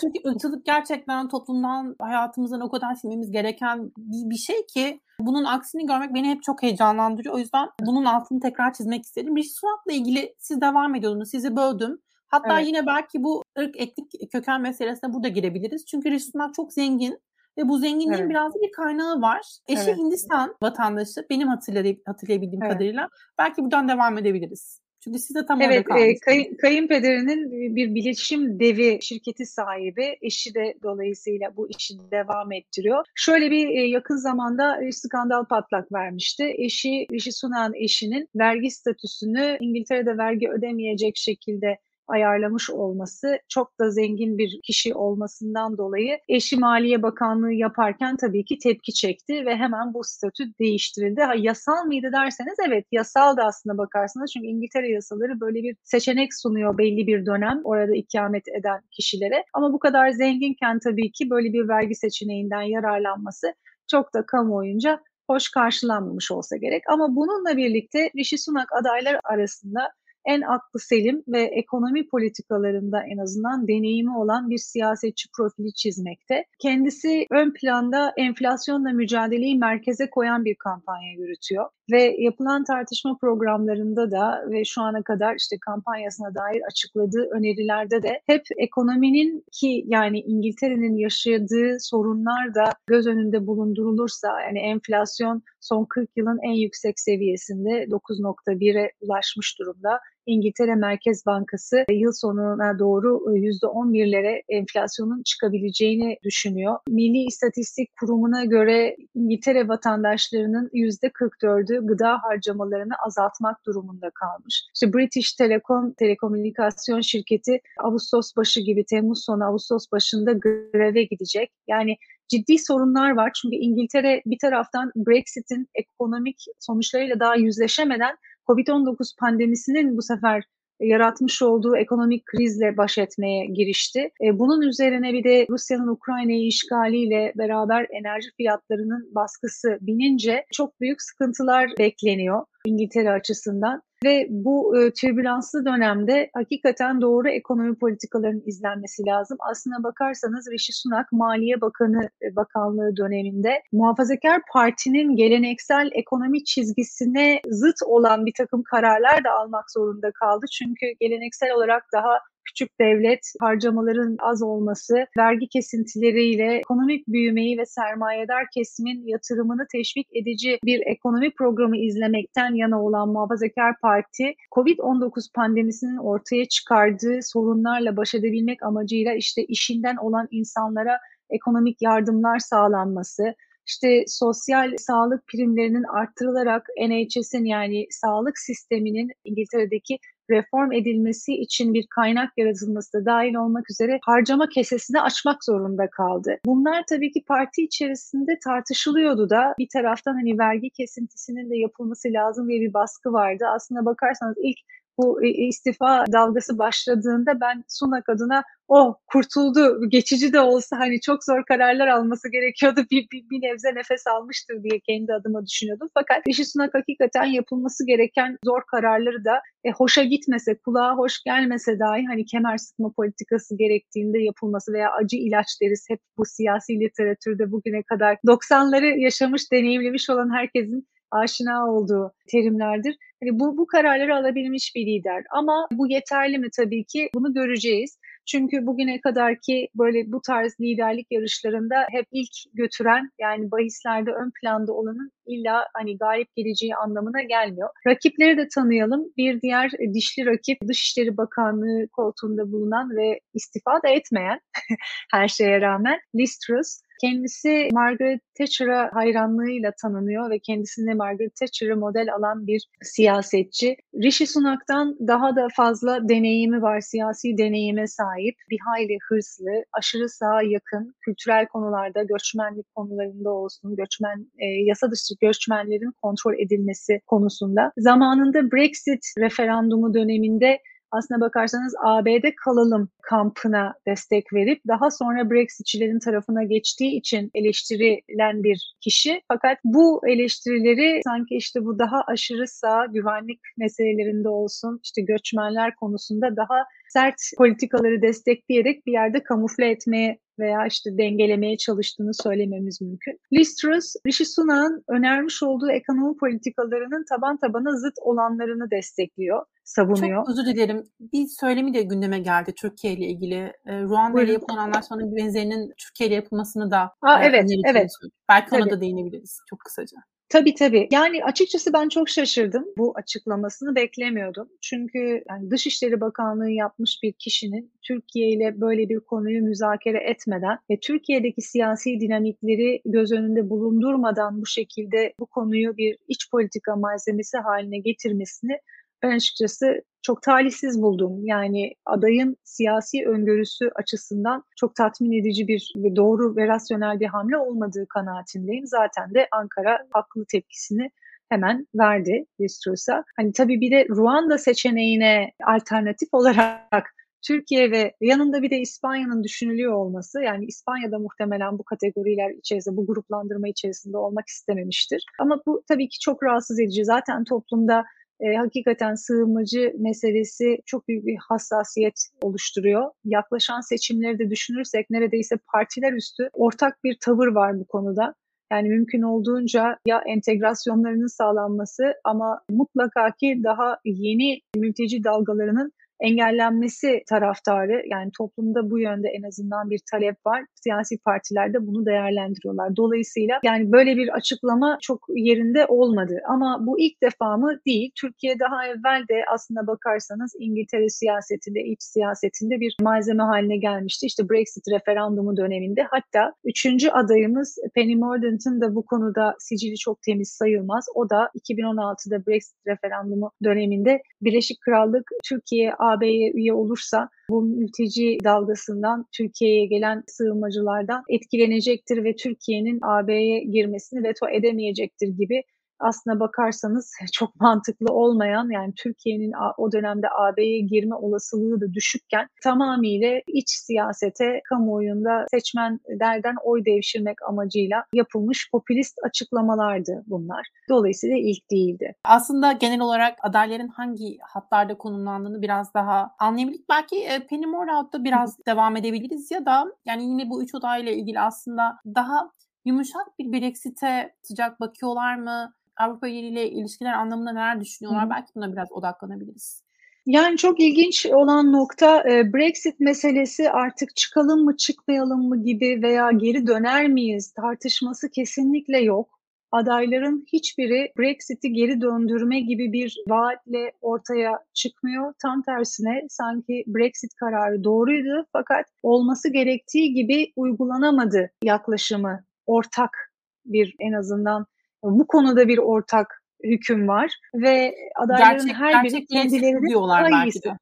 Çünkü 0.01 0.29
ırkçılık 0.29 0.65
gerçekten 0.65 1.29
toplumdan, 1.29 1.97
hayatımızdan 2.01 2.61
o 2.61 2.71
kadar 2.71 2.95
silmemiz 2.95 3.31
gereken 3.31 3.91
bir, 3.97 4.31
bir 4.31 4.37
şey 4.37 4.67
ki 4.67 5.01
bunun 5.21 5.45
aksini 5.45 5.87
görmek 5.87 6.15
beni 6.15 6.29
hep 6.29 6.43
çok 6.43 6.63
heyecanlandırıyor. 6.63 7.35
O 7.35 7.39
yüzden 7.39 7.69
bunun 7.81 8.05
altını 8.05 8.41
tekrar 8.41 8.73
çizmek 8.73 9.03
istedim. 9.05 9.37
Bir 9.37 9.43
Suat'la 9.43 9.93
ilgili 9.93 10.35
siz 10.39 10.61
devam 10.61 10.95
ediyordunuz. 10.95 11.31
Sizi 11.31 11.57
böldüm. 11.57 11.99
Hatta 12.29 12.55
Evet. 12.59 12.67
yine 12.67 12.87
belki 12.87 13.23
bu 13.23 13.43
ırk 13.59 13.81
etnik 13.81 14.33
köken 14.33 14.61
meselesine 14.61 15.13
burada 15.13 15.29
girebiliriz. 15.29 15.85
Çünkü 15.87 16.11
Rishi 16.11 16.31
Sunak 16.31 16.55
çok 16.55 16.73
zengin 16.73 17.19
ve 17.59 17.69
bu 17.69 17.79
zenginliğin 17.79 18.13
Evet. 18.21 18.31
biraz 18.31 18.55
bir 18.55 18.73
kaynağı 18.73 19.21
var. 19.21 19.41
Eşi 19.69 19.83
Evet. 19.87 19.99
Hindistan 19.99 20.55
vatandaşı 20.63 21.27
benim 21.31 21.49
hatırlay- 21.49 22.01
hatırlayabildiğim 22.07 22.63
Evet. 22.63 22.73
kadarıyla. 22.73 23.09
Belki 23.39 23.63
buradan 23.63 23.89
devam 23.89 24.19
edebiliriz. 24.19 24.81
Çünkü 25.05 25.19
siz 25.19 25.37
de 25.37 25.47
tam 25.47 25.63
Evet, 25.63 25.87
orada 25.89 25.99
e, 26.01 26.03
kaldınız. 26.05 26.21
kay, 26.21 26.57
kayınpederinin 26.57 27.51
bir 27.77 27.95
bilişim 27.95 28.61
devi 28.61 28.99
şirketi 29.03 29.47
sahibi, 29.47 30.19
eşi 30.23 30.55
de 30.55 30.75
dolayısıyla 30.83 31.57
bu 31.57 31.69
işi 31.71 31.95
devam 32.11 32.53
ettiriyor. 32.53 33.05
Şöyle 33.15 33.51
bir 33.51 33.69
e, 33.69 33.87
yakın 33.87 34.17
zamanda 34.17 34.81
bir 34.81 34.93
skandal 34.93 35.45
patlak 35.45 35.93
vermişti. 35.93 36.55
Eşi, 36.59 37.07
Rishi 37.13 37.33
Sunak'ın 37.33 37.75
eşinin 37.75 38.29
vergi 38.37 38.71
statüsünü 38.71 39.57
İngiltere'de 39.61 40.19
vergi 40.19 40.49
ödemeyecek 40.51 41.17
şekilde 41.17 41.79
ayarlamış 42.11 42.71
olması 42.71 43.39
çok 43.49 43.79
da 43.81 43.91
zengin 43.91 44.39
bir 44.39 44.61
kişi 44.63 44.95
olmasından 44.95 45.79
dolayı 45.79 46.19
eşi 46.29 46.57
Maliye 46.57 47.03
Bakanlığı 47.03 47.53
yaparken 47.53 48.17
tabii 48.17 48.45
ki 48.45 48.59
tepki 48.59 48.93
çekti 48.95 49.47
ve 49.47 49.57
hemen 49.57 49.95
bu 49.95 50.05
statü 50.05 50.45
değiştirildi. 50.59 51.21
Ha, 51.21 51.35
yasal 51.37 51.85
mıydı 51.87 52.11
derseniz 52.13 52.55
evet 52.69 52.87
yasal 52.93 53.37
da 53.37 53.45
aslında 53.45 53.79
bakarsanız 53.79 54.31
çünkü 54.33 54.47
İngiltere 54.47 54.89
yasaları 54.89 55.41
böyle 55.41 55.63
bir 55.63 55.77
seçenek 55.85 56.35
sunuyor 56.35 56.79
belli 56.79 57.07
bir 57.07 57.27
dönem 57.27 57.61
orada 57.65 57.95
ikamet 57.95 58.49
eden 58.49 58.81
kişilere. 58.91 59.45
Ama 59.55 59.73
bu 59.73 59.79
kadar 59.79 60.11
zenginken 60.11 60.79
tabii 60.79 61.13
ki 61.13 61.31
böyle 61.31 61.53
bir 61.53 61.69
vergi 61.69 61.95
seçeneğinden 61.95 62.63
yararlanması 62.63 63.55
çok 63.91 64.15
da 64.15 64.27
kamuoyunca 64.27 65.01
hoş 65.31 65.51
karşılanmamış 65.51 66.31
olsa 66.31 66.57
gerek. 66.57 66.83
Ama 66.89 67.17
bununla 67.17 67.57
birlikte 67.57 68.11
Rishi 68.17 68.39
Sunak 68.39 68.69
adaylar 68.73 69.21
arasında 69.25 69.91
en 70.25 70.41
aklı 70.41 70.81
selim 70.81 71.23
ve 71.29 71.43
ekonomi 71.43 72.09
politikalarında 72.09 73.03
en 73.03 73.19
azından 73.19 73.69
deneyimi 73.69 74.17
olan 74.17 74.51
bir 74.51 74.59
siyasetçi 74.59 75.29
profili 75.37 75.75
çizmekte. 75.75 76.45
Kendisi 76.59 77.27
ön 77.31 77.53
planda 77.61 78.13
enflasyonla 78.17 78.93
mücadeleyi 78.93 79.59
merkeze 79.59 80.11
koyan 80.11 80.45
bir 80.45 80.55
kampanya 80.55 81.13
yürütüyor 81.13 81.69
ve 81.93 82.17
yapılan 82.19 82.65
tartışma 82.65 83.17
programlarında 83.21 84.11
da 84.11 84.45
ve 84.51 84.65
şu 84.65 84.83
ana 84.83 85.03
kadar 85.03 85.35
işte 85.37 85.57
kampanyasına 85.67 86.35
dair 86.35 86.63
açıkladığı 86.71 87.29
önerilerde 87.31 88.03
de 88.03 88.21
hep 88.27 88.43
ekonominin 88.57 89.45
ki 89.53 89.85
yani 89.87 90.21
İngiltere'nin 90.21 90.97
yaşadığı 90.97 91.81
sorunlar 91.81 92.55
da 92.55 92.73
göz 92.87 93.07
önünde 93.07 93.47
bulundurulursa 93.47 94.41
yani 94.41 94.59
enflasyon 94.59 95.43
son 95.61 95.85
40 95.85 96.17
yılın 96.17 96.39
en 96.43 96.53
yüksek 96.53 97.01
seviyesinde 97.01 97.71
9.1'e 97.85 98.93
ulaşmış 99.01 99.59
durumda. 99.59 100.01
İngiltere 100.31 100.75
Merkez 100.75 101.27
Bankası 101.27 101.85
yıl 101.91 102.13
sonuna 102.13 102.79
doğru 102.79 103.09
%11'lere 103.37 104.43
enflasyonun 104.49 105.23
çıkabileceğini 105.23 106.19
düşünüyor. 106.25 106.79
Milli 106.89 107.25
İstatistik 107.25 107.89
Kurumu'na 108.01 108.45
göre 108.45 108.97
İngiltere 109.15 109.69
vatandaşlarının 109.69 110.71
%44'ü 110.75 111.87
gıda 111.87 112.19
harcamalarını 112.23 112.95
azaltmak 113.07 113.67
durumunda 113.67 114.11
kalmış. 114.11 114.63
İşte 114.75 114.93
British 114.93 115.33
Telecom 115.33 115.93
telekomünikasyon 115.93 117.01
şirketi 117.01 117.61
Ağustos 117.81 118.37
başı 118.37 118.61
gibi 118.61 118.85
Temmuz 118.85 119.25
sonu 119.25 119.45
Ağustos 119.45 119.85
başında 119.93 120.33
greve 120.33 121.03
gidecek. 121.05 121.51
Yani 121.69 121.97
ciddi 122.29 122.59
sorunlar 122.59 123.11
var. 123.11 123.33
Çünkü 123.43 123.57
İngiltere 123.57 124.23
bir 124.27 124.39
taraftan 124.39 124.93
Brexit'in 124.97 125.69
ekonomik 125.75 126.45
sonuçlarıyla 126.59 127.21
daha 127.21 127.37
yüzleşemeden 127.37 128.17
Covid-19 128.49 129.19
pandemisinin 129.19 129.97
bu 129.97 130.03
sefer 130.03 130.45
yaratmış 130.81 131.43
olduğu 131.43 131.77
ekonomik 131.77 132.27
krizle 132.27 132.77
baş 132.77 132.99
etmeye 132.99 133.47
girişti. 133.47 134.11
E, 134.25 134.39
bunun 134.39 134.63
üzerine 134.63 135.13
bir 135.13 135.25
de 135.25 135.47
Rusya'nın 135.51 135.89
Ukrayna'yı 135.89 136.47
işgaliyle 136.47 137.33
beraber 137.39 137.87
enerji 137.91 138.29
fiyatlarının 138.37 139.15
baskısı 139.15 139.79
binince 139.81 140.45
çok 140.53 140.81
büyük 140.81 141.03
sıkıntılar 141.03 141.71
bekleniyor 141.79 142.45
İngiltere 142.67 143.11
açısından. 143.11 143.83
Ve 144.05 144.27
bu 144.31 144.79
e, 144.79 144.93
türbülanslı 144.93 145.65
dönemde 145.65 146.31
hakikaten 146.35 147.01
doğru 147.01 147.29
ekonomi 147.29 147.79
politikalarının 147.79 148.43
izlenmesi 148.47 149.07
lazım. 149.07 149.39
Aslına 149.51 149.83
bakarsanız 149.83 150.49
Rishi 150.53 150.73
Sunak 150.73 151.13
Maliye 151.13 151.61
Bakanı 151.61 152.11
e, 152.23 152.37
Bakanlığı 152.37 152.97
döneminde 152.97 153.63
muhafazakar 153.73 154.41
partinin 154.53 155.17
geleneksel 155.17 155.91
ekonomi 155.93 156.45
çizgisine 156.45 157.41
zıt 157.49 157.77
olan 157.87 158.27
bir 158.27 158.33
takım 158.39 158.63
kararlar 158.63 159.25
da 159.25 159.31
almak 159.31 159.71
zorunda 159.71 160.11
kaldı. 160.13 160.47
Çünkü 160.53 160.87
geleneksel 161.01 161.53
olarak 161.53 161.83
daha 161.93 162.19
küçük 162.51 162.81
devlet, 162.81 163.21
harcamaların 163.41 164.17
az 164.21 164.43
olması, 164.43 165.07
vergi 165.19 165.49
kesintileriyle 165.49 166.55
ekonomik 166.55 167.09
büyümeyi 167.09 167.59
ve 167.59 167.67
sermayedar 167.67 168.45
kesimin 168.55 169.07
yatırımını 169.07 169.67
teşvik 169.73 170.07
edici 170.15 170.59
bir 170.65 170.83
ekonomi 170.87 171.31
programı 171.35 171.77
izlemekten 171.77 172.55
yana 172.55 172.83
olan 172.83 173.09
Muhafazakar 173.09 173.75
Parti, 173.83 174.35
Covid-19 174.55 175.33
pandemisinin 175.35 175.97
ortaya 175.97 176.45
çıkardığı 176.45 177.19
sorunlarla 177.23 177.97
baş 177.97 178.15
edebilmek 178.15 178.63
amacıyla 178.63 179.15
işte 179.15 179.45
işinden 179.45 179.97
olan 179.97 180.29
insanlara 180.31 180.99
ekonomik 181.31 181.83
yardımlar 181.83 182.39
sağlanması, 182.39 183.35
işte 183.67 184.05
sosyal 184.07 184.77
sağlık 184.79 185.27
primlerinin 185.27 185.83
arttırılarak 185.83 186.67
NHS'in 186.79 187.45
yani 187.45 187.87
sağlık 187.91 188.39
sisteminin 188.39 189.11
İngiltere'deki 189.25 189.99
reform 190.31 190.73
edilmesi 190.73 191.35
için 191.35 191.75
bir 191.75 191.87
kaynak 191.87 192.33
yaratılması 192.37 192.93
da 192.93 193.07
dahil 193.07 193.35
olmak 193.35 193.71
üzere 193.71 193.99
harcama 194.03 194.49
kesesini 194.49 195.01
açmak 195.01 195.45
zorunda 195.45 195.91
kaldı. 195.91 196.39
Bunlar 196.47 196.85
tabii 196.89 197.13
ki 197.13 197.25
parti 197.29 197.63
içerisinde 197.63 198.39
tartışılıyordu 198.45 199.31
da 199.31 199.55
bir 199.59 199.69
taraftan 199.73 200.15
hani 200.15 200.39
vergi 200.39 200.71
kesintisinin 200.71 201.51
de 201.51 201.57
yapılması 201.57 202.09
lazım 202.13 202.49
diye 202.49 202.61
bir 202.61 202.75
baskı 202.75 203.13
vardı. 203.13 203.45
Aslında 203.55 203.85
bakarsanız 203.85 204.37
ilk 204.43 204.59
bu 205.03 205.25
istifa 205.25 206.05
dalgası 206.13 206.59
başladığında 206.59 207.41
ben 207.41 207.65
Sunak 207.69 208.09
adına 208.09 208.43
oh, 208.69 208.95
kurtuldu, 209.07 209.89
geçici 209.89 210.33
de 210.33 210.41
olsa 210.41 210.79
hani 210.79 211.01
çok 211.01 211.25
zor 211.25 211.45
kararlar 211.45 211.89
alması 211.89 212.33
gerekiyordu, 212.33 212.81
bir, 212.91 213.07
bir, 213.13 213.31
bir 213.31 213.43
nebze 213.43 213.75
nefes 213.75 214.07
almıştır 214.07 214.63
diye 214.63 214.81
kendi 214.81 215.13
adıma 215.13 215.47
düşünüyordum. 215.47 215.89
Fakat 215.95 216.27
Rishi 216.29 216.45
Sunak 216.45 216.75
hakikaten 216.75 217.25
yapılması 217.25 217.87
gereken 217.87 218.39
zor 218.45 218.63
kararları 218.71 219.25
da 219.25 219.41
e, 219.65 219.71
hoşa 219.71 220.03
gitmese, 220.03 220.59
kulağa 220.59 220.97
hoş 220.97 221.23
gelmese 221.23 221.79
dahi 221.79 222.07
hani 222.07 222.25
kemer 222.25 222.57
sıkma 222.57 222.93
politikası 222.97 223.57
gerektiğinde 223.57 224.19
yapılması 224.19 224.73
veya 224.73 224.91
acı 224.93 225.17
ilaç 225.17 225.47
deriz 225.63 225.85
hep 225.89 226.01
bu 226.19 226.25
siyasi 226.25 226.81
literatürde 226.81 227.53
bugüne 227.53 227.83
kadar 227.83 228.15
90'ları 228.15 228.99
yaşamış, 228.99 229.53
deneyimlemiş 229.53 230.11
olan 230.11 230.35
herkesin 230.35 230.87
aşina 231.11 231.67
olduğu 231.67 232.13
terimlerdir. 232.29 232.97
Hani 233.23 233.41
bu, 233.41 233.57
bu 233.59 233.67
kararları 233.67 234.17
alabilmiş 234.17 234.73
bir 234.77 234.87
lider. 234.87 235.25
Ama 235.31 235.69
bu 235.73 235.89
yeterli 235.91 236.39
mi 236.39 236.49
tabii 236.57 236.85
ki 236.85 237.09
bunu 237.15 237.35
göreceğiz. 237.35 237.99
Çünkü 238.27 238.67
bugüne 238.67 239.01
kadar 239.01 239.41
ki 239.41 239.69
böyle 239.75 240.13
bu 240.13 240.21
tarz 240.27 240.61
liderlik 240.61 241.07
yarışlarında 241.11 241.87
hep 241.91 242.07
ilk 242.13 242.31
götüren 242.55 243.11
yani 243.19 243.51
bahislerde 243.51 244.11
ön 244.11 244.33
planda 244.41 244.73
olanın 244.73 245.11
illa 245.27 245.67
hani 245.75 245.99
galip 245.99 246.29
geleceği 246.37 246.75
anlamına 246.75 247.23
gelmiyor. 247.23 247.69
Rakipleri 247.87 248.37
de 248.37 248.49
tanıyalım. 248.55 249.05
Bir 249.17 249.43
diğer 249.43 249.71
dişli 249.95 250.27
rakip 250.27 250.59
Dışişleri 250.69 251.17
Bakanlığı 251.17 251.89
koltuğunda 251.93 252.53
bulunan 252.53 252.97
ve 252.97 253.21
istifa 253.35 253.83
da 253.83 253.89
etmeyen 253.89 254.41
her 255.13 255.29
şeye 255.29 255.61
rağmen 255.61 255.99
Liz. 256.15 256.83
Kendisi 257.01 257.69
Margaret 257.73 258.21
Thatcher'a 258.39 258.91
hayranlığıyla 258.93 259.73
tanınıyor 259.83 260.31
ve 260.31 260.39
kendisine 260.39 260.95
Margaret 260.95 261.37
Thatcher'ı 261.37 261.77
model 261.77 262.15
alan 262.15 262.47
bir 262.47 262.69
siyasetçi. 262.83 263.77
Rishi 263.95 264.27
Sunak'tan 264.27 264.97
daha 265.09 265.37
da 265.37 265.49
fazla 265.57 266.09
deneyimi 266.09 266.63
var, 266.63 266.81
siyasi 266.81 267.39
deneyime 267.39 267.87
sahip. 267.87 268.35
Bir 268.51 268.59
hayli 268.59 268.99
hırslı, 269.09 269.65
aşırı 269.73 270.09
sağa 270.09 270.43
yakın, 270.43 270.95
kültürel 271.01 271.47
konularda, 271.47 272.03
göçmenlik 272.03 272.75
konularında 272.75 273.31
olsun, 273.31 273.77
göçmen 273.77 274.27
e, 274.39 274.47
yasa 274.47 274.91
dışı 274.91 275.15
göçmenlerin 275.21 275.93
kontrol 276.03 276.35
edilmesi 276.39 277.01
konusunda. 277.07 277.73
Zamanında 277.77 278.53
Brexit 278.53 279.05
referandumu 279.19 279.95
döneminde 279.95 280.59
aslına 280.91 281.21
bakarsanız 281.21 281.75
AB'de 281.85 282.35
kalalım 282.45 282.89
kampına 283.03 283.75
destek 283.87 284.33
verip 284.33 284.63
daha 284.69 284.91
sonra 284.91 285.31
Brexitçilerin 285.31 285.99
tarafına 285.99 286.45
geçtiği 286.45 286.99
için 286.99 287.31
eleştirilen 287.35 288.43
bir 288.45 288.75
kişi. 288.81 289.23
Fakat 289.29 289.59
bu 289.65 290.01
eleştirileri 290.09 291.01
sanki 291.05 291.35
işte 291.35 291.65
bu 291.65 291.79
daha 291.79 292.03
aşırı 292.07 292.49
sağ 292.49 292.87
güvenlik 292.87 293.41
meselelerinde 293.59 294.29
olsun, 294.29 294.81
işte 294.85 295.03
göçmenler 295.03 295.75
konusunda 295.77 296.37
daha 296.37 296.65
sert 296.89 297.17
politikaları 297.39 298.03
destekleyerek 298.03 298.87
bir 298.87 298.93
yerde 298.93 299.23
kamufle 299.23 299.71
etmeye 299.71 300.19
veya 300.39 300.67
işte 300.67 300.99
dengelemeye 300.99 301.57
çalıştığını 301.57 302.15
söylememiz 302.15 302.81
mümkün. 302.81 303.19
Liz 303.33 303.65
Rishi 304.07 304.25
Sunak'ın 304.25 304.85
önermiş 304.89 305.43
olduğu 305.43 305.71
ekonomi 305.71 306.17
politikalarının 306.17 307.05
taban 307.09 307.37
tabana 307.37 307.77
zıt 307.77 307.95
olanlarını 308.03 308.71
destekliyor, 308.71 309.45
savunuyor. 309.71 310.27
Çok 310.27 310.29
özür 310.29 310.47
dilerim. 310.47 310.87
Bir 311.01 311.27
söylemi 311.27 311.75
de 311.75 311.83
gündeme 311.83 312.19
geldi 312.19 312.53
Türkiye 312.57 312.93
ile 312.93 313.07
ilgili. 313.07 313.53
E, 313.67 313.83
Ruanda 313.83 314.23
ile 314.23 314.33
yapılan 314.33 314.59
anlaşmanın 314.59 315.17
benzerinin 315.17 315.75
Türkiye 315.79 316.09
ile 316.09 316.15
yapılmasını 316.15 316.71
da 316.71 316.93
Aa, 317.03 317.23
e, 317.23 317.27
evet, 317.27 317.51
evet. 317.65 317.91
Belki 318.29 318.57
ona 318.57 318.71
da 318.71 318.81
değinebiliriz 318.81 319.41
çok 319.51 319.61
kısaca. 319.61 319.97
Tabii 320.31 320.55
tabii. 320.55 320.89
Yani 320.93 321.25
açıkçası 321.25 321.73
ben 321.73 321.89
çok 321.89 322.09
şaşırdım. 322.09 322.65
Bu 322.79 322.93
açıklamasını 322.97 323.75
beklemiyordum. 323.75 324.49
Çünkü 324.63 325.23
yani 325.29 325.51
Dışişleri 325.51 326.01
Bakanlığı 326.01 326.51
yapmış 326.51 326.99
bir 327.03 327.13
kişinin 327.13 327.73
Türkiye 327.83 328.29
ile 328.29 328.61
böyle 328.61 328.89
bir 328.89 329.01
konuyu 329.01 329.43
müzakere 329.43 329.99
etmeden 330.11 330.59
ve 330.71 330.81
Türkiye'deki 330.81 331.43
siyasi 331.43 332.01
dinamikleri 332.01 332.81
göz 332.85 333.13
önünde 333.13 333.51
bulundurmadan 333.51 334.41
bu 334.41 334.47
şekilde 334.47 335.15
bu 335.21 335.27
konuyu 335.27 335.77
bir 335.77 335.97
iç 336.09 336.31
politika 336.31 336.77
malzemesi 336.77 337.39
haline 337.39 337.79
getirmesini 337.79 338.59
ben 339.03 339.11
açıkçası 339.11 339.83
çok 340.03 340.23
talihsiz 340.23 340.83
buldum. 340.83 341.27
Yani 341.27 341.75
adayın 341.87 342.37
siyasi 342.45 343.07
öngörüsü 343.07 343.71
açısından 343.75 344.45
çok 344.57 344.75
tatmin 344.75 345.21
edici 345.21 345.49
bir 345.49 345.73
ve 345.77 345.97
doğru 345.97 346.37
ve 346.37 346.49
rasyonel 346.49 347.01
bir 347.01 347.07
hamle 347.07 347.37
olmadığı 347.37 347.87
kanaatindeyim. 347.89 348.67
Zaten 348.67 349.15
de 349.15 349.29
Ankara 349.33 349.79
haklı 349.91 350.25
tepkisini 350.33 350.91
hemen 351.29 351.67
verdi 351.75 352.27
Listros'a. 352.41 353.05
Hani 353.17 353.33
tabii 353.33 353.61
bir 353.61 353.71
de 353.71 353.87
Ruanda 353.89 354.39
seçeneğine 354.39 355.33
alternatif 355.47 356.09
olarak 356.13 356.95
Türkiye 357.27 357.71
ve 357.71 357.95
yanında 358.01 358.43
bir 358.43 358.51
de 358.51 358.59
İspanya'nın 358.59 359.25
düşünülüyor 359.25 359.73
olması 359.73 360.23
yani 360.23 360.45
İspanya'da 360.45 360.99
muhtemelen 360.99 361.59
bu 361.59 361.63
kategoriler 361.63 362.31
içerisinde 362.31 362.77
bu 362.77 362.87
gruplandırma 362.87 363.49
içerisinde 363.49 363.97
olmak 363.97 364.29
istememiştir. 364.29 365.05
Ama 365.19 365.43
bu 365.47 365.63
tabii 365.69 365.89
ki 365.89 365.99
çok 365.99 366.23
rahatsız 366.23 366.61
edici. 366.61 366.85
Zaten 366.85 367.25
toplumda 367.25 367.85
e, 368.21 368.37
hakikaten 368.37 368.95
sığınmacı 368.95 369.75
meselesi 369.79 370.59
çok 370.67 370.89
büyük 370.89 371.07
bir 371.07 371.17
hassasiyet 371.29 372.09
oluşturuyor. 372.23 372.91
Yaklaşan 373.05 373.61
seçimleri 373.61 374.19
de 374.19 374.31
düşünürsek 374.31 374.91
neredeyse 374.91 375.37
partiler 375.53 375.93
üstü 375.93 376.29
ortak 376.33 376.85
bir 376.85 376.97
tavır 377.01 377.29
var 377.29 377.61
bu 377.61 377.65
konuda. 377.65 378.15
Yani 378.53 378.69
mümkün 378.69 379.03
olduğunca 379.03 379.79
ya 379.87 380.03
entegrasyonlarının 380.07 381.17
sağlanması 381.17 381.95
ama 382.05 382.41
mutlaka 382.51 383.11
ki 383.11 383.41
daha 383.45 383.79
yeni 383.85 384.41
mülteci 384.57 385.05
dalgalarının 385.05 385.73
engellenmesi 386.01 387.03
taraftarı 387.09 387.83
yani 387.87 388.11
toplumda 388.19 388.71
bu 388.71 388.79
yönde 388.79 389.09
en 389.09 389.23
azından 389.23 389.71
bir 389.71 389.81
talep 389.91 390.27
var. 390.27 390.45
Siyasi 390.55 390.99
partiler 390.99 391.55
de 391.55 391.67
bunu 391.67 391.87
değerlendiriyorlar. 391.87 392.77
Dolayısıyla 392.77 393.41
yani 393.43 393.73
böyle 393.73 393.97
bir 393.97 394.09
açıklama 394.09 394.79
çok 394.83 395.01
yerinde 395.09 395.67
olmadı. 395.67 396.21
Ama 396.29 396.59
bu 396.67 396.81
ilk 396.81 397.03
defa 397.03 397.37
mı? 397.37 397.59
Değil. 397.67 397.91
Türkiye 398.01 398.39
daha 398.39 398.67
evvel 398.67 399.05
de 399.11 399.25
aslında 399.35 399.67
bakarsanız 399.67 400.33
İngiltere 400.39 400.89
siyasetinde, 400.89 401.61
iç 401.61 401.83
siyasetinde 401.83 402.61
bir 402.61 402.77
malzeme 402.81 403.23
haline 403.23 403.57
gelmişti. 403.57 404.07
İşte 404.07 404.29
Brexit 404.31 404.65
referandumu 404.71 405.37
döneminde. 405.37 405.83
Hatta 405.83 406.33
üçüncü 406.45 406.89
adayımız 406.89 407.59
Penny 407.75 407.97
Mordaunt'ın 407.97 408.61
da 408.61 408.75
bu 408.75 408.85
konuda 408.87 409.35
sicili 409.39 409.77
çok 409.77 410.03
temiz 410.03 410.29
sayılmaz. 410.29 410.87
O 410.95 411.11
da 411.11 411.31
2016'da 411.41 412.27
Brexit 412.27 412.57
referandumu 412.67 413.31
döneminde 413.45 414.03
Birleşik 414.23 414.61
Krallık 414.61 415.11
Türkiye 415.25 415.75
AB'ye 415.91 416.31
üye 416.35 416.53
olursa 416.53 417.09
bu 417.31 417.43
mülteci 417.43 418.19
dalgasından 418.25 419.07
Türkiye'ye 419.17 419.67
gelen 419.67 420.03
sığınmacılardan 420.07 421.03
etkilenecektir 421.09 422.05
ve 422.05 422.17
Türkiye'nin 422.17 422.79
AB'ye 422.83 423.45
girmesini 423.45 424.05
veto 424.05 424.29
edemeyecektir 424.29 425.09
gibi 425.09 425.43
aslına 425.81 426.21
bakarsanız 426.21 426.93
çok 427.13 427.41
mantıklı 427.41 427.95
olmayan 427.95 428.51
yani 428.51 428.73
Türkiye'nin 428.77 429.33
o 429.59 429.73
dönemde 429.73 430.07
AB'ye 430.11 430.61
girme 430.61 430.95
olasılığı 430.95 431.61
da 431.61 431.75
düşükken 431.75 432.29
tamamıyla 432.43 433.21
iç 433.27 433.51
siyasete 433.51 434.41
kamuoyunda 434.49 435.27
seçmenlerden 435.31 436.35
oy 436.45 436.65
devşirmek 436.65 437.17
amacıyla 437.29 437.85
yapılmış 437.95 438.51
popülist 438.53 438.99
açıklamalardı 439.05 440.05
bunlar. 440.07 440.47
Dolayısıyla 440.69 441.17
ilk 441.17 441.51
değildi. 441.51 441.95
Aslında 442.05 442.53
genel 442.53 442.81
olarak 442.81 443.19
adayların 443.23 443.69
hangi 443.69 444.19
hatlarda 444.21 444.79
konumlandığını 444.79 445.43
biraz 445.43 445.75
daha 445.75 446.11
anlayabildik. 446.19 446.69
Belki 446.69 447.05
e, 447.05 447.27
Penny 447.27 447.47
Morhaut'ta 447.47 448.05
biraz 448.05 448.39
devam 448.47 448.77
edebiliriz 448.77 449.31
ya 449.31 449.47
da 449.47 449.67
yani 449.85 450.05
yine 450.05 450.31
bu 450.31 450.43
üç 450.43 450.55
adayla 450.55 450.93
ilgili 450.93 451.21
aslında 451.21 451.77
daha 451.87 452.31
yumuşak 452.65 453.19
bir 453.19 453.33
Brexit'e 453.33 454.15
sıcak 454.23 454.61
bakıyorlar 454.61 455.15
mı? 455.15 455.55
Avrupa 455.81 456.09
ile 456.09 456.51
ilişkiler 456.51 456.93
anlamında 456.93 457.33
neler 457.33 457.61
düşünüyorlar? 457.61 458.07
Hı. 458.07 458.11
Belki 458.11 458.35
buna 458.35 458.53
biraz 458.53 458.73
odaklanabiliriz. 458.73 459.63
Yani 460.07 460.37
çok 460.37 460.61
ilginç 460.61 461.07
olan 461.07 461.53
nokta 461.53 462.11
e, 462.11 462.33
Brexit 462.33 462.81
meselesi 462.81 463.51
artık 463.51 463.97
çıkalım 463.97 464.45
mı 464.45 464.57
çıkmayalım 464.57 465.29
mı 465.29 465.43
gibi 465.45 465.81
veya 465.83 466.11
geri 466.11 466.47
döner 466.47 466.89
miyiz 466.89 467.33
tartışması 467.33 468.11
kesinlikle 468.11 468.79
yok. 468.79 469.21
Adayların 469.53 470.25
hiçbiri 470.33 470.93
Brexit'i 470.99 471.53
geri 471.53 471.81
döndürme 471.81 472.41
gibi 472.41 472.73
bir 472.73 472.97
vaatle 473.09 473.73
ortaya 473.81 474.39
çıkmıyor. 474.55 475.15
Tam 475.23 475.43
tersine 475.43 476.07
sanki 476.09 476.65
Brexit 476.67 477.15
kararı 477.15 477.65
doğruydu 477.65 478.27
fakat 478.33 478.67
olması 478.83 479.33
gerektiği 479.33 479.95
gibi 479.95 480.33
uygulanamadı 480.37 481.31
yaklaşımı 481.43 482.25
ortak 482.47 483.13
bir 483.45 483.75
en 483.79 483.93
azından 483.93 484.47
bu 484.83 485.07
konuda 485.07 485.49
bir 485.49 485.59
ortak 485.59 486.20
hüküm 486.45 486.89
var 486.89 487.17
ve 487.35 487.75
adayların 487.97 488.47
gerçek, 488.47 488.57
her 488.57 488.85
biri 488.85 489.07
kendilerinin 489.07 489.69
diyorlar 489.69 490.11
daha 490.11 490.25
iyisi, 490.25 490.43
de. 490.43 490.57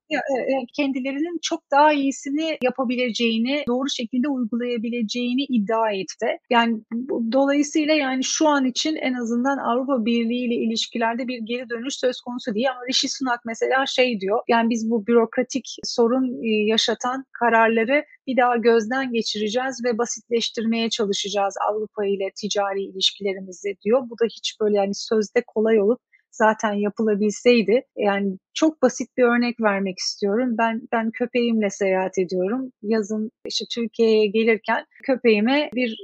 kendilerinin 0.76 1.38
çok 1.42 1.70
daha 1.70 1.92
iyisini 1.92 2.58
yapabileceğini, 2.62 3.64
doğru 3.68 3.88
şekilde 3.88 4.28
uygulayabileceğini 4.28 5.42
iddia 5.42 5.90
etti. 5.90 6.26
Yani 6.50 6.80
dolayısıyla 7.32 7.94
yani 7.94 8.24
şu 8.24 8.48
an 8.48 8.64
için 8.64 8.96
en 8.96 9.14
azından 9.14 9.58
Avrupa 9.58 10.04
Birliği 10.04 10.46
ile 10.46 10.54
ilişkilerde 10.54 11.28
bir 11.28 11.38
geri 11.38 11.68
dönüş 11.68 11.94
söz 11.94 12.20
konusu 12.20 12.54
değil 12.54 12.70
ama 12.70 12.80
Rishi 12.88 13.08
Sunak 13.08 13.40
mesela 13.46 13.86
şey 13.86 14.20
diyor. 14.20 14.40
Yani 14.48 14.70
biz 14.70 14.90
bu 14.90 15.06
bürokratik 15.06 15.76
sorun 15.84 16.42
yaşatan 16.66 17.24
kararları 17.32 18.04
bir 18.26 18.36
daha 18.36 18.56
gözden 18.56 19.12
geçireceğiz 19.12 19.84
ve 19.84 19.98
basitleştirmeye 19.98 20.90
çalışacağız 20.90 21.54
Avrupa 21.70 22.06
ile 22.06 22.30
ticari 22.40 22.82
ilişkilerimizi 22.82 23.76
diyor. 23.84 24.02
Bu 24.10 24.18
da 24.18 24.24
hiç 24.24 24.56
böyle 24.60 24.76
yani 24.76 24.94
sözde 24.94 25.42
kolay 25.46 25.67
olup 25.76 26.00
zaten 26.30 26.72
yapılabilseydi 26.72 27.82
yani 27.96 28.38
çok 28.54 28.82
basit 28.82 29.16
bir 29.16 29.22
örnek 29.22 29.60
vermek 29.60 29.98
istiyorum. 29.98 30.54
Ben 30.58 30.82
ben 30.92 31.10
köpeğimle 31.10 31.70
seyahat 31.70 32.18
ediyorum. 32.18 32.72
Yazın 32.82 33.30
işte 33.46 33.64
Türkiye'ye 33.74 34.26
gelirken 34.26 34.84
köpeğime 35.04 35.70
bir 35.74 35.96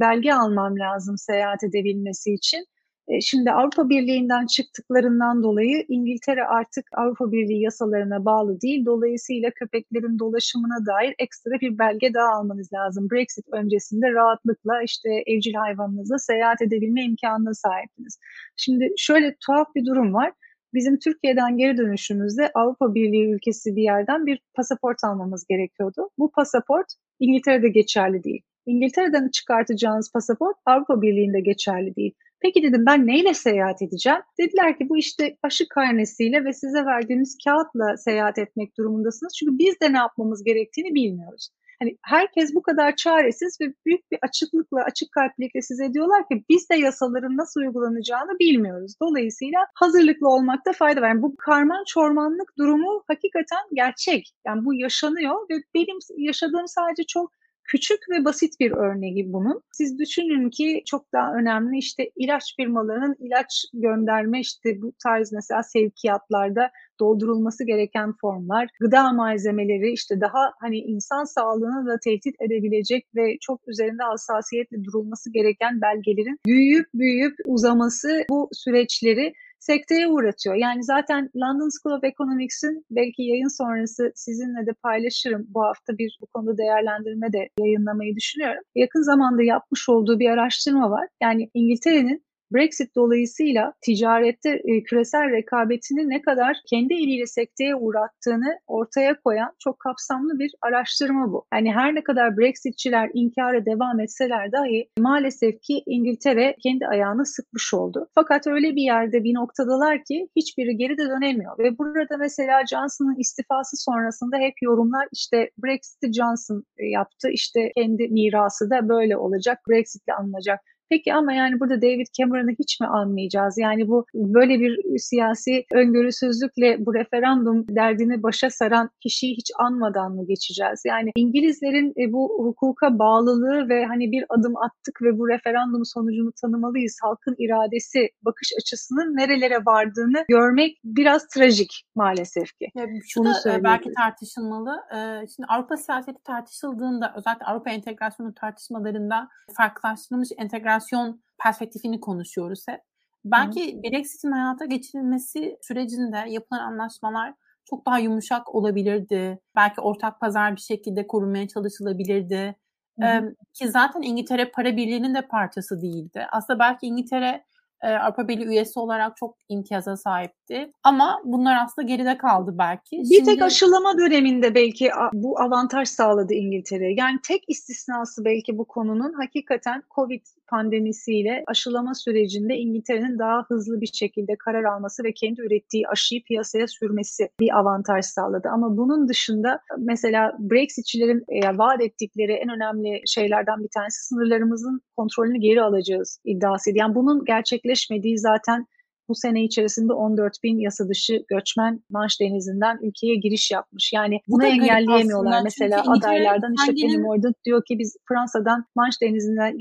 belge 0.00 0.32
almam 0.32 0.78
lazım 0.78 1.18
seyahat 1.18 1.64
edebilmesi 1.64 2.32
için. 2.34 2.66
E, 3.08 3.20
şimdi 3.20 3.50
Avrupa 3.50 3.88
Birliği'nden 3.88 4.46
çıktıklarından 4.46 5.42
dolayı 5.42 5.84
İngiltere 5.88 6.44
artık 6.44 6.86
Avrupa 6.96 7.32
Birliği 7.32 7.62
yasalarına 7.62 8.24
bağlı 8.24 8.60
değil. 8.60 8.86
Dolayısıyla 8.86 9.50
köpeklerin 9.50 10.18
dolaşımına 10.18 10.86
dair 10.86 11.14
ekstra 11.18 11.50
bir 11.50 11.78
belge 11.78 12.14
daha 12.14 12.28
almanız 12.28 12.72
lazım. 12.72 13.10
Brexit 13.10 13.46
öncesinde 13.52 14.12
rahatlıkla 14.12 14.82
işte 14.82 15.08
evcil 15.26 15.54
hayvanınızla 15.54 16.18
seyahat 16.18 16.62
edebilme 16.62 17.04
imkanına 17.04 17.54
sahipsiniz. 17.54 18.18
Şimdi 18.56 18.88
şöyle 18.96 19.36
tuhaf 19.46 19.74
bir 19.74 19.86
durum 19.86 20.14
var. 20.14 20.32
Bizim 20.74 20.98
Türkiye'den 20.98 21.56
geri 21.58 21.76
dönüşümüzde 21.76 22.50
Avrupa 22.54 22.94
Birliği 22.94 23.34
ülkesi 23.34 23.76
bir 23.76 23.82
yerden 23.82 24.26
bir 24.26 24.40
pasaport 24.54 25.04
almamız 25.04 25.46
gerekiyordu. 25.48 26.10
Bu 26.18 26.30
pasaport 26.30 26.86
İngiltere'de 27.20 27.68
geçerli 27.68 28.24
değil. 28.24 28.42
İngiltere'den 28.66 29.28
çıkartacağınız 29.28 30.12
pasaport 30.12 30.56
Avrupa 30.66 31.02
Birliği'nde 31.02 31.40
geçerli 31.40 31.96
değil. 31.96 32.14
Peki 32.42 32.62
dedim 32.62 32.86
ben 32.86 33.06
neyle 33.06 33.34
seyahat 33.34 33.82
edeceğim? 33.82 34.18
Dediler 34.40 34.78
ki 34.78 34.88
bu 34.88 34.98
işte 34.98 35.36
aşı 35.42 35.68
karnesiyle 35.68 36.44
ve 36.44 36.52
size 36.52 36.84
verdiğimiz 36.84 37.38
kağıtla 37.44 37.96
seyahat 37.96 38.38
etmek 38.38 38.78
durumundasınız. 38.78 39.32
Çünkü 39.38 39.58
biz 39.58 39.80
de 39.80 39.92
ne 39.92 39.98
yapmamız 39.98 40.44
gerektiğini 40.44 40.94
bilmiyoruz. 40.94 41.48
Hani 41.82 41.98
herkes 42.02 42.54
bu 42.54 42.62
kadar 42.62 42.96
çaresiz 42.96 43.58
ve 43.60 43.64
büyük 43.86 44.10
bir 44.12 44.18
açıklıkla, 44.22 44.84
açık 44.84 45.12
kalplikle 45.12 45.62
size 45.62 45.92
diyorlar 45.92 46.28
ki 46.28 46.44
biz 46.48 46.70
de 46.70 46.74
yasaların 46.76 47.36
nasıl 47.36 47.60
uygulanacağını 47.60 48.38
bilmiyoruz. 48.38 48.94
Dolayısıyla 49.02 49.66
hazırlıklı 49.74 50.28
olmakta 50.28 50.72
fayda 50.72 51.00
var. 51.00 51.08
Yani 51.08 51.22
bu 51.22 51.36
karman 51.36 51.84
çormanlık 51.86 52.58
durumu 52.58 53.02
hakikaten 53.08 53.64
gerçek. 53.72 54.34
Yani 54.46 54.64
bu 54.64 54.74
yaşanıyor 54.74 55.48
ve 55.50 55.54
benim 55.74 55.98
yaşadığım 56.16 56.66
sadece 56.66 57.04
çok 57.04 57.32
küçük 57.64 57.98
ve 58.10 58.24
basit 58.24 58.60
bir 58.60 58.70
örneği 58.70 59.32
bunun. 59.32 59.62
Siz 59.72 59.98
düşünün 59.98 60.50
ki 60.50 60.82
çok 60.86 61.12
daha 61.12 61.34
önemli 61.34 61.78
işte 61.78 62.10
ilaç 62.16 62.56
firmalarının 62.56 63.16
ilaç 63.18 63.64
gönderme 63.72 64.40
işte 64.40 64.82
bu 64.82 64.92
tarz 65.02 65.32
mesela 65.32 65.62
sevkiyatlarda 65.62 66.70
doldurulması 67.00 67.66
gereken 67.66 68.14
formlar, 68.20 68.68
gıda 68.80 69.12
malzemeleri 69.12 69.92
işte 69.92 70.20
daha 70.20 70.52
hani 70.60 70.78
insan 70.78 71.24
sağlığını 71.24 71.86
da 71.86 71.98
tehdit 72.04 72.34
edebilecek 72.40 73.06
ve 73.16 73.36
çok 73.40 73.68
üzerinde 73.68 74.02
hassasiyetle 74.02 74.84
durulması 74.84 75.32
gereken 75.32 75.80
belgelerin 75.80 76.38
büyüyüp 76.46 76.86
büyüyüp 76.94 77.34
uzaması 77.46 78.24
bu 78.30 78.48
süreçleri 78.52 79.32
sekteye 79.62 80.08
uğratıyor. 80.08 80.54
Yani 80.56 80.84
zaten 80.84 81.30
London 81.36 81.68
School 81.76 81.96
of 81.98 82.04
Economics'in 82.04 82.86
belki 82.90 83.22
yayın 83.22 83.56
sonrası 83.58 84.12
sizinle 84.14 84.66
de 84.66 84.72
paylaşırım. 84.82 85.46
Bu 85.48 85.62
hafta 85.62 85.98
bir 85.98 86.18
bu 86.20 86.26
konuda 86.26 86.58
değerlendirme 86.58 87.32
de 87.32 87.48
yayınlamayı 87.60 88.16
düşünüyorum. 88.16 88.62
Yakın 88.74 89.02
zamanda 89.02 89.42
yapmış 89.42 89.88
olduğu 89.88 90.18
bir 90.18 90.30
araştırma 90.30 90.90
var. 90.90 91.08
Yani 91.22 91.50
İngiltere'nin 91.54 92.24
Brexit 92.54 92.96
dolayısıyla 92.96 93.72
ticarette 93.80 94.50
e, 94.50 94.82
küresel 94.82 95.30
rekabetini 95.30 96.08
ne 96.08 96.22
kadar 96.22 96.56
kendi 96.70 96.94
eliyle 96.94 97.26
sekteye 97.26 97.74
uğrattığını 97.76 98.58
ortaya 98.66 99.20
koyan 99.20 99.52
çok 99.58 99.78
kapsamlı 99.78 100.38
bir 100.38 100.50
araştırma 100.62 101.32
bu. 101.32 101.44
Yani 101.54 101.72
her 101.72 101.94
ne 101.94 102.02
kadar 102.04 102.36
Brexitçiler 102.36 103.10
inkara 103.14 103.66
devam 103.66 104.00
etseler 104.00 104.52
dahi 104.52 104.88
maalesef 104.98 105.60
ki 105.62 105.82
İngiltere 105.86 106.56
kendi 106.62 106.86
ayağını 106.86 107.26
sıkmış 107.26 107.74
oldu. 107.74 108.08
Fakat 108.14 108.46
öyle 108.46 108.76
bir 108.76 108.82
yerde 108.82 109.24
bir 109.24 109.34
noktadalar 109.34 110.04
ki 110.04 110.28
hiçbiri 110.36 110.76
geri 110.76 110.98
de 110.98 111.08
dönemiyor. 111.08 111.58
Ve 111.58 111.78
burada 111.78 112.16
mesela 112.16 112.66
Johnson'ın 112.70 113.20
istifası 113.20 113.76
sonrasında 113.76 114.36
hep 114.36 114.54
yorumlar 114.62 115.08
işte 115.12 115.50
Brexit'i 115.64 116.12
Johnson 116.12 116.64
e, 116.78 116.86
yaptı 116.86 117.28
işte 117.32 117.70
kendi 117.76 118.08
mirası 118.08 118.70
da 118.70 118.88
böyle 118.88 119.16
olacak 119.16 119.58
Brexit'le 119.68 120.12
anılacak 120.18 120.60
Peki 120.92 121.14
ama 121.14 121.32
yani 121.32 121.60
burada 121.60 121.82
David 121.82 122.06
Cameron'ı 122.18 122.50
hiç 122.58 122.80
mi 122.80 122.86
anmayacağız? 122.86 123.58
Yani 123.58 123.88
bu 123.88 124.06
böyle 124.14 124.60
bir 124.60 124.98
siyasi 124.98 125.64
öngörüsüzlükle 125.72 126.86
bu 126.86 126.94
referandum 126.94 127.64
derdini 127.68 128.22
başa 128.22 128.50
saran 128.50 128.90
kişiyi 129.00 129.36
hiç 129.36 129.50
anmadan 129.58 130.12
mı 130.12 130.26
geçeceğiz? 130.26 130.82
Yani 130.86 131.10
İngilizlerin 131.16 131.92
e, 131.96 132.12
bu 132.12 132.44
hukuka 132.44 132.98
bağlılığı 132.98 133.68
ve 133.68 133.86
hani 133.86 134.12
bir 134.12 134.24
adım 134.28 134.56
attık 134.56 135.02
ve 135.02 135.18
bu 135.18 135.28
referandum 135.28 135.84
sonucunu 135.84 136.32
tanımalıyız. 136.42 136.98
Halkın 137.02 137.36
iradesi, 137.38 138.08
bakış 138.22 138.52
açısının 138.60 139.16
nerelere 139.16 139.58
vardığını 139.66 140.24
görmek 140.28 140.80
biraz 140.84 141.26
trajik 141.26 141.84
maalesef 141.94 142.58
ki. 142.58 142.66
Ya, 142.74 142.86
şu 143.08 143.20
Bunu 143.20 143.34
da 143.44 143.54
e, 143.54 143.64
belki 143.64 143.92
tartışılmalı. 143.92 144.76
E, 144.94 145.26
şimdi 145.36 145.46
Avrupa 145.48 145.76
siyaseti 145.76 146.22
tartışıldığında 146.24 147.14
özellikle 147.16 147.46
Avrupa 147.46 147.70
entegrasyonu 147.70 148.34
tartışmalarında 148.34 149.28
farklılaştırılmış 149.56 150.28
entegrasyon 150.38 150.81
entegrasyon 150.82 151.22
perspektifini 151.42 152.00
konuşuyoruz 152.00 152.64
hep. 152.68 152.80
Belki 153.24 153.76
Hı. 153.76 153.82
Brexit'in 153.82 154.32
hayata 154.32 154.64
geçirilmesi 154.64 155.56
sürecinde 155.62 156.24
yapılan 156.28 156.60
anlaşmalar 156.60 157.34
çok 157.70 157.86
daha 157.86 157.98
yumuşak 157.98 158.54
olabilirdi. 158.54 159.38
Belki 159.56 159.80
ortak 159.80 160.20
pazar 160.20 160.56
bir 160.56 160.60
şekilde 160.60 161.06
korunmaya 161.06 161.48
çalışılabilirdi. 161.48 162.56
Ee, 163.02 163.22
ki 163.54 163.68
zaten 163.68 164.02
İngiltere 164.02 164.50
para 164.50 164.76
birliğinin 164.76 165.14
de 165.14 165.28
parçası 165.28 165.82
değildi. 165.82 166.26
Aslında 166.32 166.58
belki 166.58 166.86
İngiltere 166.86 167.44
e, 167.82 167.88
Avrupa 167.88 168.28
Birliği 168.28 168.46
üyesi 168.46 168.80
olarak 168.80 169.16
çok 169.16 169.36
imtiyaza 169.48 169.96
sahipti. 169.96 170.70
Ama 170.84 171.20
bunlar 171.24 171.64
aslında 171.64 171.88
geride 171.88 172.18
kaldı 172.18 172.54
belki. 172.58 172.98
Bir 172.98 173.14
Şimdi... 173.16 173.24
tek 173.24 173.42
aşılama 173.42 173.98
döneminde 173.98 174.54
belki 174.54 174.90
bu 175.12 175.40
avantaj 175.40 175.88
sağladı 175.88 176.34
İngiltere. 176.34 176.92
Yani 176.96 177.18
tek 177.22 177.42
istisnası 177.48 178.24
belki 178.24 178.58
bu 178.58 178.64
konunun 178.64 179.12
hakikaten 179.12 179.82
Covid 179.94 180.22
pandemisiyle 180.48 181.44
aşılama 181.46 181.94
sürecinde 181.94 182.56
İngiltere'nin 182.56 183.18
daha 183.18 183.44
hızlı 183.48 183.80
bir 183.80 183.90
şekilde 183.92 184.36
karar 184.44 184.64
alması 184.64 185.04
ve 185.04 185.12
kendi 185.12 185.40
ürettiği 185.40 185.88
aşıyı 185.88 186.22
piyasaya 186.24 186.66
sürmesi 186.66 187.28
bir 187.40 187.58
avantaj 187.58 188.04
sağladı. 188.04 188.48
Ama 188.52 188.76
bunun 188.76 189.08
dışında 189.08 189.60
mesela 189.78 190.32
Brexitçilerin 190.38 191.24
e, 191.28 191.58
vaat 191.58 191.80
ettikleri 191.80 192.32
en 192.32 192.48
önemli 192.48 193.02
şeylerden 193.06 193.58
bir 193.64 193.68
tanesi 193.74 194.06
sınırlarımızın 194.06 194.80
kontrolünü 194.96 195.38
geri 195.38 195.62
alacağız 195.62 196.20
iddiasıydı. 196.24 196.78
Yani 196.78 196.94
bunun 196.94 197.24
gerçekleşmediği 197.72 198.18
zaten 198.18 198.66
bu 199.08 199.14
sene 199.14 199.44
içerisinde 199.44 199.92
14 199.92 200.42
bin 200.42 200.58
yasa 200.58 200.88
dışı 200.88 201.24
göçmen 201.28 201.80
Manş 201.90 202.20
Denizi'nden 202.20 202.78
ülkeye 202.82 203.16
giriş 203.16 203.50
yapmış. 203.50 203.92
Yani 203.92 204.20
bunu 204.28 204.44
engelleyemiyorlar. 204.44 205.42
Mesela 205.44 205.82
adaylardan 205.86 206.54
işte 206.58 206.72
Penny 206.74 206.96
Mordaunt 206.96 207.44
diyor 207.44 207.62
ki 207.68 207.78
biz 207.78 207.96
Fransa'dan 208.08 208.64
Manş 208.76 209.02
Denizi'nden 209.02 209.58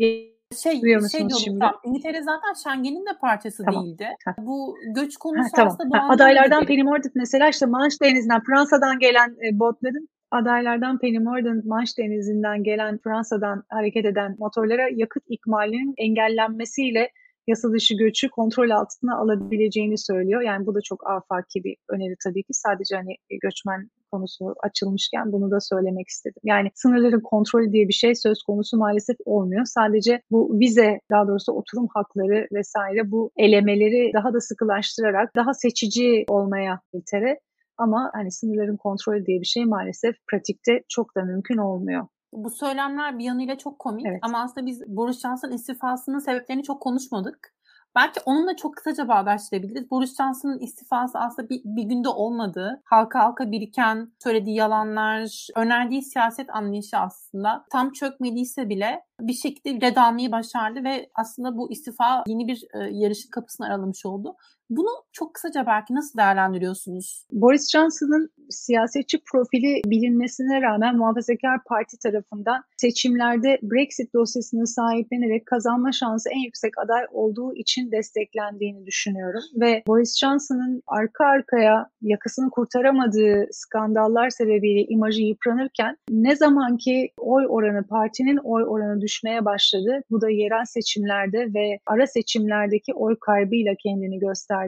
şey, 0.64 0.82
Duyuyor 0.82 1.10
şey 1.10 1.28
şimdi? 1.44 1.60
Tam, 1.60 1.74
İngiltere 1.86 2.22
zaten 2.24 2.54
Schengen'in 2.64 3.06
de 3.06 3.18
parçası 3.22 3.64
tamam. 3.66 3.86
değildi. 3.86 4.08
Ha. 4.26 4.36
Bu 4.38 4.76
göç 4.96 5.18
konusu 5.18 5.44
ha, 5.44 5.56
tamam. 5.56 5.74
aslında 5.74 5.98
ha, 5.98 6.10
Adaylardan 6.10 6.66
Penny 6.66 6.84
Mordaunt 6.84 7.16
mesela 7.16 7.50
işte 7.50 7.66
Manş 7.66 8.02
Denizi'nden 8.02 8.42
Fransa'dan 8.44 9.00
gelen 9.00 9.30
e, 9.30 9.60
botların 9.60 10.10
adaylardan 10.32 11.00
Penny 11.00 11.20
Mordaunt 11.20 11.66
Manş 11.66 11.98
Denizi'nden 11.98 12.64
gelen 12.64 13.00
Fransa'dan 13.04 13.64
hareket 13.70 14.06
eden 14.06 14.36
motorlara 14.40 14.90
yakıt 14.96 15.24
ikmalinin 15.28 15.94
engellenmesiyle 15.98 17.12
yasa 17.48 17.72
dışı 17.74 17.96
göçü 17.96 18.30
kontrol 18.30 18.70
altına 18.70 19.18
alabileceğini 19.18 19.98
söylüyor. 19.98 20.42
Yani 20.42 20.66
bu 20.66 20.76
da 20.76 20.82
çok 20.82 21.10
afaki 21.10 21.64
bir 21.64 21.76
öneri 21.90 22.16
tabii 22.24 22.44
ki. 22.44 22.54
Sadece 22.54 22.96
hani 22.96 23.16
göçmen 23.42 23.90
konusu 24.12 24.56
açılmışken 24.64 25.32
bunu 25.32 25.52
da 25.52 25.60
söylemek 25.60 26.08
istedim. 26.08 26.42
Yani 26.44 26.70
sınırların 26.76 27.22
kontrolü 27.22 27.72
diye 27.72 27.88
bir 27.88 27.94
şey 27.94 28.16
söz 28.16 28.44
konusu 28.44 28.78
maalesef 28.78 29.18
olmuyor. 29.26 29.66
Sadece 29.66 30.22
bu 30.32 30.60
vize 30.60 31.00
daha 31.12 31.28
doğrusu 31.28 31.52
oturum 31.52 31.88
hakları 31.94 32.48
vesaire 32.54 33.12
bu 33.12 33.32
elemeleri 33.38 34.12
daha 34.14 34.34
da 34.34 34.40
sıkılaştırarak 34.40 35.36
daha 35.36 35.54
seçici 35.54 36.26
olmaya 36.28 36.80
İngiltere 36.94 37.40
ama 37.78 38.12
hani 38.14 38.32
sınırların 38.32 38.78
kontrolü 38.78 39.26
diye 39.26 39.40
bir 39.42 39.46
şey 39.46 39.66
maalesef 39.66 40.16
pratikte 40.32 40.84
çok 40.90 41.16
da 41.16 41.24
mümkün 41.24 41.58
olmuyor. 41.58 42.08
Bu 42.34 42.50
söylemler 42.50 43.20
bir 43.20 43.24
yanıyla 43.24 43.58
çok 43.58 43.80
komik 43.80 44.06
evet. 44.06 44.20
ama 44.22 44.42
aslında 44.42 44.66
biz 44.68 44.82
Boris 44.88 45.22
Johnson 45.22 45.52
istifasının 45.52 46.20
sebeplerini 46.20 46.64
çok 46.64 46.82
konuşmadık. 46.82 47.54
Belki 47.96 48.20
onunla 48.26 48.56
çok 48.56 48.76
kısaca 48.76 49.08
bağdaştırabiliriz. 49.08 49.92
Boris 49.92 50.18
Johnson'ın 50.18 50.60
istifası 50.60 51.20
aslında 51.20 51.50
bir, 51.50 51.62
bir 51.66 51.84
günde 51.84 52.10
olmadı. 52.10 52.82
Halka 52.86 53.20
halka 53.20 53.52
biriken 53.52 54.12
söylediği 54.24 54.56
yalanlar, 54.56 55.48
önerdiği 55.56 56.02
siyaset 56.02 56.50
anlayışı 56.50 56.98
aslında 56.98 57.66
tam 57.72 57.92
çökmediyse 57.92 58.70
bile 58.70 59.04
bir 59.22 59.34
şekilde 59.34 59.88
red 59.88 59.96
almayı 59.96 60.32
başardı 60.32 60.84
ve 60.84 61.10
aslında 61.16 61.58
bu 61.58 61.72
istifa 61.72 62.24
yeni 62.28 62.48
bir 62.48 62.64
e, 62.74 62.90
yarışın 62.92 63.30
kapısını 63.30 63.68
aralamış 63.68 64.06
oldu. 64.06 64.36
Bunu 64.72 64.90
çok 65.14 65.34
kısaca 65.34 65.66
belki 65.68 65.96
nasıl 65.96 66.18
değerlendiriyorsunuz? 66.18 67.26
Boris 67.32 67.72
Johnson'ın 67.72 68.30
siyasetçi 68.50 69.20
profili 69.32 69.82
bilinmesine 69.86 70.62
rağmen 70.62 70.98
Muhafazakar 70.98 71.64
Parti 71.66 72.00
tarafından 72.00 72.64
seçimlerde 72.78 73.60
Brexit 73.64 74.14
dosyasını 74.14 74.68
sahiplenerek 74.68 75.46
kazanma 75.46 75.92
şansı 75.92 76.30
en 76.30 76.40
yüksek 76.40 76.78
aday 76.78 77.06
olduğu 77.12 77.56
için 77.56 77.92
desteklendiğini 77.92 78.86
düşünüyorum. 78.86 79.42
Ve 79.62 79.84
Boris 79.88 80.20
Johnson'ın 80.20 80.84
arka 80.88 81.26
arkaya 81.26 81.90
yakasını 82.02 82.50
kurtaramadığı 82.50 83.48
skandallar 83.52 84.30
sebebiyle 84.30 84.86
imajı 84.86 85.22
yıpranırken 85.22 85.98
ne 86.10 86.36
zamanki 86.36 87.12
oy 87.18 87.46
oranı, 87.50 87.88
partinin 87.88 88.38
oy 88.38 88.64
oranı 88.64 89.02
düşmeye 89.02 89.46
başladı. 89.46 90.02
Bu 90.12 90.22
da 90.22 90.30
yerel 90.30 90.66
seçimlerde 90.66 91.54
ve 91.54 91.80
ara 91.86 92.08
seçimlerdeki 92.08 92.94
oy 92.94 93.16
kaybıyla 93.20 93.74
kendini 93.84 94.20
gösterdi 94.20 94.61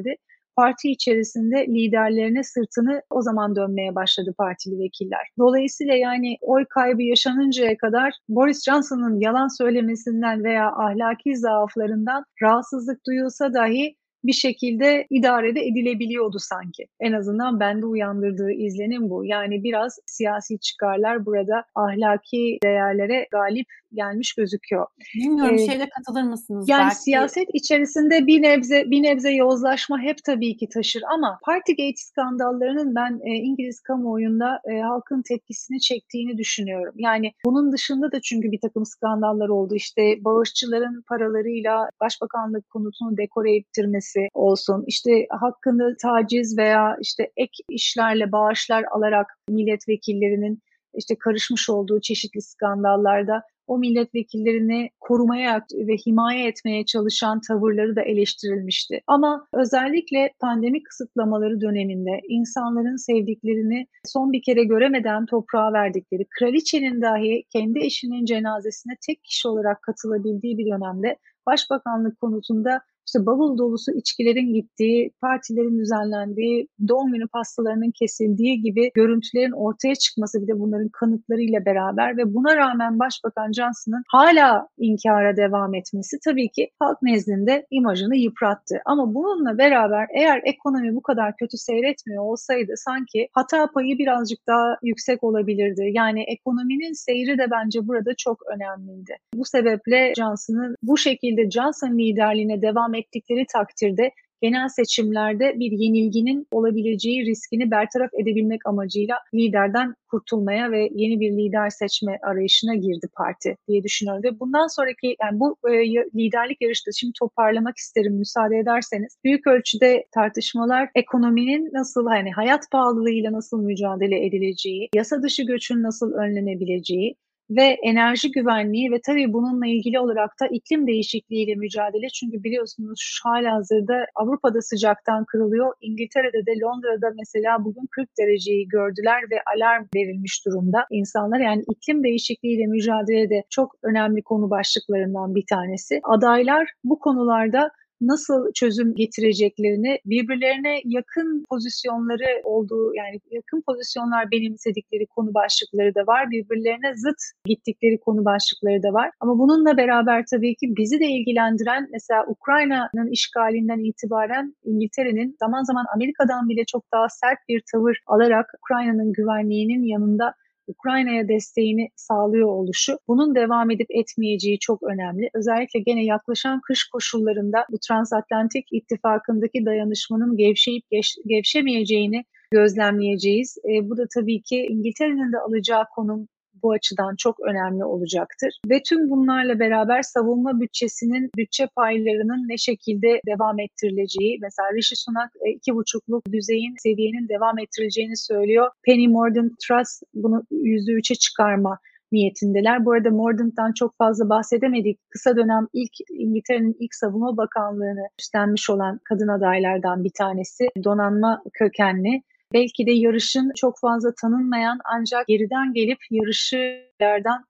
parti 0.56 0.90
içerisinde 0.92 1.68
liderlerine 1.68 2.44
sırtını 2.44 3.02
o 3.10 3.22
zaman 3.22 3.56
dönmeye 3.56 3.96
başladı 3.96 4.34
partili 4.38 4.80
vekiller. 4.80 5.28
Dolayısıyla 5.40 5.94
yani 5.94 6.38
oy 6.42 6.66
kaybı 6.70 7.04
yaşanıncaya 7.04 7.78
kadar 7.78 8.14
Boris 8.30 8.66
Johnson'ın 8.66 9.20
yalan 9.20 9.58
söylemesinden 9.58 10.44
veya 10.44 10.68
ahlaki 10.68 11.38
zaaflarından 11.38 12.24
rahatsızlık 12.42 13.06
duyulsa 13.08 13.54
dahi 13.54 13.96
bir 14.24 14.34
şekilde 14.34 15.08
idarede 15.10 15.62
edilebiliyordu 15.62 16.38
sanki. 16.40 16.88
En 17.00 17.14
azından 17.14 17.60
bende 17.60 17.86
uyandırdığı 17.86 18.52
izlenim 18.52 19.10
bu. 19.10 19.26
Yani 19.26 19.64
biraz 19.64 20.00
siyasi 20.06 20.60
çıkarlar 20.60 21.26
burada 21.26 21.64
ahlaki 21.76 22.60
değerlere 22.64 23.28
galip 23.32 23.68
gelmiş 23.94 24.34
gözüküyor. 24.34 24.88
Bilmiyorum 25.16 25.56
ee, 25.56 25.66
şeyle 25.66 25.90
katılır 25.90 26.24
mısınız? 26.24 26.70
Yani 26.70 26.84
belki... 26.84 26.96
siyaset 26.96 27.48
içerisinde 27.54 28.28
bir 28.28 28.42
nebze 28.42 28.92
bir 28.92 29.04
nebze 29.04 29.32
yozlaşma 29.32 30.00
hep 30.00 30.24
tabii 30.24 30.58
ki 30.58 30.70
taşır 30.70 31.04
ama 31.14 31.40
Partygate 31.44 31.96
skandallarının 31.96 32.96
ben 32.96 33.20
e, 33.24 33.30
İngiliz 33.30 33.80
kamuoyunda 33.80 34.60
e, 34.72 34.80
halkın 34.80 35.22
tepkisini 35.22 35.80
çektiğini 35.80 36.38
düşünüyorum. 36.38 36.94
Yani 36.98 37.32
bunun 37.46 37.72
dışında 37.72 38.12
da 38.12 38.22
çünkü 38.22 38.52
bir 38.52 38.60
takım 38.60 38.86
skandallar 38.86 39.50
oldu. 39.50 39.76
İşte 39.76 40.02
bağışçıların 40.20 41.04
paralarıyla 41.08 41.90
başbakanlık 42.02 42.70
konutunu 42.70 43.18
dekore 43.18 43.56
ettirmesi 43.56 44.28
olsun. 44.34 44.84
İşte 44.88 45.28
hakkında 45.30 45.96
taciz 46.02 46.58
veya 46.58 46.98
işte 47.02 47.32
ek 47.38 47.64
işlerle 47.70 48.32
bağışlar 48.32 48.84
alarak 48.92 49.28
milletvekillerinin 49.50 50.60
işte 50.94 51.16
karışmış 51.20 51.70
olduğu 51.70 52.02
çeşitli 52.02 52.42
skandallarda 52.42 53.44
o 53.68 53.78
milletvekillerini 53.78 54.90
korumaya 55.00 55.66
ve 55.74 55.96
himaye 56.06 56.48
etmeye 56.48 56.86
çalışan 56.86 57.42
tavırları 57.48 57.96
da 57.96 58.02
eleştirilmişti. 58.02 59.02
Ama 59.08 59.48
özellikle 59.54 60.34
pandemi 60.40 60.84
kısıtlamaları 60.84 61.62
döneminde 61.62 62.20
insanların 62.30 62.96
sevdiklerini 62.96 63.88
son 64.06 64.32
bir 64.32 64.42
kere 64.42 64.64
göremeden 64.64 65.26
toprağa 65.26 65.74
verdikleri, 65.74 66.26
kraliçenin 66.40 67.02
dahi 67.02 67.44
kendi 67.50 67.80
eşinin 67.80 68.26
cenazesine 68.26 68.94
tek 69.08 69.24
kişi 69.24 69.48
olarak 69.48 69.82
katılabildiği 69.82 70.58
bir 70.58 70.66
dönemde 70.66 71.18
Başbakanlık 71.46 72.20
konutunda 72.20 72.82
işte 73.08 73.26
bavul 73.26 73.58
dolusu 73.58 73.92
içkilerin 73.92 74.54
gittiği, 74.54 75.12
partilerin 75.22 75.80
düzenlendiği, 75.80 76.68
doğum 76.88 77.12
günü 77.14 77.28
pastalarının 77.28 77.92
kesildiği 78.00 78.62
gibi 78.62 78.92
görüntülerin 78.94 79.52
ortaya 79.52 79.96
çıkması 79.96 80.42
bir 80.42 80.48
de 80.48 80.60
bunların 80.60 80.90
kanıtlarıyla 80.90 81.66
beraber 81.66 82.18
ve 82.18 82.34
buna 82.34 82.56
rağmen 82.56 83.00
Başbakan 83.00 83.52
Johnson'ın 83.52 84.04
hala 84.12 84.68
inkara 84.78 85.38
devam 85.38 85.76
etmesi 85.76 86.18
tabii 86.26 86.50
ki 86.50 86.70
halk 86.80 86.98
nezdinde 87.02 87.68
imajını 87.72 88.16
yıprattı. 88.16 88.76
Ama 88.86 89.14
bununla 89.14 89.58
beraber 89.58 90.08
eğer 90.16 90.42
ekonomi 90.46 90.96
bu 90.96 91.02
kadar 91.02 91.36
kötü 91.36 91.58
seyretmiyor 91.58 92.24
olsaydı 92.24 92.74
sanki 92.76 93.28
hata 93.32 93.68
payı 93.72 93.98
birazcık 93.98 94.40
daha 94.48 94.78
yüksek 94.84 95.24
olabilirdi. 95.24 95.90
Yani 95.94 96.24
ekonominin 96.28 96.94
seyri 96.94 97.38
de 97.38 97.48
bence 97.52 97.88
burada 97.88 98.12
çok 98.18 98.38
önemliydi. 98.56 99.18
Bu 99.34 99.46
sebeple 99.46 100.14
Johnson'ın 100.18 100.76
bu 100.84 100.98
şekilde 100.98 101.50
Johnson 101.50 101.98
liderliğine 101.98 102.62
devam 102.62 102.93
ettikleri 102.96 103.46
takdirde 103.54 104.12
genel 104.44 104.68
seçimlerde 104.68 105.60
bir 105.60 105.72
yenilginin 105.72 106.48
olabileceği 106.52 107.26
riskini 107.26 107.72
bertaraf 107.72 108.10
edebilmek 108.22 108.62
amacıyla 108.66 109.16
liderden 109.34 109.94
kurtulmaya 110.12 110.72
ve 110.72 110.90
yeni 110.96 111.20
bir 111.20 111.32
lider 111.32 111.70
seçme 111.70 112.18
arayışına 112.30 112.76
girdi 112.76 113.08
parti 113.18 113.56
diye 113.68 113.84
düşünüyorum. 113.84 114.24
Ve 114.24 114.40
bundan 114.40 114.68
sonraki 114.76 115.16
yani 115.22 115.40
bu 115.40 115.58
e, 115.70 115.74
liderlik 116.20 116.62
yarışta 116.62 116.92
şimdi 116.92 117.14
toparlamak 117.20 117.78
isterim 117.78 118.14
müsaade 118.14 118.58
ederseniz. 118.58 119.18
Büyük 119.24 119.48
ölçüde 119.48 120.06
tartışmalar 120.12 120.90
ekonominin 120.96 121.70
nasıl 121.74 122.08
hani 122.08 122.32
hayat 122.32 122.64
pahalılığıyla 122.72 123.32
nasıl 123.32 123.62
mücadele 123.62 124.26
edileceği, 124.26 124.90
yasa 124.96 125.24
dışı 125.24 125.44
göçün 125.44 125.84
nasıl 125.84 126.14
önlenebileceği, 126.14 127.16
ve 127.50 127.78
enerji 127.84 128.32
güvenliği 128.32 128.92
ve 128.92 129.02
tabii 129.06 129.34
bununla 129.34 129.68
ilgili 129.68 130.00
olarak 130.00 130.40
da 130.42 130.48
iklim 130.48 130.88
değişikliğiyle 130.88 131.56
mücadele. 131.56 132.08
Çünkü 132.10 132.44
biliyorsunuz 132.44 133.00
şu 133.00 133.30
hazırda 133.30 134.06
Avrupa'da 134.16 134.62
sıcaktan 134.62 135.26
kırılıyor. 135.26 135.74
İngiltere'de 135.82 136.46
de 136.46 136.60
Londra'da 136.60 137.14
mesela 137.18 137.66
bugün 137.66 137.88
40 137.92 138.10
dereceyi 138.20 138.68
gördüler 138.68 139.22
ve 139.32 139.36
alarm 139.56 139.86
verilmiş 139.96 140.46
durumda 140.46 140.86
insanlar. 140.92 141.40
Yani 141.40 141.64
iklim 141.72 142.04
değişikliğiyle 142.04 142.68
mücadele 142.68 143.30
de 143.30 143.44
çok 143.50 143.76
önemli 143.84 144.22
konu 144.22 144.50
başlıklarından 144.50 145.36
bir 145.36 145.46
tanesi. 145.50 146.00
Adaylar 146.04 146.70
bu 146.84 147.00
konularda 147.00 147.72
nasıl 148.08 148.54
çözüm 148.54 148.96
getireceklerini, 148.96 150.00
birbirlerine 150.06 150.82
yakın 150.86 151.46
pozisyonları 151.50 152.42
olduğu 152.44 152.96
yani 152.96 153.20
yakın 153.32 153.64
pozisyonlar 153.68 154.32
benimsedikleri 154.32 155.06
konu 155.06 155.34
başlıkları 155.34 155.96
da 155.96 156.08
var. 156.08 156.32
Birbirlerine 156.32 156.94
zıt 156.96 157.22
gittikleri 157.46 157.98
konu 158.00 158.26
başlıkları 158.26 158.84
da 158.84 158.94
var. 158.94 159.12
Ama 159.20 159.40
bununla 159.40 159.78
beraber 159.78 160.24
tabii 160.32 160.56
ki 160.56 160.76
bizi 160.78 161.00
de 161.00 161.06
ilgilendiren 161.06 161.88
mesela 161.92 162.26
Ukrayna'nın 162.28 163.12
işgalinden 163.12 163.80
itibaren 163.80 164.56
İngiltere'nin 164.66 165.36
zaman 165.40 165.64
zaman 165.64 165.86
Amerika'dan 165.96 166.50
bile 166.50 166.66
çok 166.66 166.84
daha 166.94 167.10
sert 167.10 167.40
bir 167.50 167.64
tavır 167.72 167.98
alarak 168.08 168.46
Ukrayna'nın 168.58 169.14
güvenliğinin 169.14 169.84
yanında 169.84 170.34
Ukrayna'ya 170.68 171.28
desteğini 171.28 171.90
sağlıyor 171.96 172.48
oluşu 172.48 172.98
bunun 173.08 173.36
devam 173.36 173.72
edip 173.72 173.88
etmeyeceği 173.90 174.60
çok 174.60 174.84
önemli. 174.84 175.30
Özellikle 175.34 175.80
gene 175.80 176.06
yaklaşan 176.06 176.62
kış 176.62 176.90
koşullarında 176.90 177.66
bu 177.72 177.78
transatlantik 177.88 178.66
ittifakındaki 178.72 179.66
dayanışmanın 179.66 180.38
gevşeyip 180.38 180.84
geç, 180.92 181.16
gevşemeyeceğini 181.28 182.24
gözlemleyeceğiz. 182.52 183.58
E, 183.58 183.90
bu 183.90 183.98
da 183.98 184.04
tabii 184.16 184.42
ki 184.42 184.68
İngiltere'nin 184.70 185.34
de 185.34 185.40
alacağı 185.40 185.86
konum 185.96 186.28
bu 186.64 186.72
açıdan 186.72 187.16
çok 187.16 187.40
önemli 187.40 187.86
olacaktır. 187.86 188.60
Ve 188.70 188.82
tüm 188.84 189.10
bunlarla 189.10 189.60
beraber 189.60 190.02
savunma 190.02 190.60
bütçesinin 190.60 191.30
bütçe 191.38 191.68
paylarının 191.76 192.50
ne 192.50 192.58
şekilde 192.58 193.22
devam 193.28 193.60
ettirileceği, 193.60 194.38
mesela 194.42 194.70
Rishi 194.74 194.96
Sunak 194.96 195.32
e, 195.46 195.50
iki 195.50 195.76
buçukluk 195.76 196.24
düzeyin 196.32 196.76
seviyenin 196.78 197.30
devam 197.30 197.60
ettirileceğini 197.60 198.18
söylüyor. 198.18 198.72
Penny 198.86 199.08
Mordaunt 199.08 199.54
Trust 199.68 200.04
bunu 200.14 200.44
yüzde 200.52 200.92
üçe 200.92 201.16
çıkarma 201.16 201.80
niyetindeler. 202.14 202.86
Bu 202.86 202.92
arada 202.92 203.10
Mordaunt'tan 203.10 203.74
çok 203.74 203.98
fazla 203.98 204.30
bahsedemedik. 204.30 205.00
Kısa 205.10 205.36
dönem 205.36 205.68
ilk 205.74 205.92
İngiltere'nin 206.10 206.76
ilk 206.80 206.96
savunma 206.96 207.38
bakanlığını 207.38 208.08
üstlenmiş 208.20 208.70
olan 208.70 209.00
kadın 209.10 209.28
adaylardan 209.28 210.04
bir 210.04 210.12
tanesi. 210.18 210.70
Donanma 210.84 211.44
kökenli 211.54 212.22
belki 212.54 212.86
de 212.88 212.92
yarışın 212.92 213.52
çok 213.56 213.80
fazla 213.80 214.14
tanınmayan 214.22 214.80
ancak 214.86 215.28
geriden 215.28 215.74
gelip 215.74 216.00
yarışlardan 216.12 217.46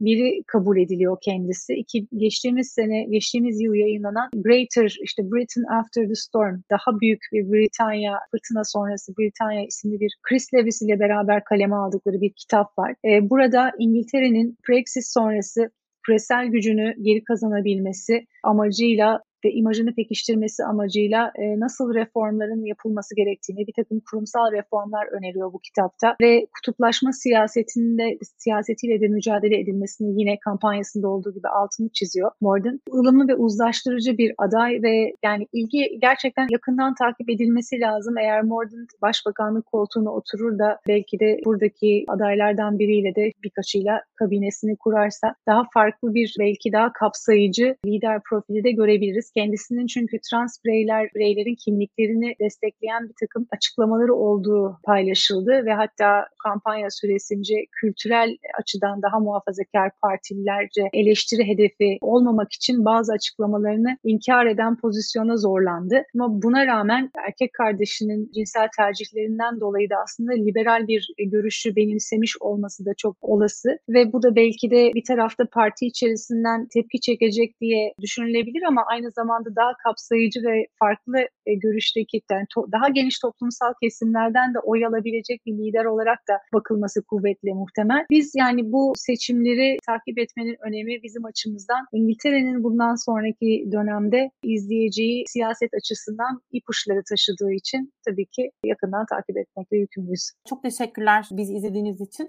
biri 0.00 0.42
kabul 0.46 0.76
ediliyor 0.78 1.18
kendisi. 1.22 1.74
İki, 1.74 2.06
geçtiğimiz 2.16 2.68
sene, 2.68 3.04
geçtiğimiz 3.04 3.60
yıl 3.60 3.74
yayınlanan 3.74 4.30
Greater, 4.34 4.96
işte 5.02 5.22
Britain 5.30 5.64
After 5.80 6.08
the 6.08 6.14
Storm, 6.14 6.60
daha 6.70 7.00
büyük 7.00 7.20
bir 7.32 7.52
Britanya, 7.52 8.18
fırtına 8.30 8.64
sonrası 8.64 9.12
Britanya 9.18 9.66
isimli 9.66 10.00
bir 10.00 10.16
Chris 10.22 10.54
Lewis 10.54 10.82
ile 10.82 11.00
beraber 11.00 11.44
kaleme 11.44 11.76
aldıkları 11.76 12.20
bir 12.20 12.32
kitap 12.32 12.78
var. 12.78 12.94
Ee, 13.04 13.30
burada 13.30 13.72
İngiltere'nin 13.78 14.56
Brexit 14.68 15.06
sonrası 15.06 15.70
küresel 16.06 16.46
gücünü 16.46 16.94
geri 17.02 17.24
kazanabilmesi 17.24 18.26
amacıyla 18.44 19.22
ve 19.44 19.52
imajını 19.52 19.94
pekiştirmesi 19.94 20.64
amacıyla 20.64 21.32
e, 21.36 21.60
nasıl 21.60 21.94
reformların 21.94 22.64
yapılması 22.64 23.14
gerektiğini, 23.14 23.66
bir 23.66 23.72
takım 23.76 24.00
kurumsal 24.10 24.52
reformlar 24.52 25.06
öneriyor 25.06 25.52
bu 25.52 25.58
kitapta 25.58 26.16
ve 26.20 26.46
kutuplaşma 26.54 27.12
siyasetinde 27.12 28.18
siyasetiyle 28.38 29.00
de 29.00 29.08
mücadele 29.08 29.60
edilmesini 29.60 30.20
yine 30.20 30.38
kampanyasında 30.38 31.08
olduğu 31.08 31.34
gibi 31.34 31.48
altını 31.48 31.88
çiziyor 31.88 32.30
Morden. 32.40 32.80
ılımlı 32.94 33.28
ve 33.28 33.34
uzlaştırıcı 33.34 34.18
bir 34.18 34.34
aday 34.38 34.82
ve 34.82 35.12
yani 35.24 35.46
ilgi 35.52 35.98
gerçekten 36.00 36.46
yakından 36.50 36.94
takip 36.94 37.30
edilmesi 37.30 37.80
lazım. 37.80 38.18
Eğer 38.18 38.42
Morden 38.42 38.86
başbakanlık 39.02 39.66
koltuğuna 39.66 40.10
oturur 40.10 40.58
da 40.58 40.78
belki 40.88 41.20
de 41.20 41.40
buradaki 41.44 42.04
adaylardan 42.08 42.78
biriyle 42.78 43.14
de 43.14 43.32
birkaçıyla 43.44 44.02
kabinesini 44.16 44.76
kurarsa 44.76 45.34
daha 45.46 45.62
farklı 45.74 46.14
bir 46.14 46.36
belki 46.38 46.72
daha 46.72 46.92
kapsayıcı 46.92 47.76
lider 47.86 48.20
profili 48.30 48.64
de 48.64 48.70
görebiliriz. 48.72 49.27
Kendisinin 49.36 49.86
çünkü 49.86 50.16
trans 50.30 50.58
bireyler, 50.64 51.08
bireylerin 51.14 51.56
kimliklerini 51.64 52.34
destekleyen 52.40 53.08
bir 53.08 53.14
takım 53.20 53.46
açıklamaları 53.52 54.14
olduğu 54.14 54.78
paylaşıldı 54.84 55.66
ve 55.66 55.72
hatta 55.72 56.26
kampanya 56.44 56.90
süresince 56.90 57.54
kültürel 57.80 58.36
açıdan 58.60 59.02
daha 59.02 59.18
muhafazakar 59.18 59.90
partililerce 60.02 60.82
eleştiri 60.92 61.48
hedefi 61.48 61.98
olmamak 62.00 62.52
için 62.52 62.84
bazı 62.84 63.12
açıklamalarını 63.12 63.96
inkar 64.04 64.46
eden 64.46 64.76
pozisyona 64.76 65.36
zorlandı. 65.36 66.02
Ama 66.14 66.42
buna 66.42 66.66
rağmen 66.66 67.10
erkek 67.26 67.52
kardeşinin 67.52 68.30
cinsel 68.34 68.68
tercihlerinden 68.76 69.60
dolayı 69.60 69.90
da 69.90 69.96
aslında 70.04 70.32
liberal 70.32 70.88
bir 70.88 71.14
görüşü 71.18 71.76
benimsemiş 71.76 72.36
olması 72.40 72.86
da 72.86 72.90
çok 72.96 73.16
olası 73.20 73.78
ve 73.88 74.12
bu 74.12 74.22
da 74.22 74.36
belki 74.36 74.70
de 74.70 74.90
bir 74.94 75.04
tarafta 75.04 75.44
parti 75.52 75.86
içerisinden 75.86 76.68
tepki 76.74 77.00
çekecek 77.00 77.60
diye 77.60 77.94
düşünülebilir 78.00 78.62
ama 78.62 78.84
aynı 78.86 79.12
zamanda 79.20 79.50
daha 79.56 79.72
kapsayıcı 79.84 80.40
ve 80.48 80.66
farklı 80.78 81.18
e, 81.46 81.54
görüşteki 81.54 82.16
yani 82.30 82.46
to- 82.54 82.72
daha 82.72 82.88
geniş 82.88 83.18
toplumsal 83.18 83.72
kesimlerden 83.82 84.54
de 84.54 84.58
oy 84.58 84.86
alabilecek 84.86 85.46
bir 85.46 85.52
lider 85.58 85.84
olarak 85.84 86.18
da 86.28 86.34
bakılması 86.54 87.02
kuvvetli 87.02 87.54
muhtemel. 87.54 88.02
Biz 88.10 88.32
yani 88.42 88.72
bu 88.72 88.92
seçimleri 88.96 89.78
takip 89.86 90.18
etmenin 90.18 90.56
önemi 90.66 91.02
bizim 91.02 91.24
açımızdan 91.24 91.82
İngiltere'nin 91.92 92.64
bundan 92.64 92.94
sonraki 93.06 93.68
dönemde 93.72 94.30
izleyeceği 94.42 95.24
siyaset 95.26 95.70
açısından 95.74 96.40
ipuçları 96.52 97.02
taşıdığı 97.10 97.52
için 97.52 97.92
tabii 98.06 98.26
ki 98.26 98.50
yakından 98.64 99.06
takip 99.06 99.36
etmekle 99.36 99.76
yükümlüyüz. 99.76 100.30
Çok 100.48 100.62
teşekkürler 100.62 101.28
bizi 101.32 101.54
izlediğiniz 101.54 102.00
için. 102.00 102.28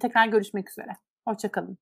Tekrar 0.00 0.26
görüşmek 0.26 0.70
üzere. 0.70 0.90
Hoşçakalın. 1.28 1.78